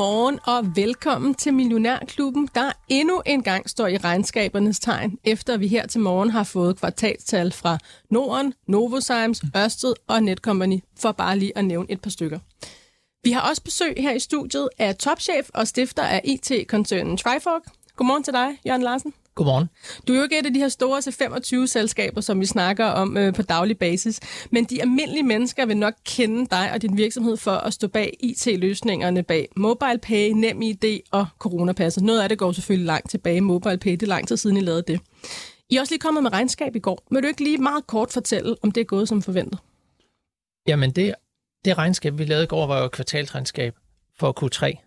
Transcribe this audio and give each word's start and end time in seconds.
Godmorgen 0.00 0.38
og 0.46 0.76
velkommen 0.76 1.34
til 1.34 1.54
Millionærklubben, 1.54 2.48
der 2.54 2.72
endnu 2.88 3.22
en 3.26 3.42
gang 3.42 3.70
står 3.70 3.86
i 3.86 3.96
regnskabernes 3.96 4.80
tegn, 4.80 5.18
efter 5.24 5.56
vi 5.56 5.68
her 5.68 5.86
til 5.86 6.00
morgen 6.00 6.30
har 6.30 6.44
fået 6.44 6.78
kvartalstal 6.78 7.52
fra 7.52 7.78
Norden, 8.10 8.54
Novozymes, 8.68 9.42
Ørsted 9.56 9.94
og 10.06 10.22
Netcompany, 10.22 10.78
for 11.00 11.12
bare 11.12 11.38
lige 11.38 11.58
at 11.58 11.64
nævne 11.64 11.86
et 11.90 12.00
par 12.00 12.10
stykker. 12.10 12.38
Vi 13.24 13.30
har 13.30 13.48
også 13.50 13.62
besøg 13.62 13.94
her 13.96 14.12
i 14.12 14.18
studiet 14.18 14.68
af 14.78 14.96
topchef 14.96 15.48
og 15.54 15.68
stifter 15.68 16.02
af 16.02 16.20
IT-koncernen 16.24 17.16
Trifork. 17.16 17.62
Godmorgen 17.96 18.22
til 18.22 18.32
dig, 18.32 18.58
Jørgen 18.66 18.82
Larsen. 18.82 19.14
Godmorgen. 19.34 19.68
Du 20.08 20.12
er 20.12 20.16
jo 20.16 20.22
ikke 20.22 20.38
et 20.38 20.46
af 20.46 20.52
de 20.52 20.60
her 20.60 20.68
store 20.68 20.98
C25-selskaber, 20.98 22.20
som 22.20 22.40
vi 22.40 22.46
snakker 22.46 22.86
om 22.86 23.16
øh, 23.16 23.34
på 23.34 23.42
daglig 23.42 23.78
basis, 23.78 24.20
men 24.50 24.64
de 24.64 24.82
almindelige 24.82 25.22
mennesker 25.22 25.66
vil 25.66 25.76
nok 25.76 25.94
kende 26.04 26.46
dig 26.46 26.70
og 26.72 26.82
din 26.82 26.96
virksomhed 26.96 27.36
for 27.36 27.50
at 27.50 27.72
stå 27.72 27.88
bag 27.88 28.16
IT-løsningerne 28.20 29.22
bag 29.22 29.48
MobilePay, 29.56 30.30
NemID 30.30 31.00
og 31.10 31.26
Coronapasset. 31.38 32.02
Noget 32.02 32.20
af 32.20 32.28
det 32.28 32.38
går 32.38 32.52
selvfølgelig 32.52 32.86
langt 32.86 33.10
tilbage. 33.10 33.40
MobilePay, 33.40 33.92
det 33.92 34.02
er 34.02 34.06
lang 34.06 34.28
tid 34.28 34.36
siden, 34.36 34.56
I 34.56 34.60
lavede 34.60 34.82
det. 34.82 35.00
I 35.70 35.76
er 35.76 35.80
også 35.80 35.92
lige 35.92 36.00
kommet 36.00 36.22
med 36.22 36.32
regnskab 36.32 36.76
i 36.76 36.78
går. 36.78 37.06
Vil 37.10 37.22
du 37.22 37.28
ikke 37.28 37.44
lige 37.44 37.58
meget 37.58 37.86
kort 37.86 38.12
fortælle, 38.12 38.56
om 38.62 38.70
det 38.70 38.80
er 38.80 38.84
gået 38.84 39.08
som 39.08 39.22
forventet? 39.22 39.58
Jamen, 40.66 40.90
det, 40.90 41.14
det 41.64 41.78
regnskab, 41.78 42.18
vi 42.18 42.24
lavede 42.24 42.44
i 42.44 42.46
går, 42.46 42.66
var 42.66 42.78
jo 42.78 42.84
et 42.84 42.90
kvartalsregnskab 42.92 43.74
for 44.18 44.44
Q3. 44.44 44.86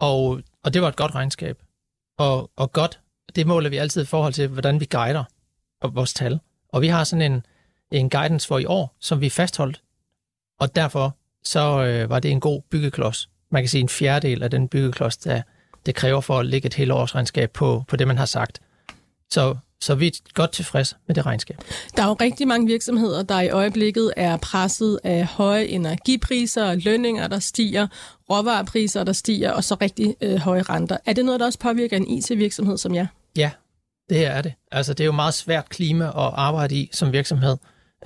Og, 0.00 0.40
og 0.64 0.74
det 0.74 0.82
var 0.82 0.88
et 0.88 0.96
godt 0.96 1.14
regnskab. 1.14 1.62
Og, 2.18 2.50
og 2.56 2.72
godt 2.72 3.00
det 3.36 3.46
måler 3.46 3.70
vi 3.70 3.76
altid 3.76 4.02
i 4.02 4.06
forhold 4.06 4.32
til, 4.32 4.48
hvordan 4.48 4.80
vi 4.80 4.84
guider 4.90 5.24
vores 5.88 6.14
tal. 6.14 6.40
Og 6.68 6.82
vi 6.82 6.86
har 6.86 7.04
sådan 7.04 7.32
en, 7.32 7.46
en 7.90 8.10
guidance 8.10 8.48
for 8.48 8.58
i 8.58 8.64
år, 8.64 8.96
som 9.00 9.20
vi 9.20 9.28
fastholdt. 9.28 9.82
Og 10.60 10.76
derfor 10.76 11.16
så 11.44 11.84
øh, 11.84 12.10
var 12.10 12.20
det 12.20 12.30
en 12.30 12.40
god 12.40 12.62
byggeklods. 12.70 13.28
Man 13.50 13.62
kan 13.62 13.68
sige 13.68 13.80
en 13.80 13.88
fjerdedel 13.88 14.42
af 14.42 14.50
den 14.50 14.68
byggeklods, 14.68 15.16
der 15.16 15.42
det 15.86 15.94
kræver 15.94 16.20
for 16.20 16.38
at 16.38 16.46
lægge 16.46 16.66
et 16.66 16.74
helt 16.74 16.92
årsregnskab 16.92 17.50
på, 17.50 17.84
på 17.88 17.96
det, 17.96 18.06
man 18.06 18.18
har 18.18 18.26
sagt. 18.26 18.60
Så, 19.30 19.56
så 19.80 19.94
vi 19.94 20.06
er 20.06 20.10
godt 20.34 20.52
tilfredse 20.52 20.96
med 21.06 21.14
det 21.14 21.26
regnskab. 21.26 21.56
Der 21.96 22.02
er 22.02 22.06
jo 22.06 22.16
rigtig 22.20 22.48
mange 22.48 22.66
virksomheder, 22.66 23.22
der 23.22 23.40
i 23.40 23.48
øjeblikket 23.48 24.12
er 24.16 24.36
presset 24.36 25.00
af 25.04 25.26
høje 25.26 25.64
energipriser, 25.64 26.74
lønninger, 26.74 27.28
der 27.28 27.38
stiger, 27.38 27.86
råvarepriser, 28.30 29.04
der 29.04 29.12
stiger, 29.12 29.52
og 29.52 29.64
så 29.64 29.76
rigtig 29.80 30.16
øh, 30.20 30.36
høje 30.36 30.62
renter. 30.62 30.96
Er 31.06 31.12
det 31.12 31.24
noget, 31.24 31.40
der 31.40 31.46
også 31.46 31.58
påvirker 31.58 31.96
en 31.96 32.08
IT-virksomhed 32.08 32.78
som 32.78 32.94
jer? 32.94 33.06
Ja, 33.36 33.50
det 34.08 34.26
er 34.26 34.42
det. 34.42 34.52
Altså, 34.72 34.94
det 34.94 35.04
er 35.04 35.06
jo 35.06 35.12
meget 35.12 35.34
svært 35.34 35.68
klima 35.68 36.04
at 36.04 36.32
arbejde 36.34 36.74
i 36.74 36.90
som 36.92 37.12
virksomhed. 37.12 37.56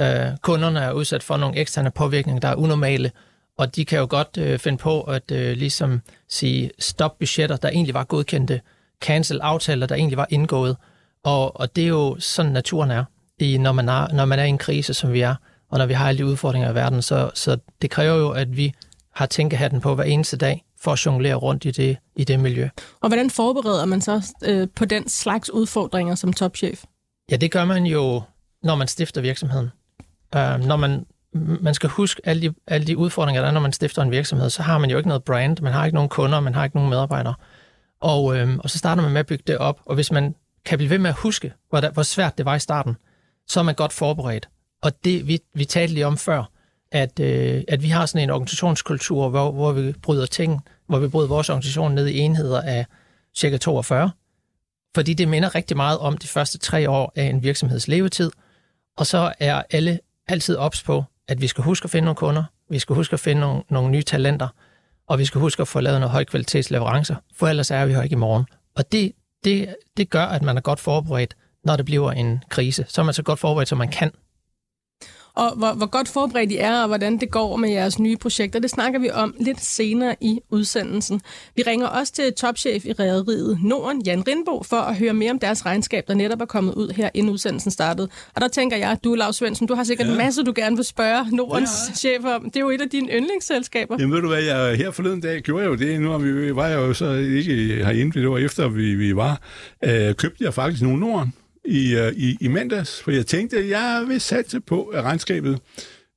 Øh, 0.00 0.26
kunderne 0.42 0.80
er 0.80 0.92
udsat 0.92 1.22
for 1.22 1.36
nogle 1.36 1.56
eksterne 1.56 1.90
påvirkninger, 1.90 2.40
der 2.40 2.48
er 2.48 2.54
unormale, 2.54 3.10
og 3.58 3.76
de 3.76 3.84
kan 3.84 3.98
jo 3.98 4.06
godt 4.10 4.38
øh, 4.38 4.58
finde 4.58 4.78
på 4.78 5.02
at 5.02 5.30
øh, 5.30 5.56
ligesom 5.56 6.00
sige 6.28 6.70
stop 6.78 7.18
budgetter, 7.18 7.56
der 7.56 7.68
egentlig 7.68 7.94
var 7.94 8.04
godkendte, 8.04 8.60
cancel 9.00 9.40
aftaler, 9.40 9.86
der 9.86 9.94
egentlig 9.94 10.16
var 10.16 10.26
indgået. 10.30 10.76
Og, 11.24 11.60
og 11.60 11.76
det 11.76 11.84
er 11.84 11.88
jo 11.88 12.16
sådan, 12.18 12.52
naturen 12.52 12.90
er, 12.90 13.04
i, 13.38 13.58
når, 13.58 13.72
man 13.72 13.88
er, 13.88 14.08
når 14.12 14.24
man 14.24 14.38
er 14.38 14.44
i 14.44 14.48
en 14.48 14.58
krise, 14.58 14.94
som 14.94 15.12
vi 15.12 15.20
er, 15.20 15.34
og 15.70 15.78
når 15.78 15.86
vi 15.86 15.92
har 15.92 16.08
alle 16.08 16.18
de 16.18 16.26
udfordringer 16.26 16.70
i 16.70 16.74
verden. 16.74 17.02
Så, 17.02 17.30
så 17.34 17.56
det 17.82 17.90
kræver 17.90 18.16
jo, 18.16 18.30
at 18.30 18.56
vi 18.56 18.74
har 19.14 19.26
tænkehatten 19.26 19.80
på 19.80 19.94
hver 19.94 20.04
eneste 20.04 20.36
dag, 20.36 20.63
for 20.84 20.92
at 20.92 21.06
jonglere 21.06 21.34
rundt 21.34 21.64
i 21.64 21.70
det, 21.70 21.96
i 22.16 22.24
det 22.24 22.40
miljø. 22.40 22.68
Og 23.00 23.08
hvordan 23.08 23.30
forbereder 23.30 23.84
man 23.84 24.00
så 24.00 24.34
øh, 24.44 24.68
på 24.76 24.84
den 24.84 25.08
slags 25.08 25.50
udfordringer 25.50 26.14
som 26.14 26.32
topchef? 26.32 26.84
Ja, 27.30 27.36
det 27.36 27.50
gør 27.50 27.64
man 27.64 27.86
jo, 27.86 28.22
når 28.62 28.74
man 28.74 28.88
stifter 28.88 29.20
virksomheden. 29.20 29.70
Uh, 30.36 30.66
når 30.66 30.76
man, 30.76 31.06
man 31.32 31.74
skal 31.74 31.90
huske 31.90 32.20
alle 32.24 32.42
de, 32.42 32.54
alle 32.66 32.86
de 32.86 32.96
udfordringer, 32.96 33.42
der 33.42 33.48
er, 33.48 33.52
når 33.52 33.60
man 33.60 33.72
stifter 33.72 34.02
en 34.02 34.10
virksomhed, 34.10 34.50
så 34.50 34.62
har 34.62 34.78
man 34.78 34.90
jo 34.90 34.96
ikke 34.96 35.08
noget 35.08 35.24
brand, 35.24 35.62
man 35.62 35.72
har 35.72 35.84
ikke 35.84 35.94
nogen 35.94 36.08
kunder, 36.08 36.40
man 36.40 36.54
har 36.54 36.64
ikke 36.64 36.76
nogen 36.76 36.90
medarbejdere. 36.90 37.34
Og, 38.00 38.36
øh, 38.36 38.58
og 38.58 38.70
så 38.70 38.78
starter 38.78 39.02
man 39.02 39.12
med 39.12 39.20
at 39.20 39.26
bygge 39.26 39.44
det 39.46 39.58
op, 39.58 39.80
og 39.86 39.94
hvis 39.94 40.12
man 40.12 40.34
kan 40.64 40.78
blive 40.78 40.90
ved 40.90 40.98
med 40.98 41.10
at 41.10 41.16
huske, 41.16 41.52
hvor, 41.70 41.80
der, 41.80 41.90
hvor 41.90 42.02
svært 42.02 42.38
det 42.38 42.46
var 42.46 42.54
i 42.54 42.58
starten, 42.58 42.96
så 43.46 43.60
er 43.60 43.64
man 43.64 43.74
godt 43.74 43.92
forberedt. 43.92 44.48
Og 44.82 45.04
det, 45.04 45.28
vi, 45.28 45.38
vi 45.54 45.64
talte 45.64 45.94
lige 45.94 46.06
om 46.06 46.16
før, 46.16 46.50
at, 46.92 47.20
øh, 47.20 47.62
at 47.68 47.82
vi 47.82 47.88
har 47.88 48.06
sådan 48.06 48.22
en 48.22 48.30
organisationskultur, 48.30 49.28
hvor, 49.28 49.52
hvor 49.52 49.72
vi 49.72 49.92
bryder 49.92 50.26
ting 50.26 50.60
hvor 50.86 50.98
vi 50.98 51.08
brød 51.08 51.28
vores 51.28 51.50
organisation 51.50 51.94
ned 51.94 52.06
i 52.06 52.18
enheder 52.18 52.62
af 52.62 52.86
cirka 53.36 53.56
42, 53.56 54.10
fordi 54.94 55.14
det 55.14 55.28
minder 55.28 55.54
rigtig 55.54 55.76
meget 55.76 55.98
om 55.98 56.18
de 56.18 56.28
første 56.28 56.58
tre 56.58 56.90
år 56.90 57.12
af 57.16 57.24
en 57.24 57.42
virksomheds 57.42 57.88
levetid, 57.88 58.30
og 58.96 59.06
så 59.06 59.32
er 59.40 59.62
alle 59.70 60.00
altid 60.28 60.56
ops 60.56 60.82
på, 60.82 61.04
at 61.28 61.40
vi 61.40 61.46
skal 61.46 61.64
huske 61.64 61.84
at 61.84 61.90
finde 61.90 62.04
nogle 62.04 62.16
kunder, 62.16 62.44
vi 62.70 62.78
skal 62.78 62.96
huske 62.96 63.14
at 63.14 63.20
finde 63.20 63.40
nogle, 63.40 63.62
nogle 63.70 63.90
nye 63.90 64.02
talenter, 64.02 64.48
og 65.06 65.18
vi 65.18 65.24
skal 65.24 65.40
huske 65.40 65.60
at 65.60 65.68
få 65.68 65.80
lavet 65.80 66.00
nogle 66.00 66.12
højkvalitetsleverancer, 66.12 67.16
for 67.34 67.48
ellers 67.48 67.70
er 67.70 67.86
vi 67.86 67.92
her 67.92 68.02
ikke 68.02 68.14
i 68.14 68.16
morgen. 68.16 68.46
Og 68.76 68.92
det, 68.92 69.12
det, 69.44 69.76
det 69.96 70.10
gør, 70.10 70.24
at 70.24 70.42
man 70.42 70.56
er 70.56 70.60
godt 70.60 70.80
forberedt, 70.80 71.36
når 71.64 71.76
det 71.76 71.84
bliver 71.84 72.12
en 72.12 72.42
krise. 72.48 72.84
Så 72.88 73.00
er 73.00 73.04
man 73.04 73.14
så 73.14 73.22
godt 73.22 73.38
forberedt, 73.38 73.68
som 73.68 73.78
man 73.78 73.88
kan 73.88 74.10
og 75.36 75.56
hvor, 75.56 75.72
hvor 75.72 75.86
godt 75.86 76.08
forberedt 76.08 76.52
I 76.52 76.56
er, 76.56 76.80
og 76.80 76.86
hvordan 76.86 77.18
det 77.18 77.30
går 77.30 77.56
med 77.56 77.70
jeres 77.70 77.98
nye 77.98 78.16
projekter, 78.16 78.58
det 78.60 78.70
snakker 78.70 78.98
vi 78.98 79.10
om 79.10 79.34
lidt 79.40 79.64
senere 79.64 80.16
i 80.20 80.40
udsendelsen. 80.50 81.20
Vi 81.56 81.62
ringer 81.66 81.86
også 81.86 82.12
til 82.12 82.32
topchef 82.32 82.84
i 82.84 82.92
Ræderiet 82.92 83.58
Norden, 83.62 84.02
Jan 84.02 84.28
Rindbo, 84.28 84.62
for 84.62 84.76
at 84.76 84.96
høre 84.96 85.14
mere 85.14 85.30
om 85.30 85.38
deres 85.38 85.66
regnskab, 85.66 86.08
der 86.08 86.14
netop 86.14 86.40
er 86.40 86.44
kommet 86.44 86.74
ud 86.74 86.88
her, 86.96 87.10
inden 87.14 87.32
udsendelsen 87.32 87.70
startede. 87.70 88.08
Og 88.34 88.40
der 88.40 88.48
tænker 88.48 88.76
jeg, 88.76 88.98
du, 89.04 89.14
Lars 89.14 89.36
Svendsen, 89.36 89.66
du 89.66 89.74
har 89.74 89.84
sikkert 89.84 90.06
ja. 90.06 90.12
en 90.12 90.18
masse, 90.18 90.42
du 90.42 90.52
gerne 90.56 90.76
vil 90.76 90.84
spørge 90.84 91.36
Nordens 91.36 91.70
ja. 91.88 91.94
chef 91.94 92.24
om. 92.24 92.44
Det 92.44 92.56
er 92.56 92.60
jo 92.60 92.70
et 92.70 92.80
af 92.80 92.90
dine 92.90 93.08
yndlingsselskaber. 93.08 93.96
Jamen 93.98 94.14
ved 94.14 94.22
du 94.22 94.28
hvad, 94.28 94.42
jeg, 94.42 94.76
her 94.76 94.90
forleden 94.90 95.20
dag 95.20 95.42
gjorde 95.42 95.62
jeg 95.62 95.70
jo 95.70 95.74
det. 95.74 96.00
Nu 96.00 96.18
vi, 96.18 96.56
var 96.56 96.66
jeg 96.66 96.76
jo 96.76 96.94
så 96.94 97.12
ikke 97.12 97.54
herinde, 97.84 98.20
det 98.20 98.30
var 98.30 98.38
efter 98.38 98.68
vi, 98.68 98.94
vi 98.94 99.16
var. 99.16 99.40
Øh, 99.84 100.14
købte 100.14 100.44
jeg 100.44 100.54
faktisk 100.54 100.82
nogle 100.82 101.00
Norden 101.00 101.32
i, 101.64 101.96
uh, 101.96 102.12
i, 102.16 102.36
i 102.40 102.48
mandags, 102.48 103.02
for 103.02 103.10
jeg 103.10 103.26
tænkte, 103.26 103.58
at 103.58 103.68
jeg 103.68 104.04
vil 104.08 104.20
satse 104.20 104.60
på, 104.60 104.82
at 104.82 105.04
regnskabet 105.04 105.58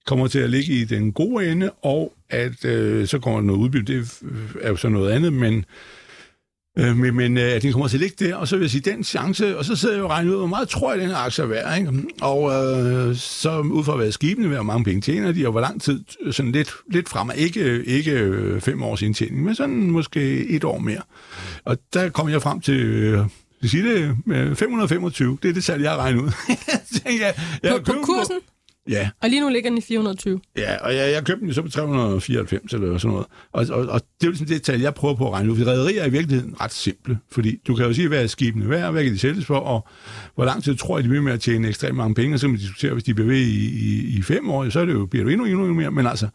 kommer 0.05 0.27
til 0.27 0.39
at 0.39 0.49
ligge 0.49 0.73
i 0.73 0.85
den 0.85 1.11
gode 1.13 1.51
ende, 1.51 1.71
og 1.71 2.13
at 2.29 2.65
uh, 2.65 3.07
så 3.07 3.19
kommer 3.23 3.39
der 3.39 3.45
noget 3.47 3.59
udbytte. 3.59 3.97
Det 3.97 4.11
er 4.61 4.69
jo 4.69 4.75
så 4.75 4.89
noget 4.89 5.11
andet, 5.11 5.33
men 5.33 5.65
uh, 6.79 6.97
men, 6.97 7.15
men 7.15 7.37
at 7.37 7.61
den 7.61 7.71
kommer 7.71 7.87
til 7.87 7.97
at 7.97 8.01
ligge 8.01 8.25
der, 8.25 8.35
og 8.35 8.47
så 8.47 8.55
vil 8.55 8.63
jeg 8.63 8.71
sige, 8.71 8.91
den 8.91 9.03
chance, 9.03 9.57
og 9.57 9.65
så 9.65 9.75
sidder 9.75 9.95
jeg 9.95 10.03
og 10.03 10.09
regner 10.09 10.31
ud, 10.31 10.37
hvor 10.37 10.47
meget 10.47 10.69
tror 10.69 10.91
jeg, 10.91 11.01
den 11.01 11.09
her 11.09 11.17
aktie 11.17 11.43
er 11.43 11.47
værd, 11.47 11.77
ikke? 11.77 11.91
Og 12.21 12.41
uh, 12.41 13.15
så 13.15 13.59
ud 13.59 13.83
fra, 13.83 13.95
hvad 13.95 14.11
skibene 14.11 14.47
vil, 14.47 14.57
hvor 14.57 14.63
mange 14.63 14.83
penge 14.83 15.01
tjener 15.01 15.31
de, 15.31 15.45
og 15.45 15.51
hvor 15.51 15.61
lang 15.61 15.81
tid, 15.81 16.03
sådan 16.31 16.51
lidt, 16.51 16.71
lidt 16.91 17.09
frem, 17.09 17.29
ikke, 17.35 17.83
ikke 17.85 18.57
fem 18.59 18.83
års 18.83 19.01
indtjening, 19.01 19.43
men 19.43 19.55
sådan 19.55 19.91
måske 19.91 20.47
et 20.47 20.63
år 20.63 20.79
mere. 20.79 21.01
Og 21.65 21.77
der 21.93 22.09
kom 22.09 22.29
jeg 22.29 22.41
frem 22.41 22.61
til 22.61 23.19
skal 23.57 23.69
sige 23.69 23.83
det? 23.83 24.57
525, 24.57 25.37
det 25.43 25.49
er 25.49 25.53
det 25.53 25.63
salg, 25.63 25.83
jeg 25.83 25.91
har 25.91 25.97
regnet 25.97 26.21
ud. 26.21 26.31
jeg, 27.05 27.33
jeg 27.63 27.71
på, 27.71 27.93
på 27.93 27.99
kursen? 28.03 28.35
På, 28.47 28.53
Ja. 28.89 29.09
Og 29.21 29.29
lige 29.29 29.41
nu 29.41 29.49
ligger 29.49 29.69
den 29.69 29.77
i 29.77 29.81
420? 29.81 30.39
Ja, 30.57 30.77
og 30.77 30.95
jeg, 30.95 31.11
jeg 31.11 31.25
købte 31.25 31.45
den 31.45 31.53
så 31.53 31.61
på 31.61 31.69
394 31.69 32.73
eller 32.73 32.97
sådan 32.97 33.11
noget. 33.11 33.27
Og, 33.51 33.65
og, 33.69 33.87
og 33.87 34.01
det 34.01 34.23
er 34.23 34.27
jo 34.27 34.29
ligesom 34.29 34.47
det 34.47 34.61
tal, 34.61 34.81
jeg 34.81 34.93
prøver 34.93 35.15
på 35.15 35.27
at 35.27 35.33
regne 35.33 35.51
ud. 35.51 35.65
Rædderier 35.65 36.01
er 36.01 36.07
i 36.07 36.09
virkeligheden 36.09 36.61
ret 36.61 36.73
simple, 36.73 37.19
fordi 37.31 37.61
du 37.67 37.75
kan 37.75 37.85
jo 37.85 37.93
sige, 37.93 38.07
hvad 38.07 38.23
er 38.23 38.27
skibene 38.27 38.69
værd, 38.69 38.91
hvad 38.91 39.03
kan 39.03 39.13
de 39.13 39.19
sælges 39.19 39.45
for, 39.45 39.55
og 39.55 39.87
hvor 40.35 40.45
lang 40.45 40.63
tid 40.63 40.75
tror 40.75 40.97
jeg, 40.97 41.03
de 41.03 41.09
vil 41.09 41.23
med 41.23 41.33
at 41.33 41.41
tjene 41.41 41.67
ekstremt 41.67 41.97
mange 41.97 42.15
penge, 42.15 42.35
og 42.35 42.39
så 42.39 42.45
kan 42.45 42.51
man 42.51 42.59
diskutere, 42.59 42.93
hvis 42.93 43.03
de 43.03 43.13
bliver 43.13 43.27
ved 43.27 43.37
i, 43.37 43.69
i, 43.69 44.17
i 44.17 44.21
fem 44.21 44.49
år, 44.49 44.69
så 44.69 44.79
er 44.79 44.85
det 44.85 44.93
jo, 44.93 45.05
bliver 45.05 45.25
det 45.25 45.33
endnu, 45.33 45.45
endnu, 45.45 45.61
endnu 45.61 45.73
mere. 45.73 45.91
Men 45.91 46.07
altså, 46.07 46.27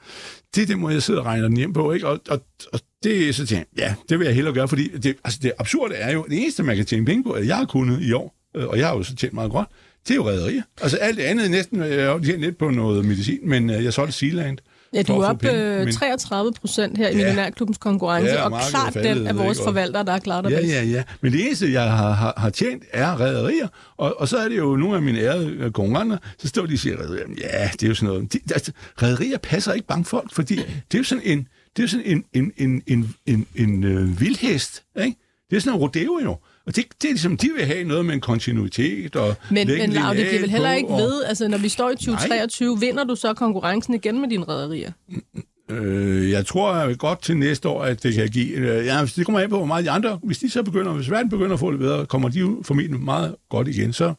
det 0.54 0.62
er 0.62 0.66
det 0.66 0.78
måde, 0.78 0.94
jeg 0.94 1.02
sidder 1.02 1.20
og 1.20 1.26
regner 1.26 1.48
den 1.48 1.56
hjem 1.56 1.72
på, 1.72 1.92
ikke? 1.92 2.08
Og, 2.08 2.20
og, 2.28 2.42
og 2.72 2.80
det 3.04 3.34
så 3.34 3.46
tænker 3.46 3.64
jeg, 3.76 3.82
ja, 3.82 3.94
det 4.08 4.18
vil 4.18 4.24
jeg 4.24 4.34
hellere 4.34 4.54
gøre, 4.54 4.68
fordi 4.68 4.88
det, 4.88 5.16
altså 5.24 5.38
det 5.42 5.52
absurde 5.58 5.94
er 5.94 6.12
jo, 6.12 6.26
det 6.30 6.42
eneste, 6.42 6.62
man 6.62 6.76
kan 6.76 6.86
tjene 6.86 7.06
penge 7.06 7.24
på, 7.24 7.30
at 7.30 7.46
jeg 7.46 7.56
har 7.56 7.64
kunnet 7.64 8.02
i 8.02 8.12
år, 8.12 8.34
øh, 8.56 8.66
og 8.66 8.78
jeg 8.78 8.86
har 8.86 8.96
jo 8.96 9.02
så 9.02 9.16
tjent 9.16 9.34
meget 9.34 9.50
godt, 9.50 9.68
det 10.08 10.10
er 10.10 10.14
jo 10.14 10.28
rædderier. 10.28 10.62
Altså 10.82 10.96
alt 10.96 11.16
det 11.16 11.22
andet 11.22 11.50
næsten, 11.50 11.82
jeg 11.82 12.06
har 12.06 12.18
tjent 12.18 12.40
lidt 12.40 12.58
på 12.58 12.70
noget 12.70 13.04
medicin, 13.04 13.38
men 13.42 13.70
øh, 13.70 13.84
jeg 13.84 13.92
solgte 13.92 14.12
Sealand. 14.12 14.58
Ja, 14.94 15.02
du 15.02 15.12
er 15.12 15.28
op 15.28 15.44
øh, 15.44 15.92
33 15.92 16.52
procent 16.52 16.98
her 16.98 17.08
i 17.08 17.10
ja, 17.10 17.16
Millionærklubbens 17.16 17.78
konkurrence, 17.78 18.32
ja, 18.32 18.44
og 18.44 18.60
klart 18.70 18.94
den 18.94 19.26
af 19.26 19.36
vores 19.36 19.60
forvaltere, 19.60 20.04
der 20.04 20.12
har 20.12 20.18
klaret 20.18 20.44
det 20.44 20.50
Ja, 20.50 20.60
ja, 20.60 20.82
ja. 20.82 21.02
Men 21.20 21.32
det 21.32 21.46
eneste, 21.46 21.72
jeg 21.72 21.92
har, 21.92 22.12
har, 22.12 22.34
har 22.36 22.50
tjent, 22.50 22.82
er 22.92 23.20
rædderier. 23.20 23.68
Og, 23.96 24.20
og 24.20 24.28
så 24.28 24.36
er 24.36 24.48
det 24.48 24.58
jo 24.58 24.76
nogle 24.76 24.96
af 24.96 25.02
mine 25.02 25.18
ærede 25.20 25.70
konkurrenter, 25.74 26.18
så 26.38 26.48
står 26.48 26.66
de 26.66 26.72
og 26.72 26.78
siger, 26.78 26.96
ja, 27.40 27.70
det 27.72 27.82
er 27.82 27.88
jo 27.88 27.94
sådan 27.94 28.14
noget. 28.14 28.32
De, 28.32 28.38
altså, 28.52 28.72
rædderier 29.02 29.38
passer 29.38 29.72
ikke 29.72 29.86
bankfolk, 29.86 30.32
fordi 30.32 30.56
det 30.56 30.94
er 30.94 30.98
jo 30.98 31.04
sådan 31.04 31.24
en, 31.24 31.48
det 31.76 31.82
er 31.82 31.86
sådan 31.88 32.06
en, 32.06 32.24
en, 32.32 32.52
en, 32.56 32.82
en, 32.86 33.14
en, 33.26 33.46
en 33.56 33.84
øh, 33.84 34.20
vildhest, 34.20 34.82
ikke? 35.04 35.16
Det 35.50 35.56
er 35.56 35.60
sådan 35.60 35.76
en 35.78 35.80
rodeo 35.80 36.20
jo. 36.24 36.36
Og 36.66 36.76
det, 36.76 36.84
det 37.02 37.08
er 37.08 37.12
ligesom, 37.12 37.36
de 37.36 37.50
vil 37.56 37.64
have 37.66 37.84
noget 37.84 38.04
med 38.06 38.14
en 38.14 38.20
kontinuitet 38.20 39.16
og 39.16 39.34
Men, 39.50 39.66
men 39.68 39.80
en 39.80 39.90
Lav, 39.92 40.14
det 40.14 40.28
giver 40.28 40.40
vel 40.40 40.50
heller 40.50 40.72
ikke 40.72 40.88
og- 40.88 40.98
ved, 40.98 41.24
altså 41.24 41.48
når 41.48 41.58
vi 41.58 41.68
står 41.68 41.90
i 41.90 41.96
2023, 41.96 42.80
vinder 42.80 43.04
du 43.04 43.14
så 43.16 43.34
konkurrencen 43.34 43.94
igen 43.94 44.20
med 44.20 44.28
dine 44.28 44.44
rædderier? 44.44 44.92
Øh, 45.70 46.30
jeg 46.30 46.46
tror 46.46 46.76
jeg 46.76 46.98
godt 46.98 47.22
til 47.22 47.36
næste 47.36 47.68
år, 47.68 47.82
at 47.82 48.02
det 48.02 48.14
kan 48.14 48.28
give... 48.28 48.48
Øh, 48.56 48.86
ja, 48.86 49.06
det 49.16 49.24
kommer 49.24 49.40
an 49.40 49.50
på, 49.50 49.56
hvor 49.56 49.66
meget 49.66 49.84
de 49.84 49.90
andre... 49.90 50.18
Hvis 50.22 50.38
de 50.38 50.50
så 50.50 50.62
begynder... 50.62 50.92
Hvis 50.92 51.10
verden 51.10 51.28
begynder 51.30 51.52
at 51.52 51.60
få 51.60 51.70
det 51.70 51.78
bedre, 51.78 52.06
kommer 52.06 52.28
de 52.28 52.38
jo 52.38 52.62
formentlig 52.64 53.00
meget 53.00 53.34
godt 53.50 53.68
igen, 53.68 53.92
så 53.92 54.14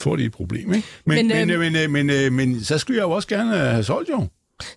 får 0.00 0.16
de 0.16 0.24
et 0.24 0.32
problem, 0.32 0.74
ikke? 0.74 0.88
Men, 1.06 1.16
Men, 1.16 1.28
men, 1.28 1.50
øhm, 1.50 1.60
men, 1.60 1.72
men, 1.72 2.06
men, 2.06 2.06
men, 2.06 2.32
men 2.52 2.60
så 2.64 2.78
skulle 2.78 2.96
jeg 2.96 3.04
jo 3.04 3.10
også 3.10 3.28
gerne 3.28 3.56
have 3.56 3.84
solgt, 3.84 4.08
jo. 4.10 4.26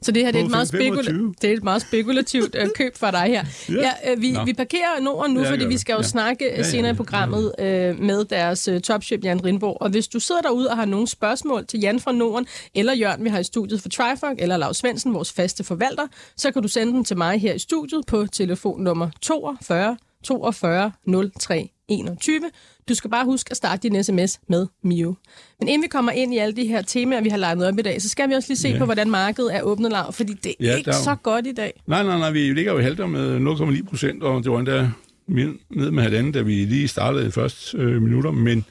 Så 0.02 0.12
det 0.12 0.24
her 0.26 0.32
det 0.32 0.42
er, 0.42 0.46
et 0.46 0.52
meget, 0.52 0.70
25. 0.72 1.04
spekula- 1.04 1.34
det 1.42 1.50
er 1.50 1.54
et 1.54 1.64
meget 1.64 1.82
spekulativt 1.82 2.56
øh, 2.60 2.68
køb 2.76 2.98
for 2.98 3.12
dig 3.12 3.22
her. 3.24 3.46
Ja. 3.70 3.92
Ja, 4.06 4.12
øh, 4.12 4.22
vi, 4.22 4.32
Nå. 4.32 4.46
vi 4.46 4.54
parkerer 4.54 5.02
Norden 5.02 5.34
nu, 5.34 5.42
Ja, 5.42 5.52
fordi 5.52 5.66
vi 5.66 5.78
skal 5.78 5.94
jo 5.94 5.98
Ja. 6.00 6.04
snakke 6.04 6.46
ja, 6.46 6.58
ja, 6.58 6.64
senere 6.64 6.92
i 6.92 6.96
programmet 6.96 7.52
øh, 7.60 8.00
med 8.00 8.26
deres 8.26 8.68
øh, 8.68 8.82
topchef 8.82 9.24
Jan 9.24 9.46
Rindborg. 9.46 9.78
Og 9.82 9.90
hvis 9.90 10.08
du 10.08 10.20
sidder 10.20 10.42
derude 10.42 10.70
og 10.70 10.76
har 10.78 10.86
nogle 10.86 11.08
spørgsmål 11.08 11.66
til 11.66 11.80
Jan 11.80 12.00
fra 12.00 12.12
Norden, 12.12 12.48
eller 12.76 12.94
Jørgen, 12.94 13.24
vi 13.24 13.30
har 13.30 13.40
i 13.40 13.44
studiet 13.44 13.82
for 13.82 13.90
Trifork, 13.90 14.36
eller 14.40 14.58
Lars 14.58 14.78
Svendsen, 14.78 15.14
vores 15.14 15.34
faste 15.34 15.64
forvalter, 15.64 16.08
så 16.38 16.52
kan 16.52 16.62
du 16.62 16.68
sende 16.68 16.94
dem 16.94 17.04
til 17.04 17.18
mig 17.18 17.42
her 17.42 17.54
i 17.54 17.60
studiet 17.60 18.06
på 18.08 18.26
telefonnummer 18.32 19.10
42 19.22 19.98
42 20.28 20.92
03 21.40 21.70
21. 21.88 22.42
Du 22.90 22.94
skal 22.96 23.10
bare 23.10 23.26
huske 23.26 23.52
at 23.52 23.58
starte 23.58 23.90
din 23.90 24.04
sms 24.04 24.40
med 24.50 24.68
Mio. 24.84 25.16
Men 25.60 25.68
inden 25.68 25.82
vi 25.84 25.88
kommer 25.88 26.12
ind 26.12 26.34
i 26.34 26.38
alle 26.38 26.56
de 26.56 26.68
her 26.68 26.82
temaer, 26.82 27.22
vi 27.22 27.30
har 27.30 27.38
legnet 27.38 27.68
op 27.68 27.80
i 27.80 27.82
dag, 27.82 28.02
så 28.02 28.10
skal 28.10 28.30
vi 28.30 28.34
også 28.34 28.50
lige 28.50 28.58
se 28.58 28.70
Ja. 28.70 28.78
på, 28.78 28.86
hvordan 28.86 29.10
markedet 29.10 29.56
er 29.56 29.62
åbnet 29.62 29.92
lav, 29.92 30.14
fordi 30.14 30.34
det 30.34 30.50
er 30.60 30.66
Ja, 30.66 30.76
ikke 30.76 30.90
er 30.90 30.94
så 30.96 31.16
godt 31.16 31.48
i 31.48 31.54
dag. 31.54 31.82
Nej, 31.88 32.04
nej, 32.04 32.18
nej, 32.20 32.32
vi 32.32 32.40
ligger 32.54 32.74
jo 32.74 32.80
halter 32.82 33.06
med 33.08 33.38
0,9 33.82 33.90
procent, 33.90 34.24
og 34.24 34.44
det 34.44 34.52
var 34.52 34.60
endda 34.60 34.90
ned 35.28 35.92
med 35.92 36.04
halvanden, 36.04 36.32
da 36.32 36.42
vi 36.42 36.54
lige 36.54 36.88
startede 36.88 37.26
de 37.26 37.32
første 37.32 37.78
øh, 37.78 38.02
minutter, 38.02 38.32
men 38.32 38.66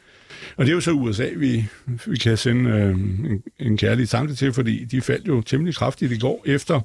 og 0.56 0.64
det 0.64 0.70
er 0.70 0.74
jo 0.74 0.80
så 0.80 0.90
USA, 0.90 1.26
vi, 1.36 1.64
vi 2.06 2.16
kan 2.18 2.36
sende 2.36 2.70
øh, 2.70 2.90
en, 2.90 3.42
en 3.60 3.76
kærlig 3.76 4.08
tanke 4.08 4.34
til, 4.34 4.52
fordi 4.52 4.84
de 4.84 5.00
faldt 5.00 5.28
jo 5.28 5.40
temmelig 5.40 5.74
kraftigt 5.74 6.12
i 6.12 6.18
går, 6.18 6.42
efter 6.46 6.80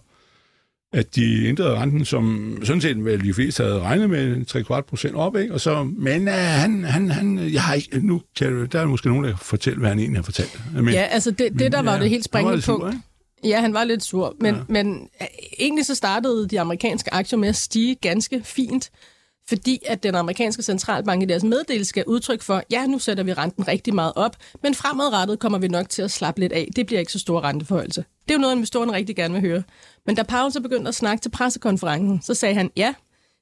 at 0.93 1.15
de 1.15 1.45
ændrede 1.45 1.75
renten, 1.79 2.05
som 2.05 2.57
sådan 2.63 2.81
set 2.81 3.05
vel 3.05 3.23
de 3.23 3.33
fleste 3.33 3.63
havde 3.63 3.79
regnet 3.79 4.09
med 4.09 4.45
3 4.45 4.63
kvart 4.63 4.85
procent 4.85 5.15
op, 5.15 5.35
ikke? 5.37 5.53
Og 5.53 5.61
så, 5.61 5.83
men 5.83 6.27
uh, 6.27 6.33
han, 6.33 6.83
han, 6.83 7.09
han, 7.11 7.39
jeg 7.53 7.61
har 7.61 7.73
ikke, 7.73 7.99
nu 8.07 8.21
kan, 8.37 8.67
der 8.71 8.79
er 8.81 8.85
måske 8.85 9.07
nogen, 9.07 9.23
der 9.23 9.29
kan 9.29 9.39
fortælle, 9.41 9.79
hvad 9.79 9.89
han 9.89 9.99
egentlig 9.99 10.17
har 10.17 10.23
fortalt. 10.23 10.61
Men, 10.73 10.93
Ja, 10.93 11.01
altså 11.01 11.31
det, 11.31 11.59
det 11.59 11.71
der 11.71 11.81
var 11.81 11.99
det 11.99 12.09
helt 12.09 12.25
springende 12.25 12.61
sur, 12.61 12.77
punkt. 12.79 12.93
ikke? 12.95 13.07
Ja, 13.43 13.61
han 13.61 13.73
var 13.73 13.83
lidt 13.83 14.03
sur, 14.03 14.35
men, 14.39 14.53
Ja. 14.55 14.59
ja. 14.59 14.83
men 14.83 15.09
øh, 15.21 15.27
egentlig 15.59 15.85
så 15.85 15.95
startede 15.95 16.47
de 16.47 16.59
amerikanske 16.59 17.13
aktier 17.13 17.39
med 17.39 17.49
at 17.49 17.55
stige 17.55 17.95
ganske 17.95 18.41
fint, 18.43 18.89
fordi 19.51 19.79
at 19.85 20.03
den 20.03 20.15
amerikanske 20.15 20.63
centralbank 20.63 21.23
i 21.23 21.25
deres 21.25 21.43
meddelelse 21.43 21.89
skal 21.89 22.03
udtryk 22.07 22.41
for, 22.41 22.63
ja, 22.71 22.85
nu 22.85 22.99
sætter 22.99 23.23
vi 23.23 23.33
renten 23.33 23.67
rigtig 23.67 23.95
meget 23.95 24.13
op, 24.15 24.35
men 24.63 24.75
fremadrettet 24.75 25.39
kommer 25.39 25.57
vi 25.57 25.67
nok 25.67 25.89
til 25.89 26.01
at 26.01 26.11
slappe 26.11 26.41
lidt 26.41 26.53
af. 26.53 26.69
Det 26.75 26.85
bliver 26.85 26.99
ikke 26.99 27.11
så 27.11 27.19
stor 27.19 27.43
renteforholdelse. 27.43 28.05
Det 28.23 28.31
er 28.31 28.35
jo 28.35 28.41
noget, 28.41 28.55
investorerne 28.55 28.93
rigtig 28.93 29.15
gerne 29.15 29.33
vil 29.33 29.41
høre. 29.41 29.63
Men 30.05 30.15
da 30.15 30.23
Powell 30.23 30.51
så 30.51 30.61
begyndte 30.61 30.87
at 30.87 30.95
snakke 30.95 31.21
til 31.21 31.29
pressekonferencen, 31.29 32.21
så 32.21 32.33
sagde 32.33 32.55
han, 32.55 32.71
ja, 32.77 32.93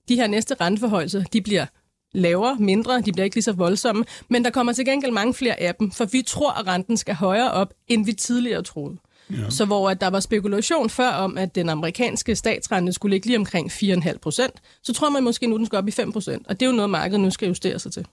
de 0.07 0.15
her 0.15 0.27
næste 0.27 0.56
renteforholdelser, 0.61 1.23
de 1.23 1.41
bliver 1.41 1.65
lavere, 2.13 2.56
mindre, 2.59 3.01
de 3.01 3.11
bliver 3.11 3.23
ikke 3.23 3.35
lige 3.35 3.44
så 3.44 3.51
voldsomme, 3.51 4.06
men 4.29 4.44
der 4.44 4.50
kommer 4.50 4.73
til 4.73 4.85
gengæld 4.85 5.11
mange 5.11 5.33
flere 5.33 5.59
af 5.59 5.75
dem, 5.75 5.91
for 5.91 6.06
vi 6.06 6.21
tror, 6.21 6.51
at 6.51 6.67
renten 6.67 6.97
skal 6.97 7.15
højere 7.15 7.51
op, 7.51 7.73
end 7.88 8.06
vi 8.06 8.13
tidligere 8.13 8.61
troede. 8.61 8.97
Ja. 9.31 9.50
Så 9.50 9.66
hvor 9.66 9.90
at 9.90 10.02
der 10.02 10.08
var 10.08 10.20
spekulation 10.20 10.90
før 10.90 11.10
om, 11.10 11.38
at 11.38 11.56
den 11.56 11.70
amerikanske 11.70 12.36
statsrente 12.36 12.94
skulle 12.94 13.16
ligge 13.16 13.28
lige 13.28 13.38
omkring 13.38 13.72
4,5 13.72 14.18
procent, 14.18 14.54
så 14.84 14.94
tror 14.94 15.10
man 15.10 15.24
måske 15.24 15.48
nu, 15.48 15.58
den 15.58 15.66
skal 15.66 15.78
op 15.78 15.88
i 15.88 15.92
5 15.92 16.12
procent. 16.12 16.48
Og 16.48 16.60
det 16.60 16.66
er 16.66 16.70
jo 16.70 16.76
noget, 16.76 16.90
markedet 16.90 17.20
nu 17.20 17.30
skal 17.31 17.48
justere 17.48 17.80
sig 17.80 17.92
til. 17.92 18.06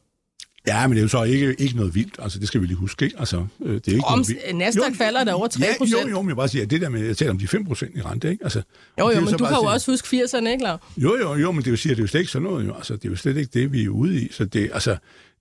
Ja, 0.67 0.87
men 0.87 0.97
det 0.97 0.99
er 0.99 1.03
jo 1.03 1.09
så 1.09 1.23
ikke, 1.23 1.55
ikke 1.59 1.77
noget 1.77 1.95
vildt. 1.95 2.17
Altså, 2.23 2.39
det 2.39 2.49
skal 2.49 2.61
vi 2.61 2.67
lige 2.67 2.77
huske, 2.77 3.05
ikke? 3.05 3.19
Altså, 3.19 3.47
øh, 3.65 3.75
det 3.75 3.89
er 3.89 3.93
ikke 3.93 4.05
Om 4.07 4.19
noget 4.19 4.29
vildt. 4.29 4.57
Nasdaq 4.57 4.95
falder 4.95 5.25
der 5.25 5.33
over 5.33 5.47
3 5.49 5.65
Ja, 5.65 5.75
procent. 5.79 6.03
jo, 6.05 6.09
jo, 6.09 6.23
men 6.23 6.29
jeg 6.29 6.37
bare 6.37 6.49
siger, 6.49 6.63
at 6.65 6.71
det 6.71 6.81
der 6.81 6.89
med, 6.89 7.07
jeg 7.07 7.17
taler 7.17 7.31
om 7.33 7.39
de 7.39 7.49
5 7.49 7.65
procent 7.65 7.97
i 7.97 8.01
rente, 8.03 8.31
ikke? 8.31 8.45
Altså, 8.45 8.63
Jo, 8.99 9.11
jo, 9.11 9.21
men 9.21 9.33
du 9.35 9.45
kan 9.45 9.57
jo 9.57 9.63
også 9.69 9.91
huske 9.91 10.17
80'erne, 10.23 10.49
ikke, 10.49 10.63
Lav? 10.65 10.79
Jo, 10.97 11.17
jo, 11.17 11.35
jo, 11.35 11.53
men 11.53 11.63
det 11.65 11.71
vil 11.71 11.79
sige, 11.79 11.93
at 11.93 11.97
det 11.97 12.03
er 12.03 12.05
jo 12.05 12.09
slet 12.09 12.21
ikke 12.21 12.33
sådan 12.33 12.49
noget, 12.49 12.67
jo. 12.67 12.75
Altså, 12.75 12.97
det 12.97 13.05
er 13.05 13.09
jo 13.09 13.17
slet 13.17 13.37
ikke 13.37 13.51
det, 13.61 13.73
vi 13.73 13.85
er 13.85 13.89
ude 13.89 14.21
i. 14.23 14.33
Så 14.33 14.45
det, 14.45 14.71
altså, 14.75 14.97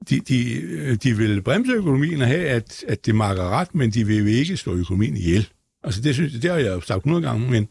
de, 0.09 0.19
de, 0.19 0.95
de 1.03 1.17
vil 1.17 1.41
bremse 1.41 1.71
økonomien 1.71 2.21
og 2.21 2.27
have, 2.27 2.45
at, 2.47 2.83
at 2.87 3.05
det 3.05 3.15
marker 3.15 3.49
ret, 3.49 3.75
men 3.75 3.91
de 3.91 4.07
vil 4.07 4.17
jo 4.17 4.25
ikke 4.25 4.57
slå 4.57 4.73
økonomien 4.75 5.17
ihjel. 5.17 5.47
Altså, 5.85 6.01
det, 6.01 6.13
synes, 6.13 6.33
det 6.33 6.51
har 6.51 6.57
jeg 6.57 6.67
jo 6.67 6.81
sagt 6.81 6.97
100 6.97 7.25
gange, 7.25 7.51
men, 7.51 7.67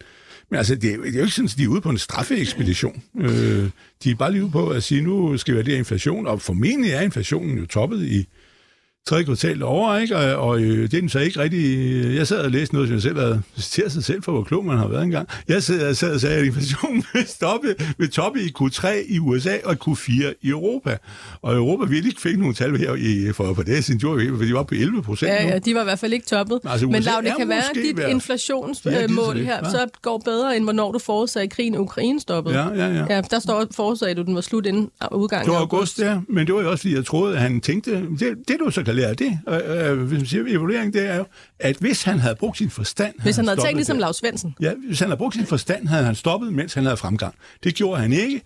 men 0.50 0.58
altså, 0.58 0.74
det, 0.74 0.92
er, 0.92 0.96
det 0.96 1.14
er 1.14 1.18
jo 1.18 1.20
ikke 1.20 1.34
sådan, 1.34 1.48
at 1.48 1.58
de 1.58 1.64
er 1.64 1.68
ude 1.68 1.80
på 1.80 1.90
en 1.90 1.98
straffeekspedition. 1.98 3.02
Øh, 3.20 3.70
de 4.04 4.10
er 4.10 4.14
bare 4.14 4.32
lige 4.32 4.42
ude 4.42 4.52
på 4.52 4.68
at 4.68 4.82
sige, 4.82 5.02
nu 5.02 5.36
skal 5.36 5.54
vi 5.54 5.56
have 5.56 5.64
det 5.64 5.72
her 5.72 5.78
inflation, 5.78 6.26
og 6.26 6.42
formentlig 6.42 6.90
er 6.90 7.00
inflationen 7.00 7.58
jo 7.58 7.66
toppet 7.66 8.06
i 8.06 8.28
tredje 9.06 9.24
kvartal 9.24 9.62
over, 9.62 9.96
ikke? 9.98 10.16
Og, 10.16 10.48
og 10.48 10.60
øh, 10.60 10.82
det 10.82 10.94
er 10.94 11.00
den 11.00 11.08
så 11.08 11.18
ikke 11.18 11.40
rigtig... 11.40 12.14
Jeg 12.16 12.26
sad 12.26 12.38
og 12.38 12.50
læste 12.50 12.74
noget, 12.74 12.88
som 12.88 12.94
jeg 12.94 13.02
selv 13.02 13.18
havde 13.18 13.42
citeret 13.58 13.92
sig 13.92 14.04
selv 14.04 14.22
for, 14.22 14.32
hvor 14.32 14.42
klog 14.42 14.64
man 14.64 14.78
har 14.78 14.88
været 14.88 15.02
engang. 15.02 15.28
Jeg 15.48 15.62
sad, 15.62 15.86
jeg 15.86 15.96
sad 15.96 16.14
og 16.14 16.20
sagde, 16.20 16.36
at 16.36 16.44
inflationen 16.44 17.04
vil, 17.14 17.26
stoppe, 17.26 17.74
vil 17.98 18.10
toppe 18.10 18.40
i 18.40 18.52
Q3 18.60 18.88
i 19.08 19.18
USA 19.18 19.56
og 19.64 19.76
Q4 19.88 20.10
i 20.42 20.48
Europa. 20.48 20.96
Og 21.42 21.54
Europa 21.56 21.84
ville 21.84 22.08
ikke 22.08 22.20
fik 22.20 22.38
nogle 22.38 22.54
tal 22.54 22.76
her 22.76 22.94
i, 22.94 23.32
for, 23.32 23.54
for 23.54 23.62
det 23.62 23.84
siden, 23.84 24.00
for 24.00 24.44
de 24.44 24.54
var 24.54 24.62
på 24.62 24.74
11 24.74 25.02
procent 25.02 25.30
Ja, 25.32 25.46
ja, 25.48 25.58
de 25.58 25.74
var 25.74 25.80
i 25.80 25.84
hvert 25.84 25.98
fald 25.98 26.12
ikke 26.12 26.26
toppet. 26.26 26.60
Altså, 26.64 26.86
Men 26.86 27.02
Lav, 27.02 27.20
det 27.24 27.32
kan 27.38 27.48
være, 27.48 27.58
at 27.58 27.70
dit 27.74 27.96
ved 27.96 28.04
at- 28.04 28.08
Ja, 28.10 28.14
inflationsmål 28.14 29.38
er 29.38 29.42
her 29.44 29.58
hva'? 29.60 29.70
så 29.70 29.86
går 30.02 30.18
bedre, 30.24 30.56
end 30.56 30.64
hvornår 30.64 30.92
du 30.92 30.98
forudsagde, 30.98 31.48
krigen 31.48 31.74
i 31.74 31.76
Ukraine 31.76 32.20
stoppede. 32.20 32.58
Ja, 32.58 32.68
ja, 32.74 32.86
ja. 32.94 33.14
Ja, 33.14 33.20
der 33.30 33.38
står 33.38 33.66
forudsagde 33.76 34.14
du, 34.14 34.20
at 34.20 34.26
den 34.26 34.34
var 34.34 34.40
slut 34.40 34.66
inden 34.66 34.90
udgangen 35.12 35.44
Det 35.46 35.52
var 35.54 35.60
august, 35.60 35.98
ja. 35.98 36.18
Men 36.28 36.46
det 36.46 36.54
var 36.54 36.62
jo 36.62 36.70
også, 36.70 36.82
fordi 36.82 36.94
jeg 36.94 37.04
troede, 37.04 37.34
at 37.34 37.40
han 37.42 37.60
tænkte... 37.60 37.90
Det, 38.18 38.34
det 38.48 38.56
du 38.66 38.70
så 38.70 38.82
kan 38.82 38.93
lære 38.94 39.08
af 39.08 39.16
det, 39.16 39.38
øh, 39.48 39.90
øh, 39.90 40.02
hvis 40.02 40.18
man 40.18 40.26
siger 40.26 40.44
evaluering, 40.46 40.92
det 40.92 41.10
er 41.10 41.16
jo, 41.16 41.24
at 41.58 41.76
hvis 41.76 42.02
han 42.02 42.18
havde 42.18 42.34
brugt 42.34 42.58
sin 42.58 42.70
forstand... 42.70 43.14
Hvis 43.22 43.36
han 43.36 43.48
havde 43.48 43.60
tænkt 43.60 43.76
ligesom. 43.76 43.98
Lars 43.98 44.16
Svendsen. 44.16 44.54
Ja, 44.60 44.72
hvis 44.86 44.98
han 44.98 45.08
havde 45.08 45.18
brugt 45.18 45.34
sin 45.34 45.46
forstand, 45.46 45.88
havde 45.88 46.04
han 46.04 46.14
stoppet, 46.14 46.52
mens 46.52 46.74
han 46.74 46.84
havde 46.84 46.96
fremgang. 46.96 47.34
Det 47.64 47.74
gjorde 47.74 48.00
han 48.00 48.12
ikke. 48.12 48.42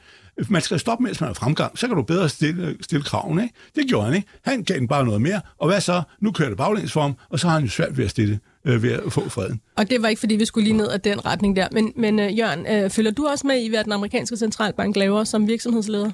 Man 0.49 0.63
skal 0.63 0.79
stoppe, 0.79 1.05
mens 1.05 1.21
man 1.21 1.27
har 1.27 1.35
fremgang. 1.35 1.79
Så 1.79 1.87
kan 1.87 1.97
du 1.97 2.03
bedre 2.03 2.29
stille, 2.29 2.77
stille 2.81 3.05
kraven, 3.05 3.41
ikke? 3.41 3.55
Det 3.75 3.89
gjorde 3.89 4.07
han 4.07 4.15
ikke. 4.15 4.29
Han 4.45 4.63
gav 4.63 4.77
den 4.79 4.89
bare 4.89 5.05
noget 5.05 5.23
mere. 5.23 5.41
Og 5.59 5.69
hvad 5.69 5.81
så? 5.81 6.03
Nu 6.21 6.33
kører 6.33 6.49
det 6.49 6.59
baglæns 6.59 6.93
for 6.93 7.01
ham, 7.01 7.15
og 7.31 7.39
så 7.39 7.47
har 7.47 7.55
han 7.55 7.65
jo 7.65 7.71
svært 7.71 7.99
ved 7.99 8.05
at, 8.05 8.11
stille, 8.11 8.41
øh, 8.65 8.83
ved 8.83 8.93
at 8.93 9.13
få 9.13 9.29
freden. 9.29 9.61
Og 9.77 9.91
det 9.91 10.03
var 10.03 10.09
ikke, 10.09 10.21
fordi 10.21 10.37
vi 10.37 10.45
skulle 10.45 10.65
lige 10.65 10.77
ned 10.77 10.91
ad 10.91 10.99
den 10.99 11.27
retning 11.27 11.57
der. 11.57 11.69
Men, 11.73 11.93
men 11.97 12.19
uh, 12.19 12.39
Jørgen, 12.39 12.85
uh, 12.85 12.91
følger 12.91 13.11
du 13.11 13.27
også 13.27 13.47
med 13.47 13.61
i, 13.61 13.69
hvad 13.69 13.85
den 13.85 13.93
amerikanske 13.93 14.37
centralbank 14.37 14.97
laver 14.97 15.25
som 15.25 15.49
virksomhedsleder? 15.49 16.11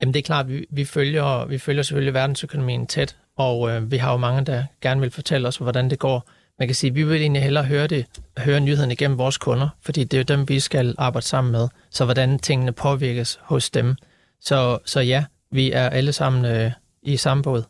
Jamen 0.00 0.14
det 0.14 0.20
er 0.20 0.24
klart, 0.24 0.48
vi, 0.48 0.66
vi, 0.70 0.84
følger, 0.84 1.46
vi 1.46 1.58
følger 1.58 1.82
selvfølgelig 1.82 2.14
verdensøkonomien 2.14 2.86
tæt, 2.86 3.16
og 3.36 3.70
øh, 3.70 3.90
vi 3.90 3.96
har 3.96 4.12
jo 4.12 4.16
mange, 4.16 4.44
der 4.44 4.64
gerne 4.80 5.00
vil 5.00 5.10
fortælle 5.10 5.48
os, 5.48 5.56
hvordan 5.56 5.90
det 5.90 5.98
går. 5.98 6.30
Man 6.58 6.68
kan 6.68 6.74
sige, 6.74 6.88
at 6.88 6.94
vi 6.94 7.02
vil 7.02 7.20
egentlig 7.20 7.42
hellere 7.42 7.64
høre, 7.64 7.86
det, 7.86 8.06
høre 8.38 8.60
nyheden 8.60 8.90
igennem 8.90 9.18
vores 9.18 9.38
kunder, 9.38 9.68
fordi 9.82 10.04
det 10.04 10.14
er 10.14 10.18
jo 10.18 10.36
dem, 10.36 10.48
vi 10.48 10.60
skal 10.60 10.94
arbejde 10.98 11.26
sammen 11.26 11.52
med. 11.52 11.68
Så 11.90 12.04
hvordan 12.04 12.38
tingene 12.38 12.72
påvirkes 12.72 13.38
hos 13.42 13.70
dem. 13.70 13.94
Så, 14.40 14.78
så 14.84 15.00
ja, 15.00 15.24
vi 15.52 15.72
er 15.72 15.88
alle 15.88 16.12
sammen 16.12 16.44
øh, 16.44 16.70
i 17.02 17.16
samme 17.16 17.42
båd. 17.42 17.62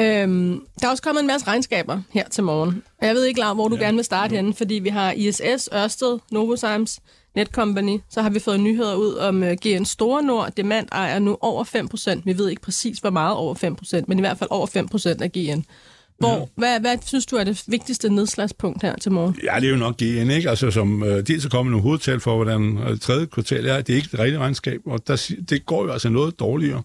Øhm, 0.00 0.66
der 0.80 0.86
er 0.86 0.90
også 0.90 1.02
kommet 1.02 1.20
en 1.20 1.26
masse 1.26 1.46
regnskaber 1.46 2.00
her 2.10 2.28
til 2.28 2.44
morgen. 2.44 2.82
Og 3.00 3.06
jeg 3.06 3.14
ved 3.14 3.24
ikke, 3.24 3.40
Lav, 3.40 3.54
hvor 3.54 3.68
du 3.68 3.76
ja. 3.76 3.82
gerne 3.82 3.96
vil 3.96 4.04
starte 4.04 4.36
henne, 4.36 4.54
fordi 4.54 4.74
vi 4.74 4.88
har 4.88 5.12
ISS, 5.12 5.68
Ørsted, 5.74 6.18
Novozymes, 6.30 7.00
Netcompany. 7.36 7.98
Så 8.10 8.22
har 8.22 8.30
vi 8.30 8.38
fået 8.38 8.60
nyheder 8.60 8.94
ud 8.94 9.14
om 9.14 9.42
uh, 9.42 9.48
GN 9.48 9.84
Store 9.84 10.22
Nord. 10.22 10.52
Demand 10.56 10.88
ejer 10.92 11.18
nu 11.18 11.36
over 11.40 11.64
5%. 12.18 12.22
Vi 12.24 12.38
ved 12.38 12.48
ikke 12.48 12.62
præcis, 12.62 12.98
hvor 12.98 13.10
meget 13.10 13.36
over 13.36 13.54
5%, 14.00 14.04
men 14.08 14.18
i 14.18 14.20
hvert 14.20 14.38
fald 14.38 14.50
over 14.50 14.66
5% 14.66 15.22
af 15.22 15.32
GN. 15.32 15.62
Hvor, 16.18 16.38
ja. 16.38 16.44
hvad, 16.56 16.80
hvad 16.80 16.98
synes 17.06 17.26
du 17.26 17.36
er 17.36 17.44
det 17.44 17.64
vigtigste 17.66 18.08
nedslagspunkt 18.08 18.82
her 18.82 18.96
til 18.96 19.12
morgen? 19.12 19.36
Ja, 19.44 19.60
det 19.60 19.66
er 19.66 19.70
jo 19.70 19.76
nok 19.76 19.96
GN, 19.96 20.30
ikke? 20.30 20.50
Altså, 20.50 20.70
som 20.70 21.02
øh, 21.02 21.26
dels 21.26 21.44
er 21.44 21.48
kommet 21.48 21.70
nogle 21.70 21.82
hovedtal 21.82 22.20
for, 22.20 22.34
hvordan 22.36 22.78
øh, 22.78 22.98
tredje 22.98 23.26
kvartal 23.26 23.66
er. 23.66 23.80
Det 23.80 23.92
er 23.92 23.96
ikke 23.96 24.08
det 24.12 24.18
rigtige 24.18 24.38
regnskab, 24.38 24.80
og 24.86 25.06
der, 25.06 25.32
det 25.48 25.66
går 25.66 25.84
jo 25.84 25.92
altså 25.92 26.08
noget 26.08 26.40
dårligere, 26.40 26.82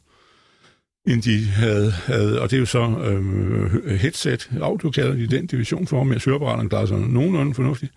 end 1.07 1.21
de 1.21 1.45
havde. 1.45 1.91
havde 1.91 2.41
og 2.41 2.51
det 2.51 2.55
er 2.55 2.59
jo 2.59 2.65
så 2.65 2.79
øh, 2.79 3.99
headset, 3.99 4.49
audio 4.61 4.89
kalder 4.89 5.13
de 5.13 5.27
den 5.27 5.47
division 5.47 5.87
for, 5.87 6.03
med 6.03 6.19
høreapparaterne 6.25 6.69
klarer 6.69 6.85
sig 6.85 6.99
nogenlunde 6.99 7.53
fornuftigt. 7.53 7.91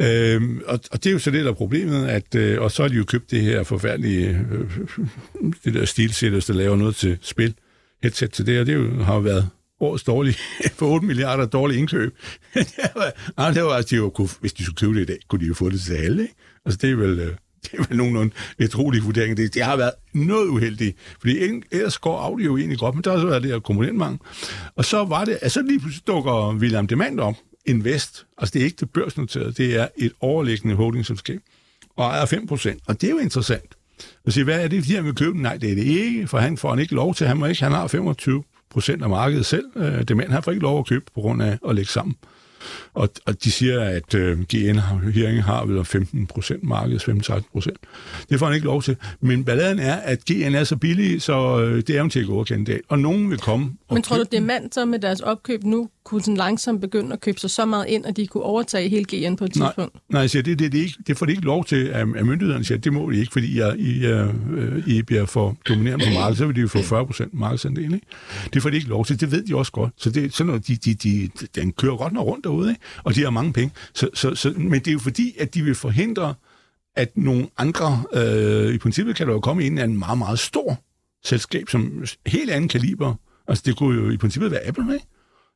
Øhm, 0.00 0.60
og, 0.66 0.80
og 0.92 1.04
det 1.04 1.10
er 1.10 1.12
jo 1.12 1.18
så 1.18 1.30
det, 1.30 1.44
der 1.44 1.50
er 1.50 1.54
problemet, 1.54 2.06
at, 2.06 2.34
øh, 2.34 2.62
og 2.62 2.70
så 2.70 2.82
har 2.82 2.88
de 2.88 2.94
jo 2.94 3.04
købt 3.04 3.30
det 3.30 3.40
her 3.40 3.62
forfærdelige, 3.62 4.46
øh, 4.50 4.70
det 5.64 5.74
der 5.74 5.84
stilsætters, 5.84 6.46
der 6.46 6.54
laver 6.54 6.76
noget 6.76 6.96
til 6.96 7.18
spil, 7.20 7.54
headset 8.02 8.32
til 8.32 8.46
det, 8.46 8.60
og 8.60 8.66
det 8.66 8.74
jo, 8.74 9.02
har 9.02 9.14
jo 9.14 9.20
været 9.20 9.48
årets 9.80 10.04
dårlige, 10.04 10.36
for 10.78 10.86
8 10.86 11.06
milliarder 11.06 11.46
dårlige 11.46 11.78
indkøb. 11.78 12.16
det 12.54 12.64
var, 12.94 13.50
det 13.52 13.64
var, 13.64 13.70
altså, 13.70 13.90
de 13.90 13.96
jo, 13.96 14.10
kunne, 14.10 14.28
hvis 14.40 14.52
de 14.52 14.64
skulle 14.64 14.76
købe 14.76 14.94
det 14.94 15.02
i 15.02 15.04
dag, 15.04 15.18
kunne 15.28 15.40
de 15.40 15.46
jo 15.46 15.54
få 15.54 15.70
det 15.70 15.80
til 15.80 15.94
alle, 15.94 16.22
ikke? 16.22 16.34
Altså, 16.64 16.78
det 16.82 16.90
er 16.90 16.96
vel, 16.96 17.18
øh, 17.18 17.34
det 17.62 17.78
er 17.78 17.84
vel 17.88 17.96
nogenlunde 17.96 18.34
utrolige 18.64 19.02
vurdering. 19.02 19.36
Det, 19.36 19.54
det 19.54 19.62
har 19.62 19.76
været 19.76 19.92
noget 20.14 20.48
uheldigt, 20.48 20.96
fordi 21.20 21.38
ellers 21.70 21.98
går 21.98 22.18
audio 22.18 22.44
jo 22.44 22.56
egentlig 22.56 22.78
godt, 22.78 22.94
men 22.94 23.04
der 23.04 23.10
har 23.10 23.20
så 23.20 23.26
været 23.26 23.42
det 23.42 23.50
her 23.50 23.58
komponentmangel. 23.58 24.18
Og 24.76 24.84
så 24.84 25.04
var 25.04 25.24
det, 25.24 25.38
altså 25.42 25.62
lige 25.62 25.80
pludselig 25.80 26.06
dukker 26.06 26.56
William 26.56 26.86
Demand 26.86 27.20
op, 27.20 27.34
Invest, 27.66 28.26
altså 28.38 28.52
det 28.52 28.60
er 28.60 28.64
ikke 28.64 28.76
det 28.80 28.90
børsnoterede, 28.90 29.52
det 29.52 29.76
er 29.80 29.88
et 29.96 30.12
overliggende 30.20 30.74
holdingselskab, 30.74 31.40
og 31.96 32.04
ejer 32.04 32.26
5 32.26 32.46
procent. 32.46 32.82
Og 32.86 33.00
det 33.00 33.06
er 33.06 33.10
jo 33.10 33.18
interessant, 33.18 33.76
og 34.24 34.32
siger, 34.32 34.44
hvad 34.44 34.64
er 34.64 34.68
det, 34.68 34.82
fordi 34.82 34.94
han 34.94 35.04
vil 35.04 35.14
købe 35.14 35.32
den? 35.32 35.42
Nej, 35.42 35.56
det 35.56 35.70
er 35.70 35.74
det 35.74 35.84
ikke, 35.84 36.26
for 36.26 36.38
han 36.38 36.56
får 36.56 36.70
han 36.70 36.78
ikke 36.78 36.94
lov 36.94 37.14
til. 37.14 37.26
Han, 37.26 37.36
må 37.36 37.46
ikke, 37.46 37.62
han 37.62 37.72
har 37.72 37.86
25 37.86 38.42
procent 38.70 39.02
af 39.02 39.08
markedet 39.08 39.46
selv. 39.46 39.64
Øh, 39.76 40.02
det 40.08 40.16
mand, 40.16 40.30
han 40.30 40.42
får 40.42 40.50
ikke 40.50 40.62
lov 40.62 40.78
at 40.78 40.86
købe 40.86 41.04
på 41.14 41.20
grund 41.20 41.42
af 41.42 41.58
at 41.68 41.74
lægge 41.74 41.90
sammen. 41.90 42.16
Og, 42.94 43.08
og 43.26 43.44
de 43.44 43.50
siger, 43.50 43.80
at 43.80 44.14
øh, 44.14 44.38
GN 44.40 44.78
Hearing 45.14 45.44
har 45.44 45.64
vel 45.64 45.84
15 45.84 46.26
procent 46.26 46.64
marked, 46.64 47.00
15-16 47.00 47.40
procent. 47.52 47.78
Det 48.30 48.38
får 48.38 48.46
han 48.46 48.54
ikke 48.54 48.66
lov 48.66 48.82
til. 48.82 48.96
Men 49.20 49.44
balladen 49.44 49.78
er, 49.78 49.94
at 49.94 50.24
GN 50.24 50.54
er 50.54 50.64
så 50.64 50.76
billig, 50.76 51.22
så 51.22 51.60
øh, 51.60 51.76
det 51.76 51.90
er 51.90 51.98
jo 51.98 52.04
en 52.04 52.10
til 52.10 52.26
kandidat. 52.46 52.80
Og 52.88 52.98
nogen 52.98 53.30
vil 53.30 53.38
komme 53.38 53.72
og 53.88 53.94
Men 53.94 54.02
tror 54.02 54.16
du, 54.16 54.22
det 54.22 54.36
er 54.36 54.40
mand, 54.40 54.72
som 54.72 54.88
med 54.88 54.98
deres 54.98 55.20
opkøb 55.20 55.64
nu 55.64 55.88
kunne 56.04 56.20
sådan 56.22 56.36
langsomt 56.36 56.80
begynde 56.80 57.12
at 57.12 57.20
købe 57.20 57.40
sig 57.40 57.50
så 57.50 57.64
meget 57.64 57.86
ind, 57.88 58.06
at 58.06 58.16
de 58.16 58.26
kunne 58.26 58.42
overtage 58.42 58.88
hele 58.88 59.04
GN 59.04 59.36
på 59.36 59.44
et 59.44 59.56
Nej, 59.56 59.68
tidspunkt? 59.68 59.96
nej, 60.08 60.26
siger, 60.26 60.42
det, 60.42 60.58
det, 60.58 60.72
det, 60.72 60.78
er 60.78 60.82
ikke, 60.82 60.96
det 61.06 61.18
får 61.18 61.26
de 61.26 61.32
ikke 61.32 61.44
lov 61.44 61.64
til, 61.64 61.84
at, 61.84 62.06
at 62.16 62.26
myndighederne 62.26 62.64
siger, 62.64 62.78
det 62.78 62.92
må 62.92 63.10
de 63.10 63.18
ikke, 63.18 63.32
fordi 63.32 63.58
jeg, 63.58 63.78
I, 63.78 64.06
øh, 64.06 64.88
I 64.88 65.02
bliver 65.02 65.26
for 65.26 65.56
dominerende 65.68 66.04
på 66.04 66.12
markedet, 66.14 66.38
så 66.38 66.46
vil 66.46 66.56
de 66.56 66.60
jo 66.60 66.68
få 66.68 66.82
40 66.82 67.06
procent 67.06 67.34
markedsandel. 67.34 67.94
Ikke? 67.94 68.06
Det 68.52 68.62
får 68.62 68.70
de 68.70 68.76
ikke 68.76 68.88
lov 68.88 69.04
til, 69.04 69.20
det 69.20 69.30
ved 69.32 69.42
de 69.46 69.56
også 69.56 69.72
godt. 69.72 69.92
Så 69.96 70.10
det 70.10 70.34
sådan 70.34 70.46
noget, 70.46 70.66
de, 70.66 70.76
de, 70.76 70.94
de, 70.94 71.28
den 71.54 71.72
kører 71.72 71.96
godt 71.96 72.12
nok 72.12 72.26
rundt 72.26 72.44
derude, 72.44 72.68
ikke? 72.70 72.80
og 73.04 73.14
de 73.14 73.22
har 73.22 73.30
mange 73.30 73.52
penge. 73.52 73.74
Så, 73.94 74.08
så, 74.14 74.34
så, 74.34 74.54
men 74.56 74.72
det 74.72 74.88
er 74.88 74.92
jo 74.92 74.98
fordi, 74.98 75.34
at 75.38 75.54
de 75.54 75.62
vil 75.62 75.74
forhindre, 75.74 76.34
at 76.96 77.16
nogle 77.16 77.46
andre, 77.58 78.02
øh, 78.14 78.74
i 78.74 78.78
princippet 78.78 79.16
kan 79.16 79.26
der 79.26 79.32
jo 79.32 79.40
komme 79.40 79.64
ind 79.64 79.78
af 79.78 79.84
en 79.84 79.98
meget, 79.98 80.18
meget 80.18 80.38
stor 80.38 80.78
selskab, 81.24 81.68
som 81.68 82.04
helt 82.26 82.50
anden 82.50 82.68
kaliber. 82.68 83.14
Altså 83.48 83.62
det 83.66 83.76
kunne 83.76 84.00
jo 84.00 84.10
i 84.10 84.16
princippet 84.16 84.50
være 84.50 84.66
Apple, 84.66 84.94
ikke? 84.94 85.06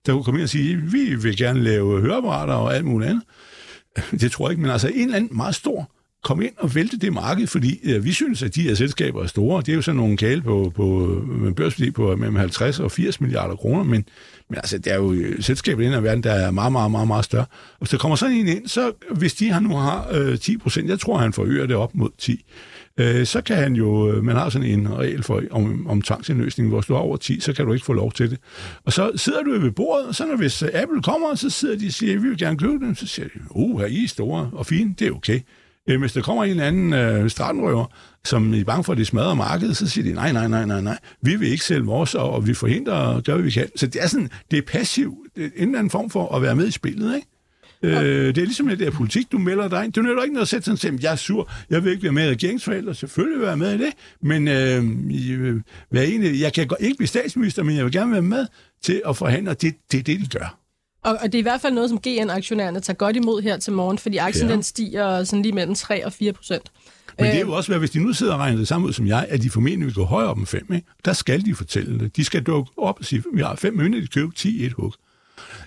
Der 0.07 0.13
kunne 0.13 0.25
komme 0.25 0.41
ind 0.41 0.45
og 0.45 0.49
sige, 0.49 0.77
vi 0.77 1.15
vil 1.15 1.37
gerne 1.37 1.63
lave 1.63 2.01
høreapparater 2.01 2.55
og 2.55 2.75
alt 2.75 2.85
muligt 2.85 3.11
andet. 3.11 3.25
Det 4.21 4.33
tror 4.33 4.47
jeg 4.47 4.51
ikke, 4.51 4.63
men 4.63 4.71
altså 4.71 4.89
en 4.89 5.01
eller 5.01 5.17
anden 5.17 5.37
meget 5.37 5.55
stor 5.55 5.91
kom 6.27 6.43
ind 6.43 6.53
og 6.59 6.75
vælte 6.75 6.99
det 6.99 7.13
marked, 7.13 7.47
fordi 7.47 7.81
ja, 7.85 7.99
vi 7.99 8.13
synes, 8.13 8.43
at 8.43 8.55
de 8.55 8.63
her 8.63 8.75
selskaber 8.75 9.23
er 9.23 9.27
store. 9.27 9.63
Det 9.63 9.69
er 9.69 9.75
jo 9.75 9.83
sådan 9.83 9.97
nogle 9.97 10.17
kale 10.17 10.43
på, 10.43 10.73
på 10.75 10.85
med 11.27 11.53
børsværdi 11.53 11.91
på 11.91 12.17
mellem 12.17 12.37
50 12.37 12.81
og 12.81 12.93
80 12.93 13.21
milliarder 13.21 13.57
kroner, 13.57 13.85
men, 13.85 14.05
men 14.49 14.57
altså, 14.57 14.79
der 14.79 14.93
er 14.93 14.97
jo 14.97 15.13
øh, 15.13 15.43
selskaber 15.43 15.83
i 15.83 15.85
den 15.85 15.93
her 15.93 16.01
verden, 16.01 16.23
der 16.23 16.33
er 16.33 16.51
meget, 16.51 16.73
meget, 16.73 16.91
meget, 16.91 17.09
meget 17.09 17.25
større. 17.25 17.47
Og 17.81 17.89
så 17.89 17.99
kommer 17.99 18.17
sådan 18.17 18.37
en 18.37 18.49
ind, 18.49 18.69
så 18.69 18.93
hvis 19.11 19.35
de 19.35 19.51
har 19.51 19.61
nu 19.61 19.77
har 19.77 20.09
øh, 20.13 20.39
10 20.39 20.57
procent, 20.57 20.89
jeg 20.89 21.01
tror, 21.01 21.19
han 21.19 21.33
forøger 21.33 21.67
det 21.67 21.77
op 21.77 21.95
mod 21.95 22.11
10, 22.19 22.45
øh, 23.01 23.27
så 23.27 23.41
kan 23.41 23.57
han 23.57 23.75
jo, 23.75 24.13
øh, 24.13 24.25
man 24.25 24.37
har 24.37 24.49
sådan 24.49 24.69
en 24.69 24.99
regel 24.99 25.23
for, 25.23 25.43
om, 25.51 25.87
om 25.87 26.03
tvangsindløsning, 26.03 26.69
hvor 26.69 26.79
hvis 26.79 26.87
du 26.87 26.95
har 26.95 27.01
over 27.01 27.17
10, 27.17 27.41
så 27.41 27.53
kan 27.53 27.67
du 27.67 27.73
ikke 27.73 27.87
få 27.87 27.93
lov 27.93 28.13
til 28.13 28.31
det. 28.31 28.39
Og 28.85 28.93
så 28.93 29.13
sidder 29.17 29.43
du 29.43 29.61
ved 29.61 29.71
bordet, 29.71 30.07
og 30.07 30.15
så 30.15 30.27
når 30.27 30.37
hvis 30.37 30.63
øh, 30.63 30.69
Apple 30.75 31.03
kommer, 31.03 31.35
så 31.35 31.51
sidder 31.51 31.79
de 31.79 31.87
og 31.87 31.93
siger, 31.93 32.19
vi 32.19 32.29
vil 32.29 32.39
gerne 32.39 32.59
købe 32.59 32.85
den, 32.87 32.95
så 32.95 33.07
siger 33.07 33.29
de, 33.29 33.41
oh, 33.51 33.81
her 33.81 33.87
I 33.87 34.05
er 34.05 34.09
store 34.09 34.51
og 34.53 34.67
fine, 34.67 34.95
det 34.99 35.07
er 35.07 35.13
okay. 35.13 35.41
Øh, 35.89 36.01
Hvis 36.01 36.13
der 36.13 36.23
kommer 36.23 36.45
en 36.45 36.51
eller 36.51 36.65
anden 36.65 36.93
øh, 36.93 37.31
strandrøver, 37.31 37.87
som 38.25 38.55
er 38.55 38.65
bange 38.65 38.85
for, 38.85 38.93
at 38.93 38.99
det 38.99 39.07
smadrer 39.07 39.35
markedet, 39.35 39.77
så 39.77 39.89
siger 39.89 40.05
de, 40.05 40.13
nej, 40.13 40.33
nej, 40.33 40.49
nej, 40.49 40.67
nej, 40.67 40.81
nej, 40.81 40.99
vi 41.23 41.37
vil 41.37 41.49
ikke 41.49 41.65
sælge 41.65 41.85
vores, 41.85 42.15
og, 42.15 42.47
vi 42.47 42.55
forhindrer 42.55 42.95
og 42.95 43.23
gør, 43.23 43.35
hvad 43.35 43.45
vi 43.45 43.51
kan. 43.51 43.69
Så 43.77 43.87
det 43.87 44.03
er 44.03 44.07
sådan, 44.07 44.31
det 44.51 44.59
er 44.59 44.63
passivt, 44.63 45.15
det 45.37 45.45
en 45.45 45.51
eller 45.69 45.79
anden 45.79 45.91
form 45.91 46.11
for 46.11 46.37
at 46.37 46.43
være 46.43 46.57
med 46.57 46.67
i 46.67 46.71
spillet, 46.71 47.15
ikke? 47.17 47.29
Øh, 47.83 47.93
det 48.35 48.39
er 48.39 48.45
ligesom 48.45 48.69
det 48.69 48.79
der 48.79 48.91
politik, 48.91 49.33
du 49.33 49.39
melder 49.39 49.69
dig 49.69 49.85
ind. 49.85 49.93
Du 49.93 50.03
nytter 50.03 50.23
ikke 50.23 50.35
noget 50.35 50.45
at 50.45 50.49
sætte 50.49 50.65
sådan 50.65 50.79
til, 50.99 51.03
jeg 51.03 51.13
er 51.13 51.17
sur, 51.17 51.51
jeg 51.71 51.85
vil 51.85 51.91
ikke 51.93 52.03
være 52.03 52.13
med 52.13 52.27
i 52.27 52.31
regeringsforældre, 52.31 52.95
selvfølgelig 52.95 53.39
vil 53.41 53.47
jeg 53.47 53.59
være 53.59 53.77
med 53.79 53.81
i 53.81 53.85
det, 53.85 53.93
men 54.23 54.49
øh, 54.49 54.85
øh, 55.49 55.61
hvad 55.91 56.03
egentlig, 56.03 56.41
jeg 56.41 56.53
kan 56.53 56.71
ikke 56.81 56.97
blive 56.97 57.09
statsminister, 57.09 57.63
men 57.63 57.77
jeg 57.77 57.85
vil 57.85 57.93
gerne 57.93 58.13
være 58.13 58.23
med 58.23 58.47
til 58.83 59.03
at 59.09 59.17
forhandle, 59.17 59.51
og 59.51 59.63
det, 59.63 59.75
det 59.93 59.99
er 59.99 60.03
det, 60.03 60.21
de 60.21 60.39
gør. 60.39 60.59
Og, 61.05 61.19
og 61.23 61.33
det 61.33 61.35
er 61.35 61.39
i 61.39 61.43
hvert 61.43 61.61
fald 61.61 61.75
noget, 61.75 61.91
som 61.91 61.99
GN-aktionærerne 62.07 62.81
tager 62.81 62.97
godt 62.97 63.17
imod 63.17 63.43
her 63.43 63.57
til 63.57 63.73
morgen, 63.73 63.99
fordi 63.99 64.17
aktien 64.17 64.47
Ja. 64.49 64.53
den 64.55 64.63
stiger 64.63 65.25
sådan 65.25 65.43
lige 65.43 65.53
mellem 65.53 65.75
3 65.75 66.07
og 66.07 66.13
4 66.13 66.33
procent. 66.33 66.73
Men 67.19 67.27
det 67.27 67.35
er 67.35 67.41
jo 67.41 67.53
også, 67.53 67.71
hvad, 67.71 67.79
hvis 67.79 67.91
de 67.91 67.99
nu 68.01 68.13
sidder 68.13 68.33
og 68.33 68.39
regner 68.39 68.59
det 68.59 68.69
samme 68.69 68.87
ud 68.87 68.93
som 68.93 69.07
jeg, 69.07 69.27
at 69.29 69.43
de 69.43 69.51
formentlig 69.51 69.87
vil 69.87 69.95
gå 69.95 70.05
højere 70.05 70.31
op 70.31 70.39
end 70.39 70.47
5, 70.47 70.67
ikke? 70.75 70.87
der 71.05 71.13
skal 71.13 71.45
de 71.45 71.55
fortælle 71.55 71.99
det. 71.99 72.17
De 72.17 72.25
skal 72.25 72.43
dukke 72.43 72.71
op 72.77 72.99
og 72.99 73.05
sige, 73.05 73.23
vi 73.35 73.41
har 73.43 73.57
5 73.57 73.75
mønter, 73.77 74.01
de 74.01 74.07
køber 74.07 74.33
10 74.37 74.63
i 74.63 74.67
et 74.67 74.73
hug. 74.73 74.93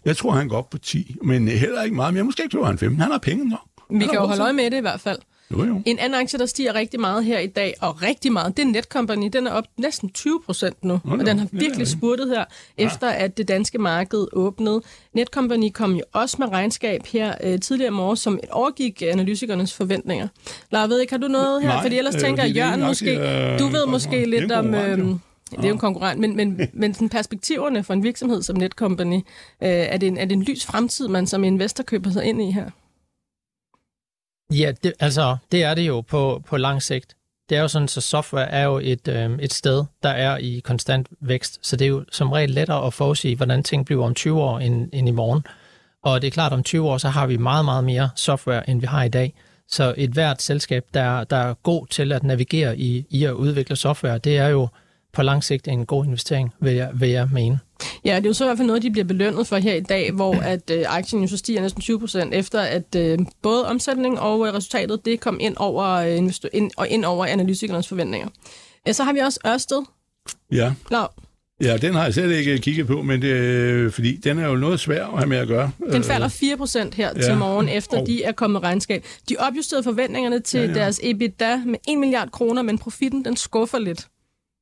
Jeg 0.05 0.17
tror, 0.17 0.31
han 0.31 0.48
går 0.50 0.57
op 0.57 0.69
på 0.69 0.77
10, 0.77 1.15
men 1.24 1.48
heller 1.48 1.83
ikke 1.83 1.95
meget. 1.95 2.13
Men 2.13 2.17
jeg 2.17 2.25
måske 2.25 2.50
køber 2.51 2.65
han 2.65 2.77
5. 2.77 2.95
Han 3.00 3.12
har 3.12 3.17
penge 3.17 3.50
nok. 3.50 3.59
Vi 3.89 4.05
kan 4.05 4.13
jo 4.13 4.25
holde 4.25 4.43
øje 4.43 4.53
med 4.53 4.71
det 4.71 4.77
i 4.77 4.81
hvert 4.81 5.00
fald. 5.01 5.19
Jo, 5.51 5.63
jo. 5.63 5.81
En 5.86 6.00
anden 6.00 6.19
aktie, 6.21 6.39
der 6.39 6.45
stiger 6.45 6.75
rigtig 6.75 7.00
meget 7.00 7.25
her 7.25 7.39
i 7.39 7.48
dag, 7.48 7.74
og 7.81 8.01
rigtig 8.01 8.33
meget, 8.33 8.57
det 8.57 8.63
er 8.63 8.67
Netcompany. 8.67 9.29
Den 9.33 9.48
er 9.48 9.51
op 9.51 9.63
næsten 9.77 10.09
20 10.09 10.41
procent 10.45 10.83
nu, 10.83 11.00
Hold 11.05 11.19
og 11.19 11.25
den 11.25 11.39
har. 11.39 11.48
Ja, 11.53 11.57
virkelig 11.59 11.86
ja. 11.86 11.91
spurtet 11.91 12.29
her, 12.29 12.45
efter 12.77 13.09
at 13.09 13.38
det 13.38 13.48
danske 13.48 13.77
marked 13.77 14.25
åbnede. 14.33 14.81
Netcompany 15.13 15.71
kom 15.74 15.95
jo 15.95 16.03
også 16.13 16.36
med 16.39 16.48
regnskab 16.48 17.05
her 17.05 17.33
øh, 17.43 17.59
tidligere 17.59 17.88
i 17.88 17.95
morgen, 17.95 18.17
som 18.17 18.39
overgik 18.51 19.01
analytikernes 19.01 19.74
forventninger. 19.74 20.27
Lars, 20.71 20.89
ved 20.89 21.00
ikke, 21.01 21.13
har 21.13 21.17
du 21.17 21.27
noget 21.27 21.62
her? 21.62 21.69
Nej, 21.69 21.81
Fordi 21.81 21.98
ellers 21.98 22.15
øh, 22.15 22.21
tænker 22.21 22.43
er 22.43 22.48
Jørgen 22.48 22.79
en 22.79 22.86
måske, 22.88 23.12
øh, 23.12 23.19
du 23.19 23.24
ved 23.24 23.59
konkurrent. 23.59 23.91
måske 23.91 24.25
lidt 24.25 24.51
om... 24.51 24.74
Øh, 24.74 25.15
det 25.51 25.63
er 25.63 25.68
jo 25.68 25.74
en 25.74 25.79
konkurrent, 25.79 26.20
men, 26.20 26.36
men, 26.36 26.70
men 26.74 26.94
sådan 26.94 27.10
perspektiverne 27.10 27.84
for 27.84 27.94
en 27.94 28.03
virksomhed 28.03 28.41
som 28.41 28.56
Netcompany, 28.56 29.15
øh, 29.15 29.70
er, 29.70 29.98
det 29.98 30.08
en, 30.08 30.18
er 30.18 30.25
det 30.25 30.36
en 30.36 30.44
lys 30.44 30.65
fremtid, 30.65 31.08
man 31.08 31.27
som 31.27 31.44
investor 31.44 31.84
køber 31.84 32.10
sig 32.10 32.25
ind 32.25 32.41
i 32.41 32.51
her? 32.51 32.70
Ja, 34.53 34.72
det, 34.84 34.94
altså, 35.00 35.38
det 35.51 35.63
er 35.63 35.74
det 35.74 35.88
jo 35.88 36.01
på, 36.01 36.44
på 36.46 36.58
lang 36.58 36.82
sigt. 36.82 37.15
Det 37.50 37.58
er 37.58 37.62
jo 37.62 37.68
sådan, 37.68 37.88
så 37.88 38.01
software 38.01 38.50
er 38.50 38.63
jo 38.63 38.79
et, 38.84 39.08
øh, 39.08 39.39
et 39.39 39.53
sted, 39.53 39.86
der 40.03 40.10
er 40.10 40.38
i 40.38 40.62
konstant 40.63 41.08
vækst, 41.22 41.60
så 41.62 41.75
det 41.75 41.86
er 41.86 41.89
jo 41.89 42.06
som 42.12 42.32
regel 42.32 42.50
lettere 42.50 42.86
at 42.86 42.94
forudsige, 42.94 43.36
hvordan 43.36 43.63
ting 43.63 43.86
bliver 43.86 44.06
om 44.06 44.13
20 44.13 44.41
år 44.41 44.60
end, 44.60 44.89
end 44.94 45.08
i 45.08 45.12
morgen. 45.12 45.44
Og 46.03 46.22
det 46.22 46.27
er 46.27 46.32
klart, 46.32 46.53
om 46.53 46.63
20 46.63 46.89
år, 46.89 46.98
så 46.98 47.10
har 47.10 47.27
vi 47.27 47.38
meget, 47.38 47.65
meget 47.65 47.84
mere 47.84 48.10
software, 48.15 48.70
end 48.70 48.79
vi 48.79 48.88
har 48.88 49.03
i 49.03 49.10
dag. 49.10 49.34
Så 49.68 49.94
et 49.98 50.10
hvert 50.10 50.41
selskab, 50.41 50.86
der, 50.94 51.24
der 51.24 51.36
er 51.36 51.53
god 51.53 51.88
til 51.88 52.12
at 52.12 52.24
navigere 52.24 52.77
i, 52.77 53.06
i 53.10 53.24
at 53.24 53.32
udvikle 53.32 53.75
software, 53.75 54.18
det 54.18 54.38
er 54.38 54.48
jo 54.48 54.68
på 55.19 55.23
lang 55.23 55.43
sigt 55.43 55.67
en 55.67 55.85
god 55.85 56.05
investering, 56.05 56.53
vil 56.61 56.73
jeg, 56.73 56.89
vil 56.93 57.09
jeg 57.09 57.29
mene. 57.33 57.59
Ja, 58.05 58.15
det 58.15 58.25
er 58.25 58.29
jo 58.29 58.33
så 58.33 58.43
i 58.43 58.47
hvert 58.47 58.57
fald 58.57 58.67
noget, 58.67 58.83
de 58.83 58.91
bliver 58.91 59.05
belønnet 59.05 59.47
for 59.47 59.57
her 59.57 59.73
i 59.73 59.79
dag, 59.79 60.11
hvor 60.11 60.33
at 60.35 60.69
øh, 60.71 60.83
aktien 60.88 61.21
jo 61.21 61.27
så 61.27 61.38
stiger 61.38 61.61
næsten 61.61 61.81
20 61.81 61.99
procent, 61.99 62.33
efter 62.33 62.61
at 62.61 62.95
øh, 62.97 63.17
både 63.41 63.67
omsætning 63.67 64.19
og 64.19 64.47
øh, 64.47 64.53
resultatet, 64.53 65.05
det 65.05 65.19
kom 65.19 65.38
ind 65.41 65.55
over, 65.57 65.85
øh, 65.85 66.17
ind, 66.53 66.71
og 66.77 66.88
ind 66.88 67.05
over 67.05 67.25
analytikernes 67.25 67.88
forventninger. 67.88 68.27
Øh, 68.88 68.93
så 68.93 69.03
har 69.03 69.13
vi 69.13 69.19
også 69.19 69.39
Ørsted. 69.47 69.81
Ja. 70.51 70.73
Lav, 70.91 71.11
ja, 71.61 71.77
den 71.77 71.93
har 71.93 72.03
jeg 72.03 72.13
slet 72.13 72.31
ikke 72.31 72.57
kigget 72.57 72.88
på, 72.88 73.01
men 73.01 73.21
det, 73.21 73.27
øh, 73.27 73.91
fordi 73.91 74.15
den 74.15 74.39
er 74.39 74.47
jo 74.47 74.55
noget 74.55 74.79
svær 74.79 75.05
at 75.05 75.17
have 75.17 75.27
med 75.27 75.38
at 75.38 75.47
gøre. 75.47 75.71
den 75.91 76.03
falder 76.03 76.27
4 76.27 76.57
procent 76.57 76.95
her 76.95 77.07
ja. 77.07 77.19
ja. 77.19 77.25
til 77.25 77.38
morgen, 77.38 77.69
efter 77.69 77.97
Hov. 77.97 78.07
de 78.07 78.23
er 78.23 78.31
kommet 78.31 78.61
med 78.61 78.67
regnskab. 78.67 79.03
De 79.29 79.35
opjusterede 79.39 79.83
forventningerne 79.83 80.39
til 80.39 80.59
ja, 80.59 80.65
Ja, 80.65 80.71
ja. 80.71 80.77
ja. 80.77 80.83
deres 80.83 80.99
EBITDA 81.03 81.57
med 81.65 81.79
1 81.89 81.97
milliard 81.97 82.31
kroner, 82.31 82.61
men 82.61 82.77
profitten 82.77 83.25
den 83.25 83.35
skuffer 83.35 83.79
lidt. 83.79 84.07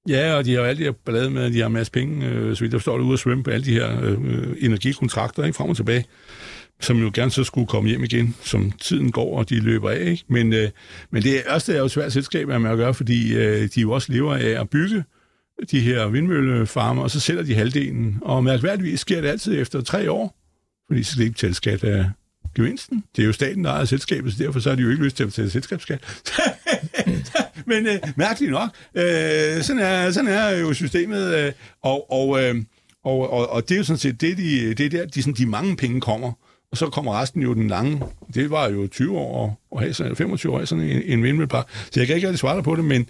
Ja, 0.07 0.33
og 0.33 0.45
de 0.45 0.53
har 0.53 0.61
jo 0.61 0.65
alle 0.65 0.79
de 0.79 0.83
her 0.83 0.91
ballade 1.05 1.29
med, 1.29 1.43
at 1.43 1.53
de 1.53 1.59
har 1.59 1.67
en 1.67 1.73
masse 1.73 1.91
penge, 1.91 2.25
øh, 2.25 2.55
så 2.55 2.63
vidt 2.63 2.73
jeg 2.73 2.81
forstår 2.81 2.97
det, 2.97 3.05
ude 3.05 3.13
at 3.13 3.19
svømme 3.19 3.43
på 3.43 3.49
alle 3.49 3.65
de 3.65 3.71
her 3.71 4.01
øh, 4.03 4.17
energikontrakter, 4.59 5.43
ikke, 5.43 5.55
frem 5.55 5.69
og 5.69 5.75
tilbage, 5.75 6.05
som 6.79 6.97
jo 6.97 7.11
gerne 7.13 7.31
så 7.31 7.43
skulle 7.43 7.67
komme 7.67 7.89
hjem 7.89 8.03
igen, 8.03 8.35
som 8.43 8.71
tiden 8.71 9.11
går, 9.11 9.37
og 9.37 9.49
de 9.49 9.59
løber 9.59 9.89
af. 9.89 10.05
Ikke? 10.05 10.23
Men, 10.27 10.53
øh, 10.53 10.69
men 11.11 11.23
det 11.23 11.37
er 11.37 11.53
også 11.53 11.71
det 11.71 11.77
er 11.77 11.79
jo 11.79 11.85
et 11.85 11.91
svært 11.91 12.13
selskab 12.13 12.49
at 12.49 12.61
med 12.61 12.71
at 12.71 12.77
gøre, 12.77 12.93
fordi 12.93 13.35
øh, 13.35 13.69
de 13.75 13.81
jo 13.81 13.91
også 13.91 14.11
lever 14.11 14.35
af 14.35 14.61
at 14.61 14.69
bygge 14.69 15.03
de 15.71 15.79
her 15.79 16.07
vindmøllefarmer, 16.07 17.03
og 17.03 17.11
så 17.11 17.19
sælger 17.19 17.43
de 17.43 17.55
halvdelen. 17.55 18.17
Og 18.21 18.43
mærkværdigvis 18.43 18.99
sker 18.99 19.21
det 19.21 19.27
altid 19.27 19.61
efter 19.61 19.81
tre 19.81 20.11
år, 20.11 20.35
fordi 20.87 21.03
så 21.03 21.11
skal 21.11 21.19
de 21.19 21.25
ikke 21.25 21.35
betale 21.35 21.53
skat 21.53 21.83
af 21.83 22.09
gevinsten. 22.55 23.03
Det 23.15 23.21
er 23.21 23.25
jo 23.25 23.33
staten, 23.33 23.63
der 23.63 23.71
ejer 23.71 23.85
selskabet, 23.85 24.33
så 24.33 24.43
derfor 24.43 24.59
så 24.59 24.69
har 24.69 24.75
de 24.75 24.81
jo 24.81 24.89
ikke 24.89 25.03
lyst 25.03 25.15
til 25.15 25.23
at 25.23 25.29
betale 25.29 25.49
selskabsskat. 25.49 26.23
Men 27.67 27.87
øh, 27.87 27.99
mærkeligt 28.15 28.51
nok, 28.51 28.69
øh, 28.95 29.63
sådan, 29.63 29.81
er, 29.81 30.11
sådan 30.11 30.29
er 30.29 30.57
jo 30.57 30.73
systemet, 30.73 31.35
øh, 31.35 31.51
og, 31.81 32.11
og, 32.11 32.43
øh, 32.43 32.55
og, 33.03 33.33
og, 33.33 33.49
og 33.49 33.69
det 33.69 33.75
er 33.75 33.77
jo 33.77 33.83
sådan 33.83 33.97
set 33.97 34.21
det, 34.21 34.37
de, 34.37 34.73
det 34.73 34.85
er 34.85 34.89
der, 34.89 35.05
de, 35.05 35.21
sådan, 35.21 35.33
de 35.33 35.45
mange 35.45 35.75
penge 35.75 36.01
kommer, 36.01 36.31
og 36.71 36.77
så 36.77 36.89
kommer 36.89 37.21
resten 37.21 37.41
jo 37.41 37.53
den 37.53 37.67
lange. 37.67 38.01
Det 38.33 38.49
var 38.49 38.69
jo 38.69 38.87
20 38.87 39.17
år, 39.17 39.61
og 39.71 39.83
25 40.17 40.53
år, 40.53 40.65
sådan 40.65 40.83
en, 40.83 41.01
en 41.05 41.23
vindmøllepark. 41.23 41.65
Så 41.91 41.99
jeg 41.99 42.07
kan 42.07 42.15
ikke 42.15 42.27
rigtig 42.27 42.39
svare 42.39 42.55
dig 42.55 42.63
på 42.63 42.75
det, 42.75 42.85
men 42.85 43.09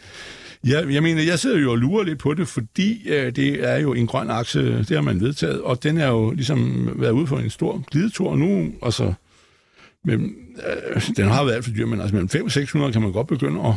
jeg, 0.64 0.94
jeg 0.94 1.04
mener, 1.04 1.24
jeg 1.24 1.40
sidder 1.40 1.60
jo 1.60 1.72
og 1.72 1.78
lurer 1.78 2.04
lidt 2.04 2.20
på 2.20 2.34
det, 2.34 2.48
fordi 2.48 3.10
øh, 3.10 3.36
det 3.36 3.70
er 3.70 3.78
jo 3.78 3.94
en 3.94 4.08
grøn 4.08 4.30
aktie, 4.30 4.78
det 4.78 4.90
har 4.90 5.02
man 5.02 5.22
vedtaget, 5.22 5.62
og 5.62 5.84
den 5.84 5.98
er 5.98 6.08
jo 6.08 6.32
ligesom 6.32 6.90
været 7.02 7.12
ude 7.12 7.28
for 7.28 7.38
en 7.38 7.50
stor 7.50 7.84
glidetur 7.92 8.36
nu, 8.36 8.74
altså, 8.82 9.14
men, 10.06 10.36
øh, 10.96 11.02
den 11.18 11.28
har 11.28 11.44
været 11.44 11.56
alt 11.56 11.66
for 11.66 11.72
dyr, 11.72 11.86
men 11.86 12.02
altså 12.02 12.16
mellem 12.16 12.30
5 12.30 12.46
og 12.46 12.52
600 12.52 12.94
kan 12.94 13.02
man 13.02 13.12
godt 13.12 13.28
begynde 13.28 13.60
at, 13.68 13.74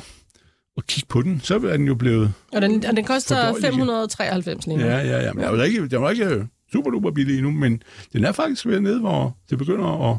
at 0.81 0.87
kigge 0.87 1.07
på 1.09 1.23
den, 1.23 1.41
så 1.43 1.55
er 1.55 1.77
den 1.77 1.87
jo 1.87 1.95
blevet 1.95 2.33
Og 2.53 2.63
den, 2.63 2.87
og 2.87 2.97
den 2.97 3.05
koster 3.05 3.37
Fordøjelig. 3.37 3.63
593 3.63 4.67
lige 4.67 4.79
nu. 4.79 4.85
Ja, 4.85 4.99
ja, 4.99 5.23
ja. 5.23 5.33
Men 5.33 5.43
jeg 5.45 5.53
var 5.53 5.65
ikke, 5.65 5.89
den 5.89 6.03
var 6.03 6.11
ikke 6.11 6.47
super 6.73 6.91
duper 6.91 7.11
billig 7.11 7.35
endnu, 7.37 7.51
men 7.51 7.83
den 8.13 8.25
er 8.25 8.33
faktisk 8.33 8.67
ved 8.67 8.81
nede, 8.81 9.01
hvor 9.01 9.37
det 9.51 9.59
begynder 9.59 10.11
at 10.13 10.19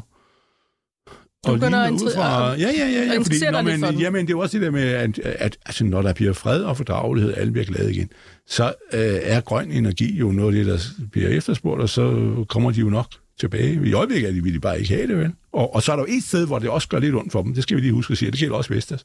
Du 1.46 1.54
begynder 1.54 1.78
at 1.78 1.92
ud 1.92 2.12
fra, 2.16 2.50
ja, 2.50 2.56
ja, 2.56 2.88
ja, 2.88 3.12
ja, 3.12 3.18
fordi, 3.18 3.40
når 3.40 3.58
for 3.58 3.62
man, 3.62 3.82
den. 3.82 4.00
jamen, 4.00 4.20
det 4.20 4.32
er 4.32 4.34
jo 4.34 4.38
også 4.38 4.58
det 4.58 4.64
der 4.64 4.70
med, 4.70 4.82
at, 4.82 5.18
at 5.18 5.56
altså, 5.66 5.84
når 5.84 6.02
der 6.02 6.12
bliver 6.12 6.32
fred 6.32 6.62
og 6.62 6.76
fordragelighed, 6.76 7.34
alle 7.36 7.52
bliver 7.52 7.64
glade 7.64 7.90
igen, 7.94 8.08
så 8.46 8.64
øh, 8.92 9.18
er 9.22 9.40
grøn 9.40 9.70
energi 9.70 10.16
jo 10.16 10.32
noget 10.32 10.58
af 10.58 10.64
det, 10.64 10.66
der 10.66 11.04
bliver 11.12 11.28
efterspurgt, 11.28 11.80
og 11.80 11.88
så 11.88 12.34
kommer 12.48 12.70
de 12.70 12.80
jo 12.80 12.88
nok 12.88 13.06
tilbage. 13.40 13.80
I 13.88 13.92
øjeblikket 13.92 14.28
er 14.28 14.32
de, 14.32 14.42
vil 14.42 14.54
de 14.54 14.60
bare 14.60 14.80
ikke 14.80 14.94
have 14.94 15.06
det, 15.06 15.16
vel? 15.16 15.32
Og, 15.52 15.74
og 15.74 15.82
så 15.82 15.92
er 15.92 15.96
der 15.96 16.02
jo 16.02 16.16
et 16.16 16.22
sted, 16.22 16.46
hvor 16.46 16.58
det 16.58 16.70
også 16.70 16.88
gør 16.88 16.98
lidt 16.98 17.14
ondt 17.14 17.32
for 17.32 17.42
dem, 17.42 17.54
det 17.54 17.62
skal 17.62 17.76
vi 17.76 17.80
lige 17.80 17.92
huske 17.92 18.12
at 18.12 18.18
sige, 18.18 18.30
det 18.30 18.40
gælder 18.40 18.56
også 18.56 18.74
Vestas, 18.74 19.04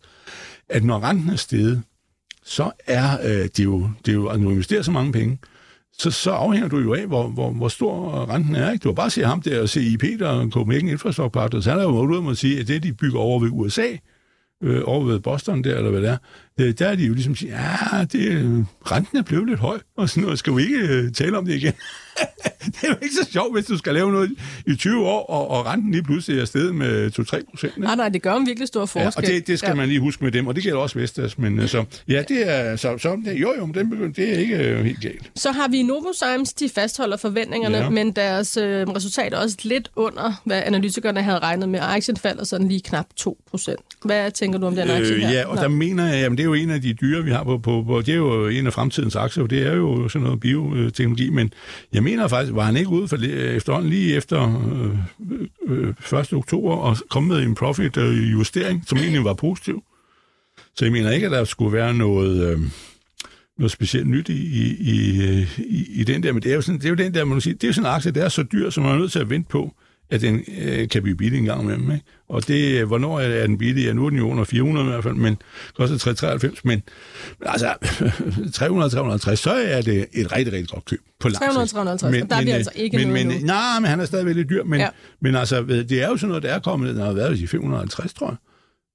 at 0.70 0.84
når 0.84 1.04
renten 1.04 1.30
er 1.30 1.36
steget, 1.36 1.84
så 2.44 2.72
er 2.88 3.18
øh, 3.24 3.50
det 3.58 3.60
jo, 3.60 3.90
det 4.06 4.12
er 4.12 4.16
jo, 4.16 4.28
altså, 4.28 4.42
at 4.42 4.46
du 4.46 4.52
investerer 4.52 4.82
så 4.82 4.92
mange 4.92 5.12
penge, 5.12 5.40
så, 5.94 6.12
så 6.12 6.32
afhænger 6.32 6.70
du 6.70 6.78
jo 6.78 6.94
af, 6.94 7.08
hvor, 7.08 7.28
hvor, 7.28 7.52
hvor 7.52 7.68
stor 7.68 8.26
renten 8.30 8.56
er. 8.56 8.72
Ikke? 8.72 8.84
Du 8.84 8.90
har 8.90 8.94
bare 8.94 9.10
se 9.10 9.24
ham 9.24 9.42
der, 9.42 9.66
CIP, 9.66 10.04
der 10.20 10.30
er 10.30 10.50
Copenhagen 10.50 10.90
Infrastructure 10.90 11.30
Partners, 11.30 11.66
han 11.66 11.80
er 11.80 11.84
jo 11.84 11.90
ude 11.90 12.22
med 12.22 12.32
at 12.32 12.38
sige, 12.38 12.60
at 12.60 12.68
det, 12.68 12.84
de 12.84 12.94
bygger 12.94 13.20
over 13.20 13.40
ved 13.40 13.50
USA, 13.52 13.88
øh, 14.64 14.82
over 14.86 15.06
ved 15.06 15.20
Boston 15.20 15.64
der, 15.64 15.78
eller 15.78 15.92
hvad 15.92 16.02
det 16.02 16.10
er, 16.10 16.18
det, 16.58 16.80
der 16.80 16.88
er 16.88 16.96
de 16.96 17.06
jo 17.06 17.14
ligesom 17.14 17.36
sige, 17.36 17.52
ja, 17.52 18.04
det, 18.04 18.66
renten 18.92 19.18
er 19.18 19.24
blevet 19.24 19.48
lidt 19.48 19.60
høj, 19.60 19.80
og 19.98 20.10
sådan 20.10 20.24
noget, 20.24 20.40
skal 20.40 20.56
vi 20.56 20.62
ikke 20.62 20.78
øh, 20.78 21.12
tale 21.12 21.38
om 21.38 21.46
det 21.46 21.54
igen? 21.54 21.74
det 22.66 22.84
er 22.84 22.88
jo 22.88 22.96
ikke 23.02 23.16
så 23.16 23.32
sjovt, 23.32 23.54
hvis 23.54 23.66
du 23.66 23.78
skal 23.78 23.94
lave 23.94 24.12
noget 24.12 24.32
i 24.66 24.76
20 24.76 25.06
år, 25.06 25.26
og, 25.26 25.50
og 25.50 25.66
renten 25.66 25.92
lige 25.92 26.04
pludselig 26.04 26.42
er 26.42 26.46
steget 26.46 26.76
med 26.76 27.20
2-3 27.20 27.50
procent. 27.50 27.78
Nej, 27.78 27.96
nej, 27.96 28.10
det 28.10 28.22
gør 28.22 28.34
en 28.34 28.48
virkelig 28.48 28.68
stor 28.68 28.86
forskel. 28.86 29.02
Ja, 29.02 29.12
og 29.16 29.24
det, 29.24 29.48
det 29.48 29.60
skal 29.60 29.70
ja. 29.70 29.76
man 29.76 29.88
lige 29.88 30.00
huske 30.00 30.24
med 30.24 30.32
dem, 30.32 30.48
og 30.48 30.56
det 30.56 30.64
gælder 30.64 30.80
også 30.80 31.00
Vestas. 31.00 31.38
Men 31.38 31.60
øh, 31.60 31.68
så, 31.68 31.86
ja, 32.08 32.24
det 32.28 32.50
er, 32.50 32.76
så, 32.76 32.98
så 32.98 33.22
det, 33.26 33.34
jo, 33.34 33.54
jo, 33.58 33.66
men 33.66 33.76
den 33.76 33.90
begynder, 33.90 34.14
det 34.14 34.34
er 34.34 34.38
ikke 34.38 34.56
øh, 34.56 34.86
helt 34.86 35.02
galt. 35.02 35.32
Så 35.36 35.52
har 35.52 35.68
vi 35.68 35.84
Novozymes, 35.84 36.54
de 36.54 36.70
fastholder 36.70 37.18
forventningerne, 37.18 37.78
ja. 37.78 37.90
men 37.90 38.12
deres 38.12 38.58
øh, 38.58 38.88
resultat 38.88 39.34
er 39.34 39.38
også 39.38 39.58
lidt 39.64 39.92
under, 39.96 40.42
hvad 40.44 40.64
analytikerne 40.66 41.24
havde 41.24 41.40
regnet 41.40 41.70
med. 41.70 41.80
Aktien 41.84 42.18
falder 42.18 42.44
sådan 42.44 42.68
lige 42.68 42.82
knap 42.82 43.06
2 43.16 43.38
procent. 43.50 43.80
Hvad 44.06 44.32
tænker 44.32 44.60
du 44.60 44.68
om 44.68 44.76
den 44.76 44.90
aktie 44.90 45.20
her? 45.20 45.30
Øh, 45.30 45.34
ja, 45.34 45.46
og 45.48 45.56
Nå. 45.56 45.62
der 45.62 45.68
mener 45.68 46.14
jeg, 46.14 46.26
at 46.26 46.32
det 46.32 46.47
jo 46.50 46.54
en 46.54 46.70
af 46.70 46.82
de 46.82 46.94
dyre, 46.94 47.24
vi 47.24 47.32
har 47.32 47.44
på, 47.44 47.58
på, 47.58 47.84
på, 47.88 48.02
det 48.02 48.10
er 48.10 48.18
jo 48.18 48.48
en 48.48 48.68
af 48.68 48.74
fremtidens 48.74 49.16
aktier, 49.16 49.48
det 49.48 49.68
er 49.68 49.76
jo 49.76 50.10
sådan 50.10 50.24
noget 50.24 50.40
bioteknologi, 50.40 51.30
men 51.30 51.54
jeg 51.94 52.04
mener 52.04 52.28
faktisk, 52.28 52.56
var 52.56 52.64
han 52.64 52.78
ikke 52.78 52.90
ude 52.90 53.08
for 53.08 53.18
efterhånden 53.56 53.90
lige 53.90 54.16
efter 54.16 54.64
øh, 55.68 55.90
øh, 56.14 56.20
1. 56.20 56.34
oktober 56.34 56.76
og 56.76 56.98
kom 57.10 57.24
med 57.24 57.44
en 57.44 57.56
profit 57.56 57.98
øh, 57.98 58.32
justering, 58.32 58.84
som 58.88 58.98
egentlig 58.98 59.24
var 59.24 59.34
positiv. 59.34 59.84
Så 60.76 60.86
jeg 60.86 60.92
mener 60.92 61.12
ikke, 61.12 61.26
at 61.26 61.32
der 61.32 61.44
skulle 61.44 61.74
være 61.74 61.94
noget, 61.94 62.52
øh, 62.52 62.60
noget 63.58 63.72
specielt 63.72 64.08
nyt 64.08 64.30
i, 64.30 64.34
i, 64.34 64.78
i, 64.80 65.28
øh, 65.28 65.60
i 65.90 66.04
den 66.04 66.24
der, 66.24 66.34
men 66.34 66.44
det 66.44 66.52
er 66.52 66.56
jo, 66.56 66.62
sådan, 66.62 66.80
det 66.80 66.86
er 66.86 66.90
jo 66.90 66.96
den 66.96 67.14
der, 67.14 67.26
man 67.26 67.42
siger, 67.42 67.52
sige, 67.52 67.54
det 67.54 67.64
er 67.64 67.68
jo 67.68 67.74
sådan 67.74 67.90
en 67.90 67.96
aktie, 67.96 68.12
der 68.12 68.26
er 68.26 68.30
så 68.30 68.44
dyr, 68.44 68.70
som 68.70 68.84
man 68.84 68.96
er 68.96 69.00
nødt 69.00 69.12
til 69.12 69.20
at 69.20 69.30
vente 69.30 69.50
på, 69.50 69.74
at 70.10 70.22
den 70.22 70.44
øh, 70.62 70.90
kan 70.90 71.04
blive 71.04 71.18
billig 71.18 71.40
en 71.40 71.46
gang 71.46 71.64
imellem. 71.64 71.92
Ikke? 71.92 72.06
Og 72.30 72.48
det, 72.48 72.86
hvornår 72.86 73.20
er 73.20 73.48
den 73.48 73.58
billig? 73.58 73.86
Ja, 73.86 73.94
nu 73.94 74.06
er 74.06 74.10
den 74.10 74.20
jo 74.20 74.30
under 74.30 74.44
400 74.44 74.86
i 74.86 74.90
hvert 74.90 75.04
fald, 75.04 75.14
men 75.16 75.38
koster 75.76 75.98
393, 75.98 76.66
men, 76.66 76.84
men 77.40 77.50
altså 77.50 77.68
300-350, 79.32 79.36
så 79.36 79.52
er 79.52 79.82
det 79.82 80.08
et 80.14 80.32
rigtig, 80.32 80.54
rigtig 80.54 80.70
godt 80.70 80.86
køb 80.86 81.00
på 81.20 81.30
lang 81.30 81.44
300-350, 81.44 82.10
men, 82.10 82.22
og 82.24 82.30
der 82.30 82.36
er 82.36 82.44
vi 82.44 82.50
altså 82.50 82.72
ikke 82.76 82.98
men, 82.98 83.14
men, 83.14 83.28
men, 83.28 83.46
Nej, 83.46 83.80
men 83.80 83.90
han 83.90 84.00
er 84.00 84.06
stadigvæk 84.06 84.36
lidt 84.36 84.50
dyr, 84.50 84.64
men, 84.64 84.80
ja. 84.80 84.90
men 85.22 85.36
altså, 85.36 85.62
det 85.64 85.92
er 85.92 86.08
jo 86.08 86.18
sådan 86.18 86.28
noget, 86.28 86.44
der 86.44 86.54
er 86.54 86.60
kommet 86.60 86.88
ned, 86.88 86.96
den 86.96 87.06
har 87.06 87.14
været 87.14 87.40
i 87.40 87.48
550, 87.48 88.14
tror 88.14 88.28
jeg. 88.28 88.38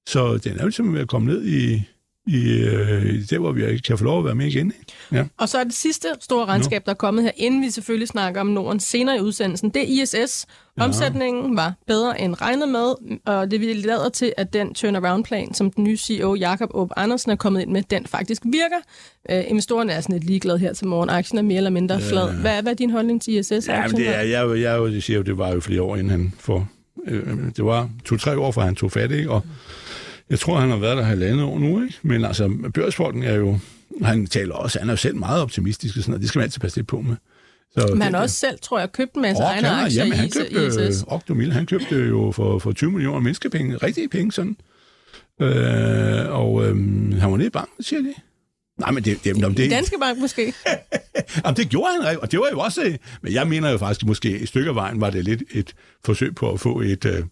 Så 0.07 0.37
den 0.37 0.59
er 0.59 0.63
jo 0.63 0.71
simpelthen 0.71 0.93
ved 0.93 1.01
at 1.01 1.07
komme 1.07 1.27
ned 1.27 1.45
i, 1.45 1.81
i 2.27 2.51
øh, 2.51 3.29
der, 3.29 3.39
hvor 3.39 3.51
vi 3.51 3.77
kan 3.77 3.97
få 3.97 4.03
lov 4.03 4.19
at 4.19 4.25
være 4.25 4.35
med 4.35 4.45
igen. 4.45 4.73
Ja. 5.11 5.25
Og 5.37 5.49
så 5.49 5.57
er 5.57 5.63
det 5.63 5.73
sidste 5.73 6.07
store 6.21 6.45
regnskab, 6.45 6.81
no. 6.81 6.85
der 6.85 6.91
er 6.91 6.95
kommet 6.95 7.23
her, 7.23 7.31
inden 7.35 7.61
vi 7.61 7.69
selvfølgelig 7.69 8.07
snakker 8.07 8.41
om 8.41 8.47
Norden 8.47 8.79
senere 8.79 9.17
i 9.17 9.19
udsendelsen, 9.19 9.69
det 9.69 9.81
er 9.81 10.03
ISS. 10.03 10.45
Omsætningen 10.79 11.57
var 11.57 11.73
bedre 11.87 12.21
end 12.21 12.41
regnet 12.41 12.69
med, 12.69 13.17
og 13.25 13.51
det 13.51 13.61
vil 13.61 13.75
lader 13.75 14.09
til, 14.09 14.33
at 14.37 14.53
den 14.53 14.73
turnaround-plan, 14.73 15.53
som 15.53 15.71
den 15.71 15.83
nye 15.83 15.97
CEO 15.97 16.35
Jakob 16.35 16.69
Åb 16.73 16.91
Andersen 16.95 17.31
er 17.31 17.35
kommet 17.35 17.61
ind 17.61 17.71
med, 17.71 17.83
den 17.89 18.05
faktisk 18.05 18.41
virker. 18.45 18.77
Øh, 19.29 19.43
investorerne 19.47 19.91
er 19.91 20.01
sådan 20.01 20.13
lidt 20.13 20.23
ligeglade 20.23 20.59
her 20.59 20.73
til 20.73 20.87
morgen. 20.87 21.09
Aktien 21.09 21.37
er 21.37 21.41
mere 21.41 21.57
eller 21.57 21.69
mindre 21.69 22.01
flad. 22.01 22.33
Hvad, 22.33 22.61
hvad 22.61 22.71
er 22.71 22.75
din 22.75 22.89
holdning 22.89 23.21
til 23.21 23.33
ISS? 23.33 23.67
Ja, 23.67 23.87
men 23.87 23.97
det 23.97 24.15
er, 24.15 24.21
jeg, 24.21 24.59
jeg, 24.59 24.93
jeg 24.93 25.03
siger 25.03 25.17
jo, 25.17 25.23
det 25.23 25.37
var 25.37 25.53
jo 25.53 25.59
flere 25.59 25.81
år, 25.81 25.95
inden 25.95 26.09
han 26.09 26.33
får... 26.39 26.67
Øh, 27.07 27.37
det 27.55 27.65
var 27.65 27.89
to-tre 28.05 28.39
år, 28.39 28.51
fra 28.51 28.65
han 28.65 28.75
tog 28.75 28.91
fat, 28.91 29.11
ikke? 29.11 29.29
Og, 29.31 29.41
mm 29.45 29.51
jeg 30.29 30.39
tror, 30.39 30.59
han 30.59 30.69
har 30.69 30.77
været 30.77 30.97
der 30.97 31.03
halvandet 31.03 31.43
år 31.43 31.59
nu, 31.59 31.83
ikke? 31.83 31.95
Men 32.01 32.25
altså, 32.25 32.69
børsfolken 32.73 33.23
er 33.23 33.33
jo... 33.33 33.59
Han 34.01 34.27
taler 34.27 34.55
også, 34.55 34.79
han 34.79 34.89
er 34.89 34.93
jo 34.93 34.97
selv 34.97 35.15
meget 35.15 35.41
optimistisk, 35.41 35.97
og 35.97 36.03
sådan 36.03 36.11
noget. 36.11 36.21
Det 36.21 36.29
skal 36.29 36.39
man 36.39 36.43
altid 36.43 36.59
passe 36.59 36.77
lidt 36.77 36.87
på 36.87 37.01
med. 37.01 37.15
Så 37.77 37.87
Men 37.93 38.01
han 38.01 38.15
også 38.15 38.35
selv, 38.35 38.59
tror 38.61 38.79
jeg, 38.79 38.91
købte 38.91 39.15
en 39.15 39.21
masse 39.21 39.43
egne 39.43 39.69
aktier 39.69 40.03
jamen, 40.03 40.17
han 40.17 40.29
købte, 40.29 40.83
i 40.83 40.87
ISS. 40.89 41.03
Octomil, 41.07 41.53
han 41.53 41.65
købte 41.65 41.95
jo 41.95 42.31
for, 42.31 42.59
for 42.59 42.71
20 42.71 42.91
millioner 42.91 43.19
menneskepenge, 43.19 43.77
rigtige 43.77 44.09
penge 44.09 44.31
sådan. 44.31 44.57
Øh, 45.41 46.29
og 46.29 46.65
øh, 46.65 46.75
han 47.19 47.31
var 47.31 47.37
nede 47.37 47.47
i 47.47 47.49
banken, 47.49 47.83
siger 47.83 48.01
de. 48.01 48.13
Nej, 48.79 48.91
men 48.91 49.03
det... 49.03 49.23
det, 49.23 49.35
det, 49.35 49.57
det 49.57 49.71
Danske 49.71 49.95
Bank 49.99 50.19
måske? 50.19 50.53
Jamen, 51.45 51.57
det 51.57 51.69
gjorde 51.69 51.89
han, 52.01 52.19
og 52.21 52.31
det 52.31 52.39
var 52.39 52.47
jo 52.51 52.59
også... 52.59 52.97
Men 53.21 53.33
jeg 53.33 53.47
mener 53.47 53.71
jo 53.71 53.77
faktisk, 53.77 54.05
måske 54.05 54.39
et 54.39 54.47
stykke 54.47 54.69
af 54.69 54.75
vejen 54.75 55.01
var 55.01 55.09
det 55.09 55.23
lidt 55.23 55.43
et 55.51 55.73
forsøg 56.05 56.35
på 56.35 56.51
at 56.51 56.59
få 56.59 56.81
et, 56.81 57.05
øh, 57.05 57.23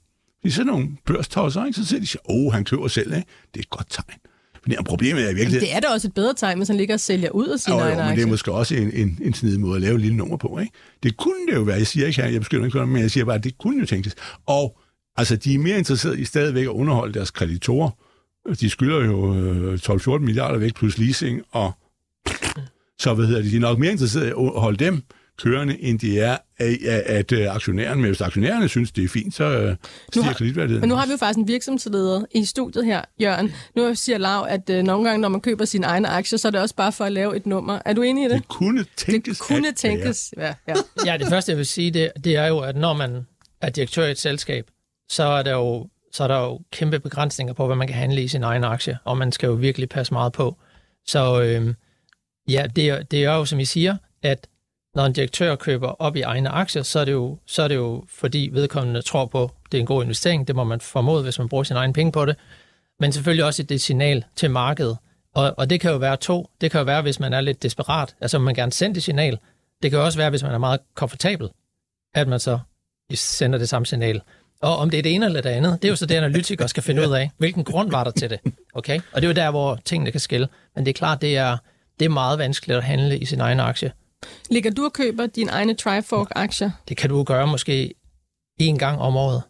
de 0.43 0.47
er 0.47 0.51
sådan 0.51 0.67
nogle 0.67 0.87
børstosser, 1.05 1.65
ikke? 1.65 1.75
Så 1.75 1.85
siger 1.85 1.99
de, 1.99 2.07
åh, 2.29 2.45
oh, 2.45 2.53
han 2.53 2.63
køber 2.63 2.87
selv, 2.87 3.13
ikke? 3.13 3.27
Det 3.53 3.59
er 3.59 3.63
et 3.63 3.69
godt 3.69 3.89
tegn. 3.89 4.19
Men 4.67 4.77
problemet 4.85 5.23
er 5.23 5.27
virkelig... 5.27 5.45
Jamen, 5.45 5.61
det 5.61 5.75
er 5.75 5.79
da 5.79 5.87
også 5.87 6.07
et 6.07 6.13
bedre 6.13 6.33
tegn, 6.33 6.57
hvis 6.57 6.67
han 6.67 6.77
ligger 6.77 6.93
og 6.93 6.99
sælger 6.99 7.29
ud 7.29 7.47
af 7.47 7.59
sine 7.59 7.75
egne 7.75 8.03
men 8.03 8.15
det 8.15 8.23
er 8.23 8.27
måske 8.27 8.51
også 8.51 8.75
en, 8.75 8.91
en, 8.91 9.19
en 9.21 9.33
snedig 9.33 9.59
måde 9.59 9.75
at 9.75 9.81
lave 9.81 9.95
et 9.95 10.01
lille 10.01 10.17
nummer 10.17 10.37
på, 10.37 10.59
ikke? 10.59 10.73
Det 11.03 11.17
kunne 11.17 11.47
det 11.47 11.55
jo 11.55 11.61
være, 11.61 11.77
jeg 11.77 11.87
siger 11.87 12.07
ikke, 12.07 12.23
jeg 12.23 12.41
beskylder 12.41 12.65
ikke, 12.65 12.85
men 12.85 13.01
jeg 13.01 13.11
siger 13.11 13.25
bare, 13.25 13.35
at 13.35 13.43
det 13.43 13.57
kunne 13.57 13.79
jo 13.79 13.85
tænkes. 13.85 14.15
Og 14.47 14.77
altså, 15.17 15.35
de 15.35 15.53
er 15.53 15.59
mere 15.59 15.77
interesserede 15.77 16.21
i 16.21 16.25
stadigvæk 16.25 16.63
at 16.63 16.69
underholde 16.69 17.13
deres 17.13 17.31
kreditorer. 17.31 17.89
De 18.59 18.69
skylder 18.69 19.05
jo 19.05 19.75
12-14 19.75 20.13
øh, 20.13 20.21
milliarder 20.21 20.57
væk 20.57 20.75
plus 20.75 20.97
leasing, 20.97 21.41
og 21.51 21.71
så 22.99 23.13
hvad 23.13 23.25
hedder 23.25 23.41
det, 23.41 23.51
de 23.51 23.55
er 23.55 23.61
nok 23.61 23.79
mere 23.79 23.91
interesserede 23.91 24.29
i 24.29 24.31
at 24.31 24.61
holde 24.61 24.85
dem 24.85 25.03
kørende, 25.37 25.81
end 25.81 25.99
det 25.99 26.21
er, 26.21 26.37
at, 26.57 26.77
at, 26.83 27.31
at 27.31 27.47
aktionæren, 27.47 28.01
men 28.01 28.09
hvis 28.09 28.21
aktionærerne 28.21 28.67
synes, 28.67 28.91
det 28.91 29.03
er 29.03 29.07
fint, 29.07 29.33
så 29.33 29.43
øh, 29.43 29.75
stiger 30.11 30.33
kreditværdigheden. 30.33 30.81
Men 30.81 30.89
nu 30.89 30.95
har 30.95 31.05
vi 31.05 31.11
jo 31.11 31.17
faktisk 31.17 31.37
en 31.37 31.47
virksomhedsleder 31.47 32.25
i 32.31 32.45
studiet 32.45 32.85
her, 32.85 33.01
Jørgen. 33.21 33.53
Nu 33.75 33.95
siger 33.95 34.17
Lav, 34.17 34.45
at 34.49 34.69
uh, 34.69 34.75
nogle 34.75 35.09
gange, 35.09 35.21
når 35.21 35.29
man 35.29 35.41
køber 35.41 35.65
sine 35.65 35.87
egne 35.87 36.07
aktier, 36.07 36.39
så 36.39 36.47
er 36.47 36.51
det 36.51 36.61
også 36.61 36.75
bare 36.75 36.91
for 36.91 37.05
at 37.05 37.11
lave 37.11 37.35
et 37.35 37.45
nummer. 37.45 37.79
Er 37.85 37.93
du 37.93 38.01
enig 38.01 38.25
i 38.25 38.29
det? 38.29 38.37
Det 38.37 38.47
kunne 38.47 38.85
tænkes. 38.97 39.37
Det 39.37 39.47
kunne 39.47 39.67
at, 39.67 39.75
tænkes, 39.75 40.33
ja. 40.37 40.53
Ja, 40.67 40.73
ja. 41.11 41.17
det 41.17 41.27
første, 41.27 41.51
jeg 41.51 41.57
vil 41.57 41.65
sige, 41.65 41.91
det, 41.91 42.11
det 42.23 42.35
er 42.35 42.47
jo, 42.47 42.59
at 42.59 42.75
når 42.75 42.93
man 42.93 43.25
er 43.61 43.69
direktør 43.69 44.05
i 44.05 44.11
et 44.11 44.19
selskab, 44.19 44.67
så 45.09 45.23
er 45.23 45.43
der 45.43 45.51
jo 45.51 45.87
så 46.11 46.23
er 46.23 46.27
der 46.27 46.39
jo 46.39 46.59
kæmpe 46.71 46.99
begrænsninger 46.99 47.53
på, 47.53 47.65
hvad 47.65 47.75
man 47.75 47.87
kan 47.87 47.95
handle 47.95 48.23
i 48.23 48.27
sin 48.27 48.43
egen 48.43 48.63
aktie, 48.63 48.97
og 49.03 49.17
man 49.17 49.31
skal 49.31 49.47
jo 49.47 49.53
virkelig 49.53 49.89
passe 49.89 50.13
meget 50.13 50.33
på. 50.33 50.57
Så 51.05 51.41
øh, 51.41 51.73
ja, 52.47 52.67
det, 52.75 53.11
det 53.11 53.23
er 53.23 53.35
jo, 53.35 53.45
som 53.45 53.59
I 53.59 53.65
siger, 53.65 53.97
at 54.23 54.47
når 54.95 55.05
en 55.05 55.13
direktør 55.13 55.55
køber 55.55 55.87
op 55.87 56.15
i 56.15 56.21
egne 56.21 56.49
aktier, 56.49 56.83
så 56.83 56.99
er 56.99 57.05
det 57.05 57.11
jo, 57.11 57.37
så 57.45 57.63
er 57.63 57.67
det 57.67 57.75
jo 57.75 58.03
fordi 58.09 58.49
vedkommende 58.53 59.01
tror 59.01 59.25
på, 59.25 59.43
at 59.43 59.51
det 59.71 59.77
er 59.77 59.81
en 59.81 59.87
god 59.87 60.03
investering. 60.03 60.47
Det 60.47 60.55
må 60.55 60.63
man 60.63 60.81
formode, 60.81 61.23
hvis 61.23 61.39
man 61.39 61.49
bruger 61.49 61.63
sin 61.63 61.75
egen 61.75 61.93
penge 61.93 62.11
på 62.11 62.25
det. 62.25 62.35
Men 62.99 63.11
selvfølgelig 63.11 63.45
også 63.45 63.65
et 63.69 63.81
signal 63.81 64.23
til 64.35 64.51
markedet. 64.51 64.97
Og, 65.35 65.53
og 65.57 65.69
det 65.69 65.79
kan 65.79 65.91
jo 65.91 65.97
være 65.97 66.17
to. 66.17 66.49
Det 66.61 66.71
kan 66.71 66.79
jo 66.79 66.85
være, 66.85 67.01
hvis 67.01 67.19
man 67.19 67.33
er 67.33 67.41
lidt 67.41 67.63
desperat, 67.63 68.15
altså 68.21 68.39
man 68.39 68.55
gerne 68.55 68.71
sende 68.71 68.95
det 68.95 69.03
signal. 69.03 69.39
Det 69.83 69.91
kan 69.91 69.99
også 69.99 70.17
være, 70.17 70.29
hvis 70.29 70.43
man 70.43 70.51
er 70.51 70.57
meget 70.57 70.79
komfortabel, 70.95 71.49
at 72.15 72.27
man 72.27 72.39
så 72.39 72.59
sender 73.13 73.59
det 73.59 73.69
samme 73.69 73.85
signal. 73.85 74.21
Og 74.61 74.77
om 74.77 74.89
det 74.89 74.97
er 74.97 75.03
det 75.03 75.15
ene 75.15 75.25
eller 75.25 75.41
det 75.41 75.49
andet, 75.49 75.81
det 75.81 75.87
er 75.87 75.89
jo 75.89 75.95
så 75.95 76.05
det, 76.05 76.15
analytikere 76.15 76.67
skal 76.67 76.83
finde 76.83 77.01
ud 77.07 77.13
af. 77.13 77.31
Hvilken 77.37 77.63
grund 77.63 77.91
var 77.91 78.03
der 78.03 78.11
til 78.11 78.29
det? 78.29 78.39
Okay? 78.73 78.99
Og 79.13 79.21
det 79.21 79.23
er 79.23 79.29
jo 79.29 79.45
der, 79.45 79.51
hvor 79.51 79.79
tingene 79.85 80.11
kan 80.11 80.19
skille. 80.19 80.47
Men 80.75 80.85
det 80.85 80.89
er 80.89 80.97
klart, 80.97 81.21
det 81.21 81.37
er, 81.37 81.57
det 81.99 82.05
er 82.05 82.09
meget 82.09 82.39
vanskeligt 82.39 82.77
at 82.77 82.83
handle 82.83 83.19
i 83.19 83.25
sin 83.25 83.41
egen 83.41 83.59
aktie. 83.59 83.91
Ligger 84.49 84.71
du 84.71 84.85
og 84.85 84.93
køber 84.93 85.25
dine 85.25 85.51
egne 85.51 85.73
Trifork-aktier? 85.73 86.71
Det 86.89 86.97
kan 86.97 87.09
du 87.09 87.23
gøre 87.23 87.47
måske 87.47 87.93
én 88.61 88.77
gang 88.77 89.01
om 89.01 89.17
året. 89.17 89.41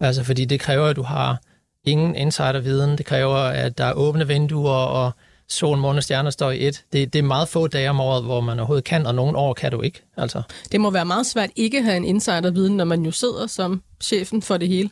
Altså, 0.00 0.24
fordi 0.24 0.44
det 0.44 0.60
kræver, 0.60 0.86
at 0.86 0.96
du 0.96 1.02
har 1.02 1.40
ingen 1.84 2.16
insiderviden. 2.16 2.98
Det 2.98 3.06
kræver, 3.06 3.36
at 3.36 3.78
der 3.78 3.84
er 3.84 3.92
åbne 3.92 4.26
vinduer, 4.26 4.70
og 4.70 5.12
solen, 5.48 5.80
måne 5.80 5.98
og 5.98 6.02
stjerner 6.02 6.30
står 6.30 6.50
i 6.50 6.66
et. 6.66 6.84
Det, 6.92 7.12
det 7.12 7.18
er 7.18 7.22
meget 7.22 7.48
få 7.48 7.66
dage 7.66 7.90
om 7.90 8.00
året, 8.00 8.24
hvor 8.24 8.40
man 8.40 8.58
overhovedet 8.58 8.84
kan, 8.84 9.06
og 9.06 9.14
nogle 9.14 9.38
år 9.38 9.54
kan 9.54 9.72
du 9.72 9.82
ikke. 9.82 10.02
Altså. 10.16 10.42
Det 10.72 10.80
må 10.80 10.90
være 10.90 11.04
meget 11.04 11.26
svært 11.26 11.50
ikke 11.56 11.78
at 11.78 11.84
have 11.84 11.96
en 11.96 12.04
insiderviden, 12.04 12.76
når 12.76 12.84
man 12.84 13.02
jo 13.02 13.10
sidder 13.10 13.46
som 13.46 13.82
chefen 14.02 14.42
for 14.42 14.56
det 14.56 14.68
hele. 14.68 14.90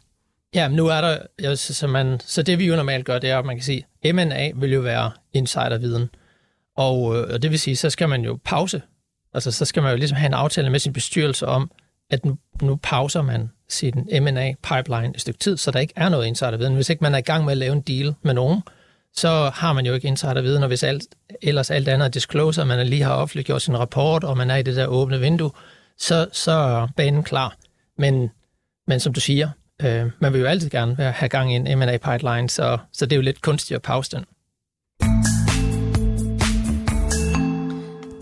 Ja, 0.55 0.69
men 0.69 0.77
nu 0.77 0.87
er 0.87 1.01
der, 1.01 1.19
ja, 1.43 1.55
så, 1.55 1.87
man, 1.87 2.21
så 2.27 2.43
det 2.43 2.59
vi 2.59 2.67
jo 2.67 2.77
normalt 2.77 3.07
gør, 3.07 3.19
det 3.19 3.31
er, 3.31 3.39
at 3.39 3.45
man 3.45 3.57
kan 3.57 3.65
sige, 3.65 3.87
M&A 4.13 4.51
vil 4.55 4.73
jo 4.73 4.81
være 4.81 5.11
insiderviden. 5.33 6.11
Og, 6.77 7.17
øh, 7.17 7.35
og 7.35 7.43
det 7.43 7.51
vil 7.51 7.59
sige, 7.59 7.77
så 7.77 7.91
skal 7.91 8.09
man 8.09 8.25
jo 8.25 8.39
pause 8.45 8.83
Altså, 9.35 9.51
så 9.51 9.65
skal 9.65 9.83
man 9.83 9.93
jo 9.93 9.97
ligesom 9.97 10.17
have 10.17 10.27
en 10.27 10.35
aftale 10.35 10.71
med 10.71 10.79
sin 10.79 10.93
bestyrelse 10.93 11.47
om, 11.47 11.71
at 12.11 12.25
nu, 12.25 12.39
nu 12.63 12.79
pauser 12.83 13.23
man 13.23 13.51
sin 13.69 14.09
M&A-pipeline 14.23 15.13
et 15.15 15.21
stykke 15.21 15.39
tid, 15.39 15.57
så 15.57 15.71
der 15.71 15.81
ikke 15.81 15.93
er 15.97 16.09
noget 16.09 16.27
insiderviden. 16.27 16.75
Hvis 16.75 16.91
ikke 16.91 17.05
man 17.05 17.15
er 17.15 17.19
i 17.19 17.23
gang 17.23 17.45
med 17.45 17.53
at 17.53 17.59
lave 17.59 17.73
en 17.73 17.81
deal 17.81 18.15
med 18.23 18.35
nogen, 18.35 18.63
så 19.15 19.51
har 19.55 19.73
man 19.73 19.87
jo 19.87 19.95
ikke 19.95 20.09
insiderviden, 20.09 20.63
og 20.63 20.69
hvis 20.69 20.83
alt, 20.83 21.05
ellers 21.43 21.71
alt 21.71 21.89
andet 21.89 22.07
er 22.07 22.11
disclosure, 22.11 22.67
man 22.67 22.87
lige 22.87 23.03
har 23.03 23.15
offentliggjort 23.15 23.63
sin 23.63 23.79
rapport, 23.79 24.25
og 24.25 24.37
man 24.37 24.51
er 24.51 24.57
i 24.57 24.63
det 24.63 24.77
der 24.77 24.87
åbne 24.87 25.21
vindue, 25.21 25.51
så, 25.99 26.29
så 26.33 26.53
er 26.53 26.89
banen 26.97 27.23
klar. 27.23 27.57
Men, 27.99 28.31
men 28.89 29.01
som 29.01 29.13
du 29.13 29.21
siger, 29.21 29.51
øh, 29.83 30.11
man 30.19 30.33
vil 30.33 30.41
jo 30.41 30.47
altid 30.47 30.71
gerne 30.71 30.95
have 30.95 31.29
gang 31.29 31.53
i 31.53 31.57
en 31.57 31.79
M&A-pipeline, 31.79 32.51
så, 32.51 32.79
så 32.93 33.07
det 33.07 33.13
er 33.13 33.17
jo 33.17 33.23
lidt 33.23 33.43
kunstigt 33.43 33.77
at 33.77 33.83
pause 33.83 34.17
den. 34.17 34.25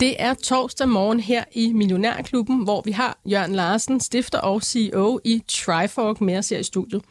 Det 0.01 0.17
er 0.19 0.35
torsdag 0.35 0.89
morgen 0.89 1.21
her 1.21 1.45
i 1.53 1.73
Millionærklubben, 1.73 2.65
hvor 2.65 2.83
vi 2.85 2.93
har 2.93 3.19
Jørgen 3.27 3.55
Larsen, 3.55 4.01
stifter 4.01 4.39
og 4.39 4.63
CEO 4.63 5.21
i 5.25 5.43
Trifork, 5.49 6.21
med 6.21 6.39
os 6.39 6.49
her 6.49 6.59
i 6.59 6.63
studiet. 6.63 7.03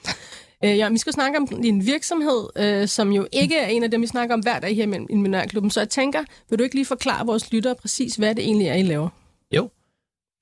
Øh, 0.66 0.78
ja, 0.78 0.90
vi 0.90 0.98
skal 0.98 1.14
snakke 1.14 1.38
om 1.38 1.48
din 1.48 1.86
virksomhed, 1.86 2.50
øh, 2.56 2.88
som 2.88 3.12
jo 3.12 3.28
ikke 3.32 3.58
er 3.58 3.68
en 3.68 3.84
af 3.84 3.92
dem, 3.92 4.02
vi 4.02 4.08
snakker 4.08 4.36
om 4.36 4.40
hver 4.40 4.60
dag 4.60 4.76
her 4.76 4.84
i 4.84 5.16
Millionærklubben. 5.16 5.72
Så 5.72 5.80
jeg 5.80 5.90
tænker, 5.90 6.24
vil 6.50 6.60
du 6.60 6.64
ikke 6.64 6.76
lige 6.76 6.86
forklare 6.86 7.26
vores 7.26 7.52
lyttere 7.52 7.76
præcis, 7.76 8.16
hvad 8.16 8.36
det 8.36 8.44
egentlig 8.44 8.68
er, 8.68 8.74
I 8.74 8.84
laver? 8.84 9.10
Jo. 9.56 9.70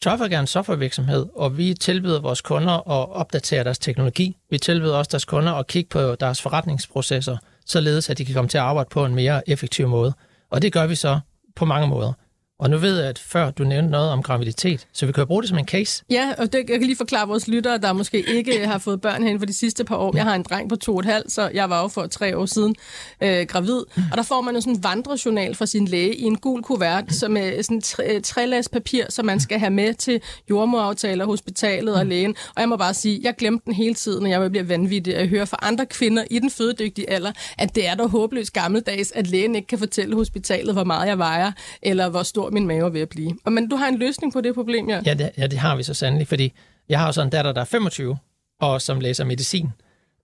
Traffic 0.04 0.32
er 0.32 0.40
en 0.40 0.48
softwarevirksomhed, 0.48 1.26
og 1.36 1.58
vi 1.58 1.74
tilbyder 1.74 2.22
vores 2.22 2.42
kunder 2.42 2.74
at 2.74 3.10
opdatere 3.10 3.64
deres 3.64 3.80
teknologi. 3.80 4.38
Vi 4.50 4.58
tilbyder 4.58 4.96
også 4.96 5.10
deres 5.12 5.26
kunder 5.26 5.54
at 5.54 5.68
kigge 5.68 5.90
på 5.90 6.16
deres 6.16 6.42
forretningsprocesser, 6.42 7.38
således 7.66 8.10
at 8.10 8.18
de 8.18 8.26
kan 8.26 8.36
komme 8.36 8.50
til 8.50 8.58
at 8.58 8.64
arbejde 8.64 8.90
på 8.92 9.06
en 9.06 9.16
mere 9.16 9.50
effektiv 9.50 9.88
måde. 9.88 10.14
Og 10.52 10.62
det 10.62 10.74
gør 10.74 10.88
vi 10.88 10.96
så 10.96 11.20
på 11.56 11.66
mange 11.66 11.88
måder. 11.88 12.14
Og 12.60 12.70
nu 12.70 12.78
ved 12.78 13.00
jeg, 13.00 13.10
at 13.10 13.20
før 13.20 13.52
du 13.52 13.64
nævnte 13.64 13.92
noget 13.92 14.10
om 14.12 14.24
graviditet, 14.24 14.88
så 14.94 15.06
vi 15.06 15.12
kan 15.12 15.22
jo 15.22 15.26
bruge 15.26 15.42
det 15.42 15.50
som 15.50 15.58
en 15.58 15.68
case. 15.68 16.04
Ja, 16.10 16.34
og 16.38 16.54
det, 16.54 16.60
jeg 16.70 16.80
kan 16.80 16.82
lige 16.88 16.96
forklare 16.96 17.28
vores 17.28 17.48
lyttere, 17.48 17.78
der 17.78 17.94
måske 17.94 18.30
ikke 18.30 18.60
har 18.68 18.78
fået 18.78 19.02
børn 19.02 19.24
hen 19.24 19.40
for 19.40 19.46
de 19.46 19.54
sidste 19.54 19.84
par 19.84 19.96
år. 19.96 20.16
Jeg 20.16 20.24
har 20.24 20.36
en 20.36 20.44
dreng 20.44 20.70
på 20.70 20.76
to 20.76 20.94
og 20.94 21.00
et 21.00 21.06
halvt, 21.06 21.32
så 21.32 21.50
jeg 21.54 21.70
var 21.70 21.82
jo 21.82 21.88
for 21.88 22.08
tre 22.08 22.38
år 22.38 22.46
siden 22.46 22.76
øh, 23.22 23.48
gravid. 23.48 23.78
Og 24.12 24.18
der 24.18 24.24
får 24.24 24.42
man 24.42 24.56
jo 24.56 24.62
sådan 24.62 24.76
en 24.76 24.84
vandrejournal 24.84 25.56
fra 25.56 25.66
sin 25.66 25.88
læge 25.88 26.16
i 26.16 26.24
en 26.24 26.38
gul 26.38 26.64
kuvert, 26.64 27.14
som 27.14 27.38
er 27.38 27.62
sådan 27.62 27.82
tre, 27.82 28.22
trælags 28.22 28.70
papir, 28.70 29.06
som 29.10 29.26
man 29.26 29.40
skal 29.40 29.60
have 29.60 29.72
med 29.72 29.94
til 29.94 30.22
jordmoraftaler, 30.50 31.26
hospitalet 31.26 31.96
og 31.96 32.06
lægen. 32.06 32.36
Og 32.56 32.62
jeg 32.62 32.70
må 32.70 32.78
bare 32.78 32.94
sige, 32.94 33.20
jeg 33.24 33.36
glemte 33.36 33.66
den 33.66 33.74
hele 33.74 33.94
tiden, 33.94 34.24
når 34.24 34.30
jeg 34.30 34.52
bliver 34.52 34.64
vanvittig. 34.64 35.14
Jeg 35.14 35.28
hører 35.28 35.46
fra 35.46 35.58
andre 35.62 35.86
kvinder 35.86 36.24
i 36.32 36.40
den 36.40 36.52
fødedygtige 36.52 37.10
alder, 37.10 37.32
at 37.58 37.76
det 37.76 37.88
er 37.88 37.96
da 37.96 38.06
håbløst 38.06 38.54
gammeldags, 38.54 39.12
at 39.12 39.28
lægen 39.28 39.56
ikke 39.56 39.68
kan 39.68 39.80
fortælle 39.80 40.16
hospitalet, 40.16 40.74
hvor 40.74 40.84
meget 40.84 41.08
jeg 41.08 41.18
vejer, 41.18 41.52
eller 41.82 42.10
hvor 42.10 42.24
stor 42.24 42.47
min 42.52 42.68
mave 42.68 42.86
er 42.86 42.90
ved 42.90 43.02
at 43.02 43.10
blive. 43.10 43.38
Og, 43.46 43.54
men 43.54 43.70
du 43.70 43.76
har 43.76 43.88
en 43.88 43.98
løsning 43.98 44.34
på 44.34 44.42
det 44.42 44.54
problem, 44.56 44.90
ja? 44.90 45.02
Ja, 45.06 45.14
det, 45.14 45.32
ja, 45.38 45.48
det 45.48 45.60
har 45.60 45.76
vi 45.76 45.84
så 45.84 45.94
sandelig, 45.94 46.28
fordi 46.28 46.54
jeg 46.90 47.00
har 47.00 47.06
jo 47.06 47.12
sådan 47.12 47.28
en 47.28 47.32
datter, 47.32 47.52
der 47.52 47.62
er 47.62 47.66
25, 47.66 48.18
og 48.60 48.82
som 48.82 49.00
læser 49.00 49.24
medicin 49.24 49.72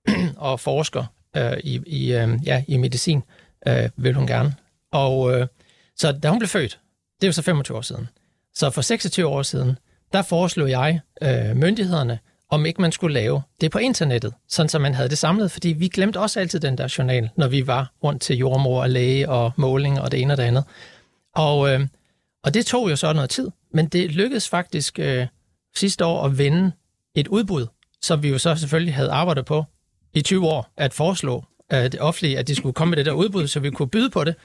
og 0.38 0.59
forsker 0.59 1.05
øh, 1.38 1.57
i, 1.63 1.81
i, 1.86 2.13
øh, 2.13 2.29
ja, 2.45 2.63
i 2.67 2.77
medicin, 2.77 3.23
øh, 3.67 3.89
vil 3.97 4.13
hun 4.13 4.27
gerne. 4.27 4.55
Og 4.91 5.33
øh, 5.33 5.47
så 5.95 6.12
da 6.12 6.29
hun 6.29 6.39
blev 6.39 6.49
født, 6.49 6.79
det 7.21 7.23
er 7.23 7.27
jo 7.27 7.33
så 7.33 7.41
25 7.41 7.77
år 7.77 7.81
siden, 7.81 8.07
så 8.55 8.69
for 8.69 8.81
26 8.81 9.27
år 9.27 9.41
siden, 9.41 9.77
der 10.13 10.21
foreslog 10.21 10.69
jeg 10.69 10.99
øh, 11.21 11.55
myndighederne, 11.55 12.19
om 12.49 12.65
ikke 12.65 12.81
man 12.81 12.91
skulle 12.91 13.13
lave 13.13 13.41
det 13.62 13.71
på 13.71 13.77
internettet, 13.77 14.33
sådan 14.47 14.69
så 14.69 14.79
man 14.79 14.93
havde 14.93 15.09
det 15.09 15.17
samlet, 15.17 15.51
fordi 15.51 15.69
vi 15.69 15.88
glemte 15.88 16.19
også 16.19 16.39
altid 16.39 16.59
den 16.59 16.77
der 16.77 16.95
journal, 16.97 17.29
når 17.36 17.47
vi 17.47 17.67
var 17.67 17.91
rundt 18.03 18.21
til 18.21 18.38
jordmor 18.38 18.81
og 18.81 18.89
læge 18.89 19.29
og 19.29 19.51
måling 19.55 20.01
og 20.01 20.12
det 20.12 20.21
ene 20.21 20.33
og 20.33 20.38
det 20.38 20.43
andet. 20.43 20.63
Og, 21.36 21.73
øh, 21.73 21.88
og 22.43 22.53
det 22.53 22.65
tog 22.65 22.89
jo 22.89 22.95
så 22.95 23.13
noget 23.13 23.29
tid, 23.29 23.51
men 23.71 23.88
det 23.88 24.12
lykkedes 24.12 24.49
faktisk 24.49 24.99
øh, 24.99 25.27
sidste 25.75 26.06
år 26.06 26.25
at 26.25 26.38
vende 26.38 26.71
et 27.15 27.27
udbud, 27.27 27.67
som 28.01 28.23
vi 28.23 28.29
jo 28.29 28.38
så 28.38 28.56
selvfølgelig 28.56 28.93
havde 28.93 29.12
arbejdet 29.12 29.45
på 29.45 29.65
i 30.13 30.21
20 30.21 30.47
år, 30.47 30.69
at 30.77 30.93
foreslå 30.93 31.43
øh, 31.73 31.84
det 31.84 32.01
offentlige, 32.01 32.39
at 32.39 32.47
de 32.47 32.56
skulle 32.56 32.73
komme 32.73 32.89
med 32.89 32.97
det 32.97 33.06
der 33.06 33.12
udbud, 33.12 33.47
så 33.47 33.60
vi 33.60 33.69
kunne 33.69 33.89
byde 33.89 34.10
på 34.10 34.23
det. 34.23 34.36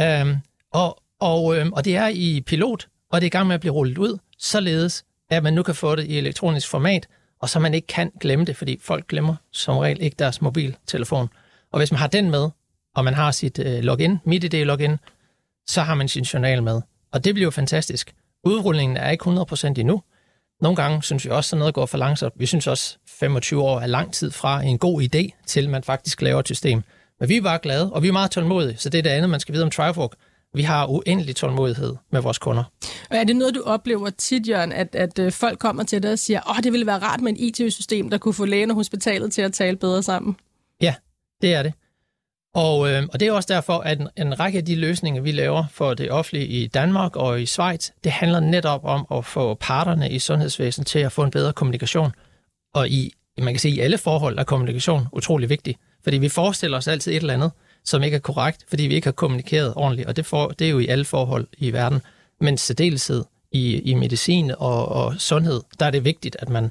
Øh, 0.00 0.36
og, 0.72 1.02
og, 1.20 1.56
øh, 1.56 1.66
og 1.72 1.84
det 1.84 1.96
er 1.96 2.08
i 2.08 2.42
pilot, 2.46 2.88
og 3.10 3.20
det 3.20 3.26
er 3.26 3.30
i 3.30 3.30
gang 3.30 3.46
med 3.46 3.54
at 3.54 3.60
blive 3.60 3.72
rullet 3.74 3.98
ud, 3.98 4.18
således 4.38 5.04
at 5.30 5.42
man 5.42 5.54
nu 5.54 5.62
kan 5.62 5.74
få 5.74 5.96
det 5.96 6.04
i 6.06 6.18
elektronisk 6.18 6.68
format, 6.68 7.08
og 7.40 7.48
så 7.48 7.58
man 7.58 7.74
ikke 7.74 7.86
kan 7.86 8.10
glemme 8.20 8.44
det, 8.44 8.56
fordi 8.56 8.78
folk 8.82 9.08
glemmer 9.08 9.36
som 9.52 9.78
regel 9.78 10.02
ikke 10.02 10.16
deres 10.18 10.42
mobiltelefon. 10.42 11.28
Og 11.72 11.78
hvis 11.78 11.92
man 11.92 11.98
har 11.98 12.06
den 12.06 12.30
med, 12.30 12.50
og 12.94 13.04
man 13.04 13.14
har 13.14 13.30
sit 13.30 13.58
øh, 13.58 13.82
login, 13.84 14.18
MitID-login, 14.24 14.96
så 15.66 15.82
har 15.82 15.94
man 15.94 16.08
sin 16.08 16.22
journal 16.22 16.62
med. 16.62 16.80
Og 17.14 17.24
det 17.24 17.34
bliver 17.34 17.46
jo 17.46 17.50
fantastisk. 17.50 18.14
Udrullingen 18.44 18.96
er 18.96 19.10
ikke 19.10 19.24
100% 19.24 19.66
endnu. 19.66 20.02
Nogle 20.62 20.76
gange 20.76 21.02
synes 21.02 21.24
vi 21.24 21.30
også, 21.30 21.56
at 21.56 21.58
noget 21.58 21.74
går 21.74 21.86
for 21.86 21.98
langsomt. 21.98 22.34
Vi 22.36 22.46
synes 22.46 22.66
også, 22.66 22.98
25 23.08 23.62
år 23.62 23.80
er 23.80 23.86
lang 23.86 24.12
tid 24.12 24.30
fra 24.30 24.62
en 24.62 24.78
god 24.78 25.02
idé, 25.02 25.42
til 25.46 25.70
man 25.70 25.82
faktisk 25.82 26.22
laver 26.22 26.40
et 26.40 26.46
system. 26.46 26.82
Men 27.20 27.28
vi 27.28 27.36
er 27.36 27.42
bare 27.42 27.58
glade, 27.62 27.92
og 27.92 28.02
vi 28.02 28.08
er 28.08 28.12
meget 28.12 28.30
tålmodige, 28.30 28.76
så 28.76 28.88
det 28.88 28.98
er 28.98 29.02
det 29.02 29.10
andet, 29.10 29.30
man 29.30 29.40
skal 29.40 29.52
vide 29.52 29.64
om 29.64 29.70
Trifork. 29.70 30.10
Vi 30.54 30.62
har 30.62 30.86
uendelig 30.86 31.36
tålmodighed 31.36 31.96
med 32.12 32.20
vores 32.20 32.38
kunder. 32.38 32.64
Og 33.10 33.16
er 33.16 33.24
det 33.24 33.36
noget, 33.36 33.54
du 33.54 33.62
oplever 33.62 34.10
tit, 34.10 34.48
Jørgen, 34.48 34.72
at, 34.72 34.94
at 34.94 35.18
øh, 35.18 35.32
folk 35.32 35.58
kommer 35.58 35.82
til 35.84 36.02
dig 36.02 36.12
og 36.12 36.18
siger, 36.18 36.40
åh, 36.50 36.62
det 36.62 36.72
ville 36.72 36.86
være 36.86 36.98
rart 36.98 37.20
med 37.20 37.32
en 37.32 37.36
IT-system, 37.38 38.10
der 38.10 38.18
kunne 38.18 38.34
få 38.34 38.44
lægen 38.44 38.70
og 38.70 38.76
hospitalet 38.76 39.32
til 39.32 39.42
at 39.42 39.52
tale 39.52 39.76
bedre 39.76 40.02
sammen? 40.02 40.36
Ja, 40.80 40.94
det 41.42 41.54
er 41.54 41.62
det. 41.62 41.72
Og, 42.54 42.90
øh, 42.90 43.02
og 43.12 43.20
det 43.20 43.28
er 43.28 43.32
også 43.32 43.52
derfor, 43.52 43.78
at 43.78 44.00
en, 44.00 44.08
en 44.16 44.40
række 44.40 44.58
af 44.58 44.64
de 44.64 44.74
løsninger, 44.74 45.22
vi 45.22 45.32
laver 45.32 45.64
for 45.70 45.94
det 45.94 46.10
offentlige 46.10 46.46
i 46.46 46.66
Danmark 46.66 47.16
og 47.16 47.42
i 47.42 47.46
Schweiz, 47.46 47.90
det 48.04 48.12
handler 48.12 48.40
netop 48.40 48.84
om 48.84 49.06
at 49.10 49.24
få 49.24 49.54
parterne 49.54 50.10
i 50.10 50.18
sundhedsvæsenet 50.18 50.86
til 50.86 50.98
at 50.98 51.12
få 51.12 51.22
en 51.22 51.30
bedre 51.30 51.52
kommunikation. 51.52 52.12
Og 52.74 52.88
i, 52.88 53.12
man 53.38 53.54
kan 53.54 53.60
sige, 53.60 53.74
i 53.74 53.80
alle 53.80 53.98
forhold 53.98 54.38
er 54.38 54.44
kommunikation 54.44 55.06
utrolig 55.12 55.48
vigtig. 55.48 55.76
Fordi 56.04 56.18
vi 56.18 56.28
forestiller 56.28 56.76
os 56.76 56.88
altid 56.88 57.12
et 57.12 57.16
eller 57.16 57.34
andet, 57.34 57.50
som 57.84 58.02
ikke 58.02 58.14
er 58.14 58.20
korrekt, 58.20 58.64
fordi 58.68 58.82
vi 58.82 58.94
ikke 58.94 59.06
har 59.06 59.12
kommunikeret 59.12 59.72
ordentligt. 59.76 60.08
Og 60.08 60.16
det, 60.16 60.26
for, 60.26 60.48
det 60.48 60.66
er 60.66 60.70
jo 60.70 60.78
i 60.78 60.86
alle 60.86 61.04
forhold 61.04 61.46
i 61.58 61.72
verden. 61.72 62.00
Men 62.40 62.58
særdeleshed 62.58 63.24
i, 63.52 63.78
i 63.78 63.94
medicin 63.94 64.50
og, 64.58 64.88
og 64.88 65.14
sundhed, 65.18 65.60
der 65.78 65.86
er 65.86 65.90
det 65.90 66.04
vigtigt, 66.04 66.36
at 66.38 66.48
man, 66.48 66.70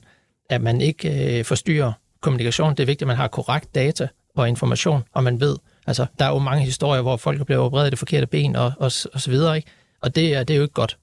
at 0.49 0.61
man 0.61 0.81
ikke 0.81 1.37
øh, 1.39 1.45
forstyrrer 1.45 1.91
kommunikation. 2.21 2.71
Det 2.71 2.79
er 2.79 2.85
vigtigt, 2.85 3.01
at 3.01 3.07
man 3.07 3.17
har 3.17 3.27
korrekt 3.27 3.75
data 3.75 4.07
og 4.35 4.49
information, 4.49 5.03
og 5.13 5.23
man 5.23 5.39
ved, 5.39 5.57
Altså, 5.87 6.05
der 6.19 6.25
er 6.25 6.29
jo 6.29 6.39
mange 6.39 6.65
historier, 6.65 7.01
hvor 7.01 7.17
folk 7.17 7.41
er 7.41 7.45
blevet 7.45 7.63
opereret 7.63 7.87
i 7.87 7.89
det 7.89 7.99
forkerte 7.99 8.27
ben 8.27 8.55
og, 8.55 8.73
og, 8.77 8.91
og 9.13 9.21
så 9.21 9.29
videre, 9.29 9.55
ikke? 9.55 9.69
Og 10.01 10.15
det 10.15 10.33
er, 10.33 10.43
det 10.43 10.53
er 10.53 10.57
jo 10.57 10.63
ikke 10.63 10.73
godt. 10.73 10.97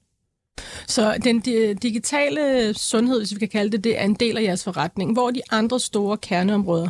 Så 0.87 1.17
den 1.23 1.39
digitale 1.75 2.73
sundhed, 2.73 3.19
hvis 3.19 3.33
vi 3.33 3.39
kan 3.39 3.47
kalde 3.47 3.71
det, 3.71 3.83
det 3.83 3.99
er 3.99 4.03
en 4.03 4.13
del 4.13 4.37
af 4.37 4.43
jeres 4.43 4.63
forretning. 4.63 5.13
Hvor 5.13 5.27
er 5.27 5.31
de 5.31 5.41
andre 5.51 5.79
store 5.79 6.17
kerneområder? 6.17 6.89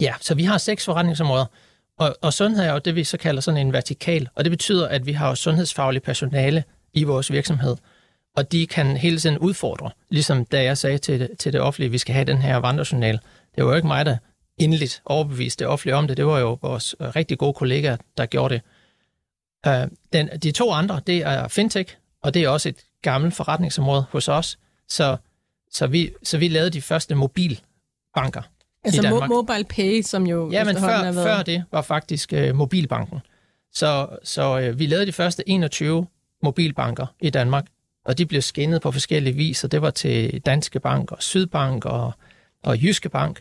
Ja, 0.00 0.14
så 0.20 0.34
vi 0.34 0.44
har 0.44 0.58
seks 0.58 0.84
forretningsområder, 0.84 1.46
og, 1.98 2.16
og 2.22 2.32
sundhed 2.32 2.64
er 2.64 2.72
jo 2.72 2.78
det, 2.78 2.94
vi 2.94 3.04
så 3.04 3.16
kalder 3.16 3.40
sådan 3.40 3.66
en 3.66 3.72
vertikal, 3.72 4.28
og 4.34 4.44
det 4.44 4.50
betyder, 4.50 4.88
at 4.88 5.06
vi 5.06 5.12
har 5.12 5.34
sundhedsfaglig 5.34 6.02
personale 6.02 6.64
i 6.92 7.04
vores 7.04 7.32
virksomhed, 7.32 7.76
og 8.36 8.52
de 8.52 8.66
kan 8.66 8.96
hele 8.96 9.18
tiden 9.18 9.38
udfordre, 9.38 9.90
ligesom 10.10 10.44
da 10.44 10.62
jeg 10.62 10.78
sagde 10.78 10.98
til 10.98 11.20
det, 11.20 11.30
til 11.38 11.52
det 11.52 11.60
offentlige, 11.60 11.86
at 11.86 11.92
vi 11.92 11.98
skal 11.98 12.14
have 12.14 12.24
den 12.24 12.38
her 12.38 12.56
vandrejournal. 12.56 13.18
Det 13.56 13.64
var 13.64 13.70
jo 13.70 13.76
ikke 13.76 13.88
mig, 13.88 14.06
der 14.06 14.16
endeligt 14.58 15.02
overbevist 15.04 15.58
det 15.58 15.66
offentlige 15.66 15.96
om 15.96 16.08
det. 16.08 16.16
Det 16.16 16.26
var 16.26 16.38
jo 16.38 16.58
vores 16.62 16.96
øh, 17.00 17.08
rigtig 17.08 17.38
gode 17.38 17.54
kollegaer, 17.54 17.96
der 18.16 18.26
gjorde 18.26 18.54
det. 18.54 18.62
Uh, 19.66 19.90
den, 20.12 20.28
de 20.42 20.50
to 20.50 20.70
andre, 20.70 21.00
det 21.06 21.16
er 21.16 21.48
fintech, 21.48 21.96
og 22.22 22.34
det 22.34 22.42
er 22.42 22.48
også 22.48 22.68
et 22.68 22.76
gammelt 23.02 23.34
forretningsområde 23.34 24.04
hos 24.10 24.28
os. 24.28 24.58
Så, 24.88 25.16
så, 25.70 25.86
vi, 25.86 26.10
så 26.22 26.38
vi 26.38 26.48
lavede 26.48 26.70
de 26.70 26.82
første 26.82 27.14
mobilbanker 27.14 28.42
altså 28.84 29.00
i 29.00 29.04
Danmark. 29.04 29.30
Mobile 29.30 29.64
Pay, 29.64 30.02
som 30.02 30.26
jo 30.26 30.50
Ja, 30.50 30.64
men 30.64 30.76
før, 30.76 31.12
før 31.12 31.42
det 31.42 31.64
var 31.72 31.82
faktisk 31.82 32.32
uh, 32.32 32.56
mobilbanken. 32.56 33.18
Så, 33.72 34.08
så 34.22 34.68
uh, 34.68 34.78
vi 34.78 34.86
lavede 34.86 35.06
de 35.06 35.12
første 35.12 35.48
21 35.48 36.06
mobilbanker 36.42 37.06
i 37.20 37.30
Danmark, 37.30 37.66
og 38.04 38.18
de 38.18 38.26
blev 38.26 38.42
skinnet 38.42 38.82
på 38.82 38.92
forskellige 38.92 39.36
vis, 39.36 39.64
og 39.64 39.72
det 39.72 39.82
var 39.82 39.90
til 39.90 40.42
Danske 40.46 40.80
Bank 40.80 41.12
og 41.12 41.22
Sydbank 41.22 41.84
og, 41.84 42.12
og 42.62 42.82
Jyske 42.82 43.08
Bank. 43.08 43.40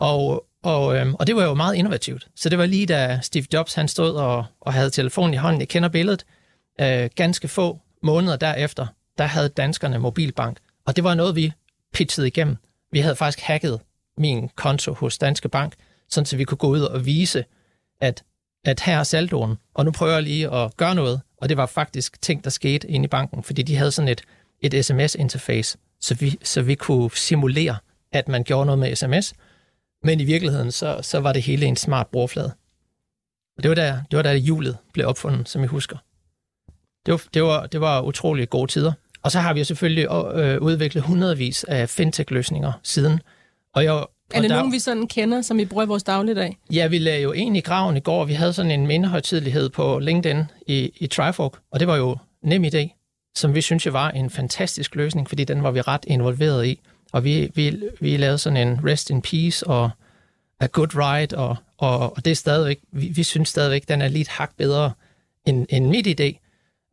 Og, 0.00 0.46
og, 0.62 0.96
øhm, 0.96 1.14
og 1.14 1.26
det 1.26 1.36
var 1.36 1.44
jo 1.44 1.54
meget 1.54 1.74
innovativt. 1.74 2.28
Så 2.36 2.48
det 2.48 2.58
var 2.58 2.66
lige 2.66 2.86
da 2.86 3.18
Steve 3.22 3.44
Jobs 3.52 3.74
han 3.74 3.88
stod 3.88 4.14
og, 4.14 4.44
og 4.60 4.72
havde 4.72 4.90
telefonen 4.90 5.34
i 5.34 5.36
hånden. 5.36 5.60
Jeg 5.60 5.68
kender 5.68 5.88
billedet. 5.88 6.24
Øh, 6.80 7.10
ganske 7.16 7.48
få 7.48 7.78
måneder 8.02 8.36
derefter, 8.36 8.86
der 9.18 9.24
havde 9.24 9.48
danskerne 9.48 9.98
mobilbank. 9.98 10.58
Og 10.86 10.96
det 10.96 11.04
var 11.04 11.14
noget, 11.14 11.36
vi 11.36 11.52
pitchede 11.94 12.26
igennem. 12.26 12.56
Vi 12.92 13.00
havde 13.00 13.16
faktisk 13.16 13.40
hacket 13.40 13.80
min 14.18 14.50
konto 14.56 14.92
hos 14.92 15.18
Danske 15.18 15.48
Bank, 15.48 15.74
sådan 16.08 16.26
så 16.26 16.36
vi 16.36 16.44
kunne 16.44 16.58
gå 16.58 16.68
ud 16.68 16.80
og 16.80 17.06
vise, 17.06 17.44
at, 18.00 18.22
at 18.64 18.80
her 18.80 18.98
er 18.98 19.02
saldoen, 19.02 19.56
og 19.74 19.84
nu 19.84 19.90
prøver 19.90 20.12
jeg 20.12 20.22
lige 20.22 20.54
at 20.54 20.76
gøre 20.76 20.94
noget. 20.94 21.20
Og 21.36 21.48
det 21.48 21.56
var 21.56 21.66
faktisk 21.66 22.22
ting, 22.22 22.44
der 22.44 22.50
skete 22.50 22.88
inde 22.88 23.04
i 23.04 23.08
banken, 23.08 23.42
fordi 23.42 23.62
de 23.62 23.76
havde 23.76 23.90
sådan 23.90 24.08
et, 24.08 24.22
et 24.60 24.84
sms-interface, 24.84 25.78
så 26.00 26.14
vi, 26.14 26.38
så 26.42 26.62
vi 26.62 26.74
kunne 26.74 27.10
simulere, 27.14 27.76
at 28.12 28.28
man 28.28 28.44
gjorde 28.44 28.66
noget 28.66 28.78
med 28.78 28.96
sms, 28.96 29.34
men 30.02 30.20
i 30.20 30.24
virkeligheden, 30.24 30.72
så, 30.72 30.98
så 31.02 31.20
var 31.20 31.32
det 31.32 31.42
hele 31.42 31.66
en 31.66 31.76
smart 31.76 32.06
brugerflade. 32.06 32.52
Og 33.56 33.62
det 33.62 33.68
var 33.68 33.74
da, 33.74 34.02
det 34.10 34.16
var 34.16 34.22
da 34.22 34.34
hjulet 34.34 34.76
blev 34.92 35.06
opfundet, 35.06 35.48
som 35.48 35.60
jeg 35.60 35.68
husker. 35.68 35.96
Det 37.06 37.12
var, 37.12 37.22
det 37.34 37.42
var, 37.42 37.66
det 37.66 37.80
var 37.80 38.00
utrolig 38.02 38.50
gode 38.50 38.70
tider. 38.70 38.92
Og 39.22 39.32
så 39.32 39.40
har 39.40 39.52
vi 39.52 39.60
jo 39.60 39.64
selvfølgelig 39.64 40.06
øh, 40.34 40.62
udviklet 40.62 41.04
hundredvis 41.04 41.64
af 41.64 41.88
fintech-løsninger 41.88 42.72
siden. 42.82 43.20
Og 43.74 43.84
jeg, 43.84 43.94
er 44.30 44.40
det 44.40 44.50
der, 44.50 44.56
nogen, 44.56 44.72
vi 44.72 44.78
sådan 44.78 45.06
kender, 45.06 45.42
som 45.42 45.58
vi 45.58 45.64
bruger 45.64 45.84
i 45.84 45.86
vores 45.86 46.02
dagligdag? 46.02 46.58
Ja, 46.72 46.86
vi 46.86 46.98
lagde 46.98 47.22
jo 47.22 47.32
en 47.32 47.56
i 47.56 47.60
graven 47.60 47.96
i 47.96 48.00
går. 48.00 48.24
Vi 48.24 48.32
havde 48.32 48.52
sådan 48.52 48.70
en 48.70 48.86
mindehøjtidlighed 48.86 49.68
på 49.68 49.98
LinkedIn 49.98 50.44
i, 50.66 50.92
i 50.96 51.06
Trifork, 51.06 51.52
og 51.70 51.80
det 51.80 51.88
var 51.88 51.96
jo 51.96 52.16
nem 52.42 52.64
idé, 52.64 52.88
som 53.36 53.54
vi 53.54 53.60
synes 53.60 53.86
jo 53.86 53.90
var 53.90 54.10
en 54.10 54.30
fantastisk 54.30 54.94
løsning, 54.94 55.28
fordi 55.28 55.44
den 55.44 55.62
var 55.62 55.70
vi 55.70 55.80
ret 55.80 56.04
involveret 56.06 56.66
i. 56.66 56.80
Og 57.12 57.24
vi, 57.24 57.50
vi, 57.54 57.82
vi 58.00 58.16
lavede 58.16 58.38
sådan 58.38 58.68
en 58.68 58.80
rest 58.84 59.10
in 59.10 59.22
peace 59.22 59.66
og 59.66 59.90
a 60.60 60.66
good 60.66 60.96
ride, 60.96 61.36
og, 61.36 61.56
og, 61.78 62.16
og 62.16 62.24
det 62.24 62.30
er 62.30 62.34
stadigvæk, 62.34 62.80
vi, 62.92 63.06
vi 63.06 63.22
synes 63.22 63.48
stadigvæk, 63.48 63.88
den 63.88 64.02
er 64.02 64.08
lidt 64.08 64.28
hak 64.28 64.56
bedre 64.56 64.92
end, 65.46 65.66
end 65.70 65.86
mit 65.86 66.06
idé. 66.06 66.38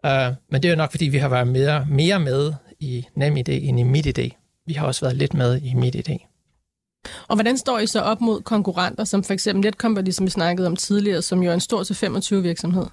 Uh, 0.08 0.36
men 0.50 0.64
det 0.64 0.66
er 0.66 0.70
jo 0.70 0.76
nok, 0.76 0.92
fordi 0.92 1.06
vi 1.06 1.18
har 1.18 1.30
været 1.30 1.48
mere, 1.48 1.86
mere 1.90 2.20
med 2.20 2.54
i 2.80 3.06
nem 3.16 3.38
idé 3.38 3.52
end 3.52 3.80
i 3.80 3.84
mit 3.84 4.20
idé. 4.20 4.30
Vi 4.66 4.74
har 4.74 4.88
også 4.88 5.06
været 5.06 5.18
lidt 5.18 5.34
med 5.34 5.62
i 5.62 5.74
mit 5.74 5.96
idé. 5.96 6.28
Og 7.28 7.36
hvordan 7.36 7.58
står 7.58 7.80
I 7.80 7.88
så 7.88 8.02
op 8.02 8.22
mod 8.22 8.42
konkurrenter, 8.42 9.04
som 9.04 9.24
for 9.24 9.34
eksempel 9.34 9.62
Netcompany, 9.62 10.12
som 10.12 10.26
vi 10.26 10.32
snakkede 10.32 10.68
om 10.68 10.76
tidligere, 10.76 11.22
som 11.22 11.44
jo 11.44 11.50
er 11.50 11.54
en 11.54 11.60
stor 11.60 11.84
til 11.84 11.96
25 11.96 12.44
virksomhed? 12.44 12.86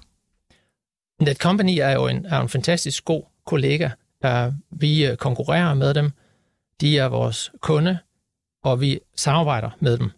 Netcompany 1.21 1.77
er 1.81 1.91
jo 1.91 2.07
en, 2.07 2.25
er 2.25 2.39
en 2.39 2.49
fantastisk 2.49 3.05
god 3.05 3.23
kollega. 3.45 3.89
Uh, 4.25 4.53
vi 4.71 5.05
øh, 5.05 5.17
konkurrerer 5.17 5.73
med 5.73 5.93
dem. 5.93 6.11
De 6.81 6.97
er 6.97 7.05
vores 7.05 7.51
kunde, 7.61 7.97
og 8.63 8.81
vi 8.81 8.99
samarbejder 9.15 9.69
med 9.79 9.97
dem. 9.97 10.11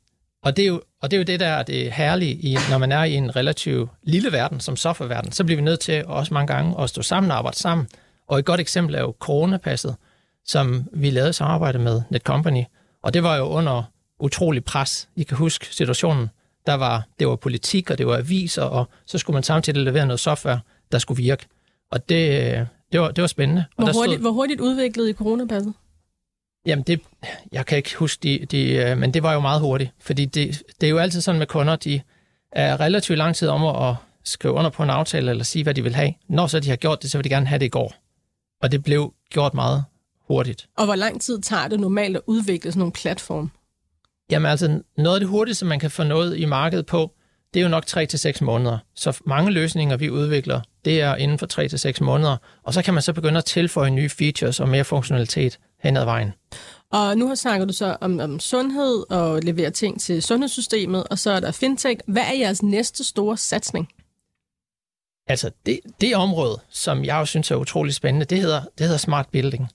Og 0.44 0.58
det 0.58 0.64
er 0.64 0.68
jo, 0.68 0.82
og 1.02 1.12
det, 1.12 1.18
er 1.18 1.20
jo 1.20 1.24
det, 1.24 1.40
der 1.40 1.48
er 1.48 1.64
det 1.64 1.92
herlige, 1.92 2.34
i, 2.34 2.58
når 2.70 2.78
man 2.78 2.92
er 2.92 3.04
i 3.04 3.14
en 3.14 3.36
relativt 3.36 3.90
lille 4.04 4.32
verden, 4.32 4.60
som 4.60 4.76
softwareverden, 4.76 5.32
så 5.32 5.44
bliver 5.44 5.56
vi 5.56 5.62
nødt 5.62 5.80
til 5.80 6.06
også 6.06 6.34
mange 6.34 6.54
gange 6.54 6.82
at 6.82 6.90
stå 6.90 7.02
sammen 7.02 7.32
og 7.32 7.38
arbejde 7.38 7.58
sammen. 7.58 7.88
Og 8.28 8.40
et 8.40 8.46
godt 8.46 8.60
eksempel 8.60 8.96
er 8.96 9.00
jo 9.00 9.16
coronapasset, 9.20 9.96
som 10.46 10.86
vi 10.94 11.10
lavede 11.10 11.34
samarbejde 11.34 11.80
med 11.80 12.02
Netcompany. 12.10 12.64
Og 13.04 13.14
det 13.14 13.24
var 13.24 13.36
jo 13.36 13.44
under 13.44 13.84
utrolig 14.20 14.64
pres. 14.64 15.10
I 15.16 15.24
kan 15.24 15.38
huske 15.38 15.76
situationen. 15.76 16.30
Der 16.66 16.74
var, 16.74 17.08
det 17.20 17.28
var 17.28 17.36
politik, 17.36 17.90
og 17.90 17.98
det 17.98 18.08
var 18.08 18.18
aviser, 18.18 18.64
og 18.64 18.90
så 19.06 19.18
skulle 19.18 19.36
man 19.36 19.44
samtidig 19.44 19.84
levere 19.84 20.06
noget 20.06 20.20
software, 20.20 20.60
der 20.92 21.00
skulle 21.00 21.24
virke. 21.24 21.46
Og 21.92 22.10
det, 22.10 22.68
det, 22.92 23.00
var, 23.00 23.12
det 23.12 23.22
var 23.22 23.28
spændende. 23.28 23.66
Hvor, 23.76 23.88
og 23.88 23.94
der 23.94 24.00
hurtigt, 24.00 24.22
hvor 24.22 24.32
hurtigt 24.32 24.62
udviklede 24.62 25.10
I 25.10 25.14
coronapasset? 25.14 25.74
Jamen, 26.66 26.84
det, 26.84 27.02
jeg 27.52 27.66
kan 27.66 27.78
ikke 27.78 27.96
huske 27.96 28.20
de, 28.24 28.46
de, 28.52 28.72
øh, 28.72 28.98
men 28.98 29.14
det 29.14 29.24
var 29.24 29.34
jo 29.34 29.40
meget 29.40 29.62
hurtigt, 29.62 29.92
fordi 30.00 30.26
det, 30.26 30.64
det 30.82 30.88
er 30.88 30.92
jo 30.92 30.98
altid 30.98 31.22
sådan 31.22 31.40
med 31.40 31.48
kunder, 31.48 31.76
de 31.76 32.02
er 32.52 32.80
relativt 32.80 33.18
lang 33.18 33.36
tid 33.36 33.48
om 33.48 33.86
at 33.90 33.96
skrive 34.24 34.54
under 34.54 34.70
på 34.70 34.84
en 34.84 34.90
aftale 34.90 35.32
eller 35.32 35.44
sige, 35.44 35.64
hvad 35.64 35.74
de 35.74 35.84
vil 35.84 35.96
have. 35.96 36.14
Når 36.30 36.48
så 36.48 36.60
de 36.60 36.70
har 36.70 36.76
gjort 36.76 37.02
det, 37.02 37.12
så 37.12 37.18
vil 37.18 37.24
de 37.24 37.30
gerne 37.30 37.48
have 37.48 37.60
det 37.60 37.66
i 37.66 37.70
går. 37.70 37.94
Og 38.62 38.72
det 38.72 38.84
blev 38.84 39.14
gjort 39.30 39.54
meget 39.54 39.84
hurtigt. 40.28 40.68
Og 40.78 40.86
hvor 40.86 40.96
lang 40.96 41.22
tid 41.22 41.42
tager 41.42 41.68
det 41.68 41.80
normalt 41.80 42.16
at 42.16 42.22
udvikle 42.28 42.72
sådan 42.72 42.80
nogle 42.80 42.92
platform? 42.92 43.52
Jamen 44.30 44.52
altså, 44.52 44.82
noget 44.98 45.16
af 45.16 45.20
det 45.20 45.30
hurtigste, 45.30 45.66
man 45.66 45.80
kan 45.80 45.92
få 45.92 46.04
noget 46.04 46.38
i 46.38 46.46
markedet 46.46 46.86
på, 46.86 47.12
det 47.54 47.60
er 47.60 47.64
jo 47.64 47.70
nok 47.70 47.86
3-6 47.88 48.44
måneder. 48.44 48.78
Så 48.96 49.20
mange 49.26 49.52
løsninger, 49.52 49.98
vi 49.98 50.10
udvikler, 50.10 50.62
det 50.86 51.02
er 51.02 51.16
inden 51.16 51.40
for 51.40 51.98
3-6 52.00 52.04
måneder. 52.04 52.38
Og 52.64 52.74
så 52.74 52.82
kan 52.82 52.94
man 52.94 53.04
så 53.04 53.14
begynde 53.14 53.38
at 53.38 53.46
tilføje 53.46 53.90
nye 53.90 54.10
features 54.10 54.60
og 54.60 54.70
mere 54.70 54.84
funktionalitet 54.84 55.60
hen 55.84 55.98
ad 55.98 56.06
vejen. 56.06 56.34
Og 56.92 57.18
nu 57.18 57.28
har 57.28 57.36
snakket 57.36 57.68
du 57.68 57.74
så 57.74 57.98
om, 58.02 58.20
om 58.20 58.40
sundhed 58.40 59.12
og 59.12 59.42
levere 59.42 59.70
ting 59.70 60.02
til 60.02 60.24
sundhedssystemet, 60.24 61.04
og 61.04 61.20
så 61.20 61.32
er 61.32 61.40
der 61.40 61.52
fintech. 61.52 62.00
Hvad 62.08 62.24
er 62.24 62.34
jeres 62.40 62.64
næste 62.64 63.04
store 63.04 63.38
satsning? 63.38 63.90
Altså, 65.28 65.52
det, 65.66 65.80
det 66.02 66.16
område, 66.16 66.60
som 66.70 67.06
jeg 67.06 67.16
jo 67.16 67.26
synes 67.26 67.52
er 67.52 67.56
utrolig 67.56 67.94
spændende, 67.94 68.26
det 68.26 68.42
hedder, 68.42 68.62
det 68.78 68.86
hedder 68.86 68.98
smart 68.98 69.28
building. 69.32 69.70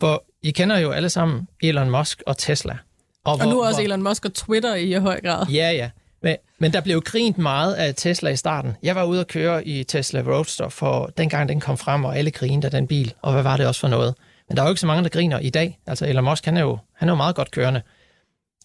For 0.00 0.24
I 0.42 0.50
kender 0.50 0.78
jo 0.78 0.90
alle 0.90 1.08
sammen 1.08 1.48
Elon 1.62 1.90
Musk 1.90 2.22
og 2.26 2.38
Tesla. 2.38 2.78
Og, 3.24 3.38
og 3.40 3.46
nu 3.46 3.64
også 3.64 3.76
hvor, 3.76 3.84
Elon 3.84 4.02
Musk 4.02 4.24
og 4.24 4.34
Twitter 4.34 4.74
i 4.74 4.92
høj 4.92 5.20
grad. 5.20 5.46
Ja, 5.46 5.70
ja. 5.70 5.90
Men, 6.22 6.36
men 6.58 6.72
der 6.72 6.80
blev 6.80 7.00
grint 7.00 7.38
meget 7.38 7.74
af 7.74 7.94
Tesla 7.94 8.30
i 8.30 8.36
starten. 8.36 8.76
Jeg 8.82 8.96
var 8.96 9.04
ude 9.04 9.20
at 9.20 9.28
køre 9.28 9.66
i 9.66 9.84
Tesla 9.84 10.20
Roadster, 10.20 10.68
for 10.68 11.12
dengang 11.16 11.48
den 11.48 11.60
kom 11.60 11.78
frem, 11.78 12.04
og 12.04 12.18
alle 12.18 12.30
grinede 12.30 12.66
af 12.66 12.70
den 12.70 12.86
bil. 12.86 13.14
Og 13.22 13.32
hvad 13.32 13.42
var 13.42 13.56
det 13.56 13.66
også 13.66 13.80
for 13.80 13.88
noget? 13.88 14.14
Men 14.52 14.56
der 14.56 14.62
er 14.62 14.66
jo 14.66 14.72
ikke 14.72 14.80
så 14.80 14.86
mange, 14.86 15.02
der 15.02 15.08
griner 15.08 15.38
i 15.38 15.50
dag. 15.50 15.78
Altså 15.86 16.06
Elon 16.06 16.24
Musk, 16.24 16.44
han 16.44 16.56
er 16.56 16.60
jo, 16.60 16.78
han 16.94 17.08
er 17.08 17.12
jo 17.12 17.16
meget 17.16 17.36
godt 17.36 17.50
kørende. 17.50 17.82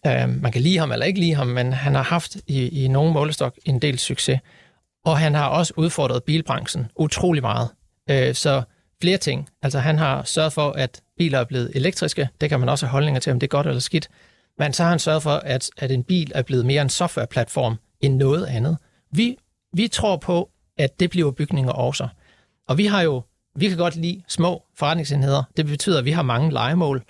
Uh, 0.08 0.30
man 0.30 0.52
kan 0.52 0.62
lide 0.62 0.78
ham 0.78 0.92
eller 0.92 1.06
ikke 1.06 1.20
lide 1.20 1.36
ham, 1.36 1.48
men 1.48 1.74
han 1.74 1.96
har 1.96 2.04
haft 2.04 2.36
i, 2.48 2.84
i 2.84 2.88
nogen 2.88 3.14
målestok 3.14 3.56
en 3.66 3.80
del 3.80 4.00
succes. 4.00 4.40
Og 5.06 5.18
han 5.18 5.36
har 5.36 5.48
også 5.48 5.74
udfordret 5.78 6.24
bilbranchen 6.24 6.92
utrolig 6.96 7.42
meget. 7.42 7.70
Uh, 8.12 8.34
så 8.34 8.62
flere 9.02 9.18
ting. 9.18 9.50
Altså 9.62 9.80
han 9.80 9.98
har 9.98 10.24
sørget 10.24 10.54
for, 10.54 10.72
at 10.72 11.02
biler 11.18 11.40
er 11.40 11.44
blevet 11.44 11.72
elektriske. 11.76 12.30
Det 12.42 12.50
kan 12.50 12.60
man 12.60 12.70
også 12.70 12.86
have 12.86 12.92
holdninger 12.92 13.20
til, 13.20 13.32
om 13.32 13.40
det 13.40 13.48
er 13.48 13.58
godt 13.58 13.68
eller 13.68 13.80
skidt. 13.80 14.10
Men 14.58 14.74
så 14.74 14.84
har 14.84 14.90
han 14.90 15.00
sørget 15.00 15.24
for, 15.24 15.36
at, 15.36 15.70
at 15.78 15.92
en 15.92 16.04
bil 16.04 16.32
er 16.36 16.42
blevet 16.42 16.66
mere 16.66 16.82
en 16.82 16.90
softwareplatform 16.90 17.76
end 18.02 18.16
noget 18.16 18.46
andet. 18.46 18.78
Vi, 19.12 19.38
vi 19.74 19.88
tror 19.88 20.18
på, 20.18 20.50
at 20.78 21.00
det 21.00 21.10
bliver 21.10 21.32
bygninger 21.32 21.72
også. 21.72 22.08
Og 22.68 22.78
vi 22.78 22.86
har 22.86 23.02
jo, 23.02 23.24
vi 23.58 23.70
kan 23.70 23.78
godt 23.78 23.96
lide 23.96 24.22
små 24.28 24.64
forretningsenheder. 24.76 25.44
Det 25.58 25.66
betyder, 25.66 26.00
at 26.00 26.06
vi 26.06 26.12
har 26.12 26.22
mange 26.22 26.52
legemål, 26.52 27.04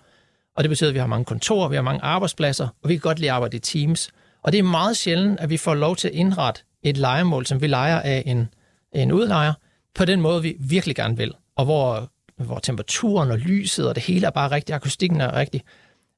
og 0.56 0.64
det 0.64 0.70
betyder, 0.70 0.90
at 0.90 0.94
vi 0.94 1.00
har 1.00 1.08
mange 1.08 1.26
kontorer, 1.26 1.70
vi 1.70 1.76
har 1.76 1.84
mange 1.84 2.04
arbejdspladser, 2.04 2.68
og 2.84 2.90
vi 2.90 2.94
kan 2.94 3.02
godt 3.02 3.20
lide 3.20 3.32
at 3.32 3.36
arbejde 3.36 3.58
i 3.58 3.60
teams. 3.60 4.10
Og 4.44 4.52
det 4.52 4.60
er 4.60 4.64
meget 4.64 4.98
sjældent, 4.98 5.40
at 5.40 5.50
vi 5.50 5.58
får 5.58 5.76
lov 5.76 5.96
til 5.96 6.08
at 6.08 6.14
indrette 6.14 6.62
et 6.84 6.98
legemål, 6.98 7.46
som 7.46 7.62
vi 7.62 7.68
leger 7.68 8.00
af 8.00 8.24
en, 8.26 8.50
en 8.96 9.12
udlejer, 9.12 9.54
på 9.96 10.06
den 10.06 10.22
måde, 10.22 10.42
vi 10.42 10.56
virkelig 10.60 10.96
gerne 10.96 11.18
vil. 11.18 11.34
Og 11.56 11.66
hvor, 11.66 12.10
hvor 12.38 12.60
temperaturen 12.60 13.32
og 13.32 13.38
lyset 13.38 13.88
og 13.88 13.96
det 13.96 14.04
hele 14.04 14.28
er 14.28 14.32
bare 14.32 14.52
rigtigt, 14.52 14.76
akustikken 14.76 15.22
er 15.22 15.36
rigtig. 15.36 15.64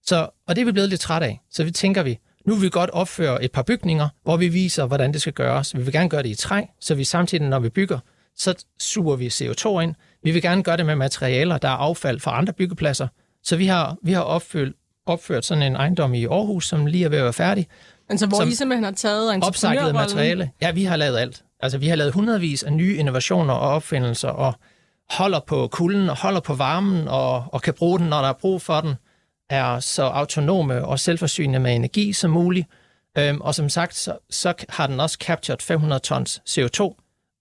Så, 0.04 0.30
og 0.48 0.56
det 0.56 0.62
er 0.62 0.66
vi 0.66 0.72
blevet 0.72 0.90
lidt 0.90 1.02
træt 1.02 1.24
af. 1.24 1.42
Så 1.52 1.64
vi 1.64 1.72
tænker 1.72 2.04
vi, 2.04 2.20
nu 2.46 2.54
vil 2.54 2.64
vi 2.64 2.70
godt 2.70 2.90
opføre 2.90 3.44
et 3.44 3.52
par 3.52 3.64
bygninger, 3.64 4.10
hvor 4.24 4.38
vi 4.38 4.48
viser, 4.48 4.86
hvordan 4.86 5.14
det 5.14 5.22
skal 5.22 5.34
gøres. 5.34 5.78
Vi 5.78 5.84
vil 5.84 5.94
gerne 5.94 6.10
gøre 6.10 6.24
det 6.24 6.30
i 6.30 6.36
træ, 6.36 6.64
så 6.80 6.96
vi 6.96 7.04
samtidig, 7.04 7.48
når 7.48 7.60
vi 7.60 7.70
bygger, 7.70 8.00
så 8.40 8.66
suger 8.80 9.16
vi 9.16 9.28
CO2 9.28 9.80
ind. 9.80 9.96
Vi 10.24 10.32
vil 10.32 10.42
gerne 10.42 10.64
gøre 10.64 10.78
det 10.78 10.86
med 10.86 10.96
materialer, 10.96 11.58
der 11.58 11.68
er 11.68 11.74
affald 11.74 12.20
fra 12.20 12.38
andre 12.38 12.54
byggepladser. 12.54 13.08
Så 13.44 13.56
vi 13.56 13.66
har, 13.66 13.98
vi 14.04 14.12
har 14.12 14.22
opfyldt, 14.22 14.76
opført 15.06 15.46
sådan 15.46 15.64
en 15.64 15.76
ejendom 15.76 16.14
i 16.14 16.26
Aarhus, 16.26 16.68
som 16.68 16.86
lige 16.86 17.06
er 17.06 17.10
ved 17.10 17.18
at 17.18 17.24
være 17.24 17.34
færdig. 17.34 17.68
Altså 18.10 18.28
hvor 18.28 18.42
I 18.42 18.52
simpelthen 18.52 18.84
har 18.84 18.92
taget 18.92 19.44
Opsejlet 19.44 19.94
materiale. 19.94 20.52
Ja, 20.62 20.72
vi 20.72 20.84
har 20.84 20.96
lavet 20.96 21.18
alt. 21.18 21.44
Altså 21.60 21.78
vi 21.78 21.88
har 21.88 21.96
lavet 21.96 22.14
hundredvis 22.14 22.64
af 22.64 22.74
nye 22.74 22.96
innovationer 22.96 23.54
og 23.54 23.70
opfindelser, 23.70 24.30
og 24.30 24.54
holder 25.10 25.40
på 25.48 25.68
kulden 25.68 26.10
og 26.10 26.18
holder 26.18 26.40
på 26.40 26.54
varmen, 26.54 27.08
og, 27.08 27.46
og 27.48 27.62
kan 27.62 27.74
bruge 27.74 28.00
den, 28.00 28.08
når 28.08 28.22
der 28.22 28.30
er 28.30 28.34
brug 28.34 28.62
for 28.62 28.82
den 28.82 28.96
er 29.50 29.80
så 29.80 30.04
autonome 30.04 30.86
og 30.86 31.00
selvforsynende 31.00 31.60
med 31.60 31.76
energi 31.76 32.14
som 32.14 32.32
muligt. 32.32 32.68
Øhm, 33.18 33.42
og 33.42 33.56
som 33.56 33.70
sagt, 33.70 33.96
så, 33.96 34.18
så 34.30 34.54
har 34.70 34.88
den 34.88 35.00
også 35.00 35.18
captured 35.22 35.60
500 35.62 36.00
tons 36.00 36.42
CO2, 36.50 36.82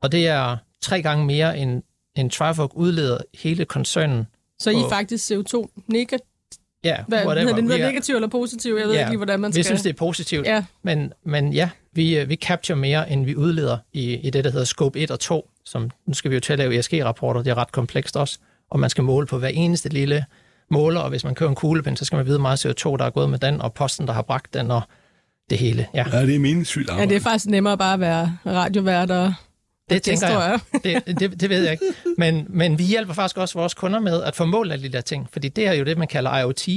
og 0.03 0.13
det 0.13 0.29
er 0.29 0.57
tre 0.83 1.03
gange 1.03 1.27
mere 1.27 1.59
end, 1.59 1.83
end 2.17 2.31
Trifork 2.31 2.75
udleder 2.75 3.19
hele 3.35 3.65
koncernen. 3.65 4.27
Så 4.59 4.71
I 4.71 4.75
er 4.75 4.89
faktisk 4.89 5.33
CO2 5.33 5.83
negativ? 5.87 6.27
Ja, 6.85 6.97
Hvad, 7.09 7.27
whatever. 7.27 7.55
det 7.55 7.65
noget 7.65 7.81
negativ 7.81 8.15
eller 8.15 8.29
positiv? 8.29 8.75
Jeg 8.75 8.87
ved 8.87 8.95
ja, 8.95 9.01
ikke 9.01 9.11
lige, 9.11 9.17
hvordan 9.17 9.41
man 9.41 9.53
skal... 9.53 9.59
Vi 9.59 9.65
synes, 9.65 9.83
det 9.83 9.91
er 9.91 9.95
positivt, 9.95 10.47
ja. 10.47 10.65
men, 10.83 11.13
men 11.25 11.53
ja, 11.53 11.71
vi, 11.93 12.25
vi 12.25 12.37
capture 12.37 12.77
mere, 12.77 13.11
end 13.11 13.25
vi 13.25 13.37
udleder 13.37 13.79
i, 13.93 14.15
i 14.15 14.31
det, 14.31 14.45
der 14.45 14.51
hedder 14.51 14.65
Scope 14.65 14.99
1 14.99 15.11
og 15.11 15.21
2, 15.21 15.51
som 15.65 15.91
nu 16.07 16.15
skal 16.15 16.31
vi 16.31 16.37
jo 16.37 16.41
til 16.41 16.53
at 16.53 16.59
lave 16.59 16.79
ESG-rapporter, 16.79 17.43
det 17.43 17.51
er 17.51 17.59
ret 17.59 17.73
komplekst 17.73 18.17
også, 18.17 18.39
og 18.71 18.81
man 18.81 18.91
skal 18.91 19.05
måle 19.05 19.27
på 19.27 19.39
hver 19.39 19.49
eneste 19.49 19.89
lille 19.89 20.25
måler, 20.71 21.01
og 21.01 21.11
hvis 21.11 21.25
man 21.25 21.35
kører 21.35 21.51
en 21.51 21.57
kuglepen, 21.57 21.97
så 21.97 22.05
skal 22.05 22.17
man 22.17 22.27
vide 22.27 22.39
meget 22.39 22.67
CO2, 22.67 22.97
der 22.97 23.05
er 23.05 23.11
gået 23.11 23.31
med 23.31 23.39
den, 23.39 23.61
og 23.61 23.75
posten, 23.75 24.07
der 24.07 24.13
har 24.13 24.23
bragt 24.23 24.55
den, 24.55 24.71
og 24.71 24.83
det 25.51 25.59
hele. 25.59 25.87
Ja, 25.95 26.05
ja 26.13 26.27
det 26.27 26.35
er 26.35 26.39
meningsfyldt 26.39 26.91
arbejde. 26.91 27.09
Ja, 27.09 27.15
det 27.15 27.17
er 27.17 27.31
faktisk 27.31 27.47
nemmere 27.47 27.79
bare 27.79 27.95
at 27.95 28.01
være 28.01 28.39
radiovært 28.47 29.11
og 29.11 29.35
det 29.91 30.03
tænker 30.03 30.29
jeg. 30.29 30.61
Det, 30.85 31.21
det, 31.21 31.41
det 31.41 31.51
ved 31.51 31.63
jeg 31.63 31.73
ikke. 31.73 31.85
Men, 32.19 32.47
men 32.49 32.79
vi 32.79 32.85
hjælper 32.85 33.15
faktisk 33.15 33.37
også 33.37 33.59
vores 33.59 33.75
kunder 33.75 34.01
med 34.01 34.23
at 34.23 34.37
få 34.37 34.45
mål 34.45 34.73
af 34.73 34.79
de 34.79 34.89
der 34.89 35.01
ting, 35.01 35.29
fordi 35.33 35.49
det 35.49 35.67
er 35.67 35.73
jo 35.73 35.85
det, 35.85 35.99
man 35.99 36.09
kalder 36.09 36.39
IoT, 36.39 36.69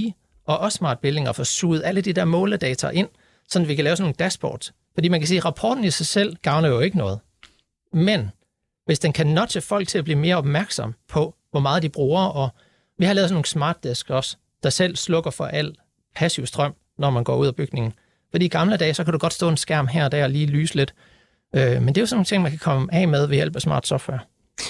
og 0.45 0.57
også 0.57 0.75
smart 0.75 0.99
building, 0.99 1.29
og 1.29 1.35
få 1.35 1.43
suget 1.43 1.81
alle 1.85 2.01
de 2.01 2.13
der 2.13 2.25
måledata 2.25 2.89
ind, 2.89 3.07
så 3.49 3.63
vi 3.63 3.75
kan 3.75 3.83
lave 3.83 3.95
sådan 3.95 4.03
nogle 4.03 4.15
dashboards. 4.19 4.73
Fordi 4.93 5.09
man 5.09 5.19
kan 5.19 5.27
sige, 5.27 5.37
at 5.37 5.45
rapporten 5.45 5.83
i 5.83 5.91
sig 5.91 6.05
selv 6.05 6.35
gavner 6.41 6.69
jo 6.69 6.79
ikke 6.79 6.97
noget. 6.97 7.19
Men 7.93 8.31
hvis 8.85 8.99
den 8.99 9.13
kan 9.13 9.27
notche 9.27 9.61
folk 9.61 9.87
til 9.87 9.97
at 9.97 10.03
blive 10.03 10.19
mere 10.19 10.35
opmærksom 10.35 10.93
på, 11.09 11.35
hvor 11.51 11.59
meget 11.59 11.83
de 11.83 11.89
bruger, 11.89 12.23
og 12.23 12.49
vi 12.97 13.05
har 13.05 13.13
lavet 13.13 13.29
sådan 13.29 13.35
nogle 13.35 13.45
smart 13.45 13.83
desk 13.83 14.09
også, 14.09 14.37
der 14.63 14.69
selv 14.69 14.95
slukker 14.95 15.31
for 15.31 15.45
al 15.45 15.75
passiv 16.15 16.45
strøm, 16.45 16.73
når 16.97 17.09
man 17.09 17.23
går 17.23 17.35
ud 17.35 17.47
af 17.47 17.55
bygningen. 17.55 17.93
Fordi 18.31 18.45
i 18.45 18.49
gamle 18.49 18.77
dage, 18.77 18.93
så 18.93 19.03
kan 19.03 19.13
du 19.13 19.19
godt 19.19 19.33
stå 19.33 19.49
en 19.49 19.57
skærm 19.57 19.87
her 19.87 20.05
og 20.05 20.11
der 20.11 20.23
og 20.23 20.29
lige 20.29 20.45
lyse 20.45 20.75
lidt. 20.75 20.93
Øh, 21.55 21.81
men 21.81 21.87
det 21.87 21.97
er 21.97 22.01
jo 22.01 22.05
sådan 22.05 22.15
nogle 22.15 22.25
ting, 22.25 22.41
man 22.41 22.51
kan 22.51 22.59
komme 22.59 22.93
af 22.93 23.07
med 23.07 23.27
ved 23.27 23.35
hjælp 23.35 23.55
af 23.55 23.61
smart 23.61 23.87
software. 23.87 24.19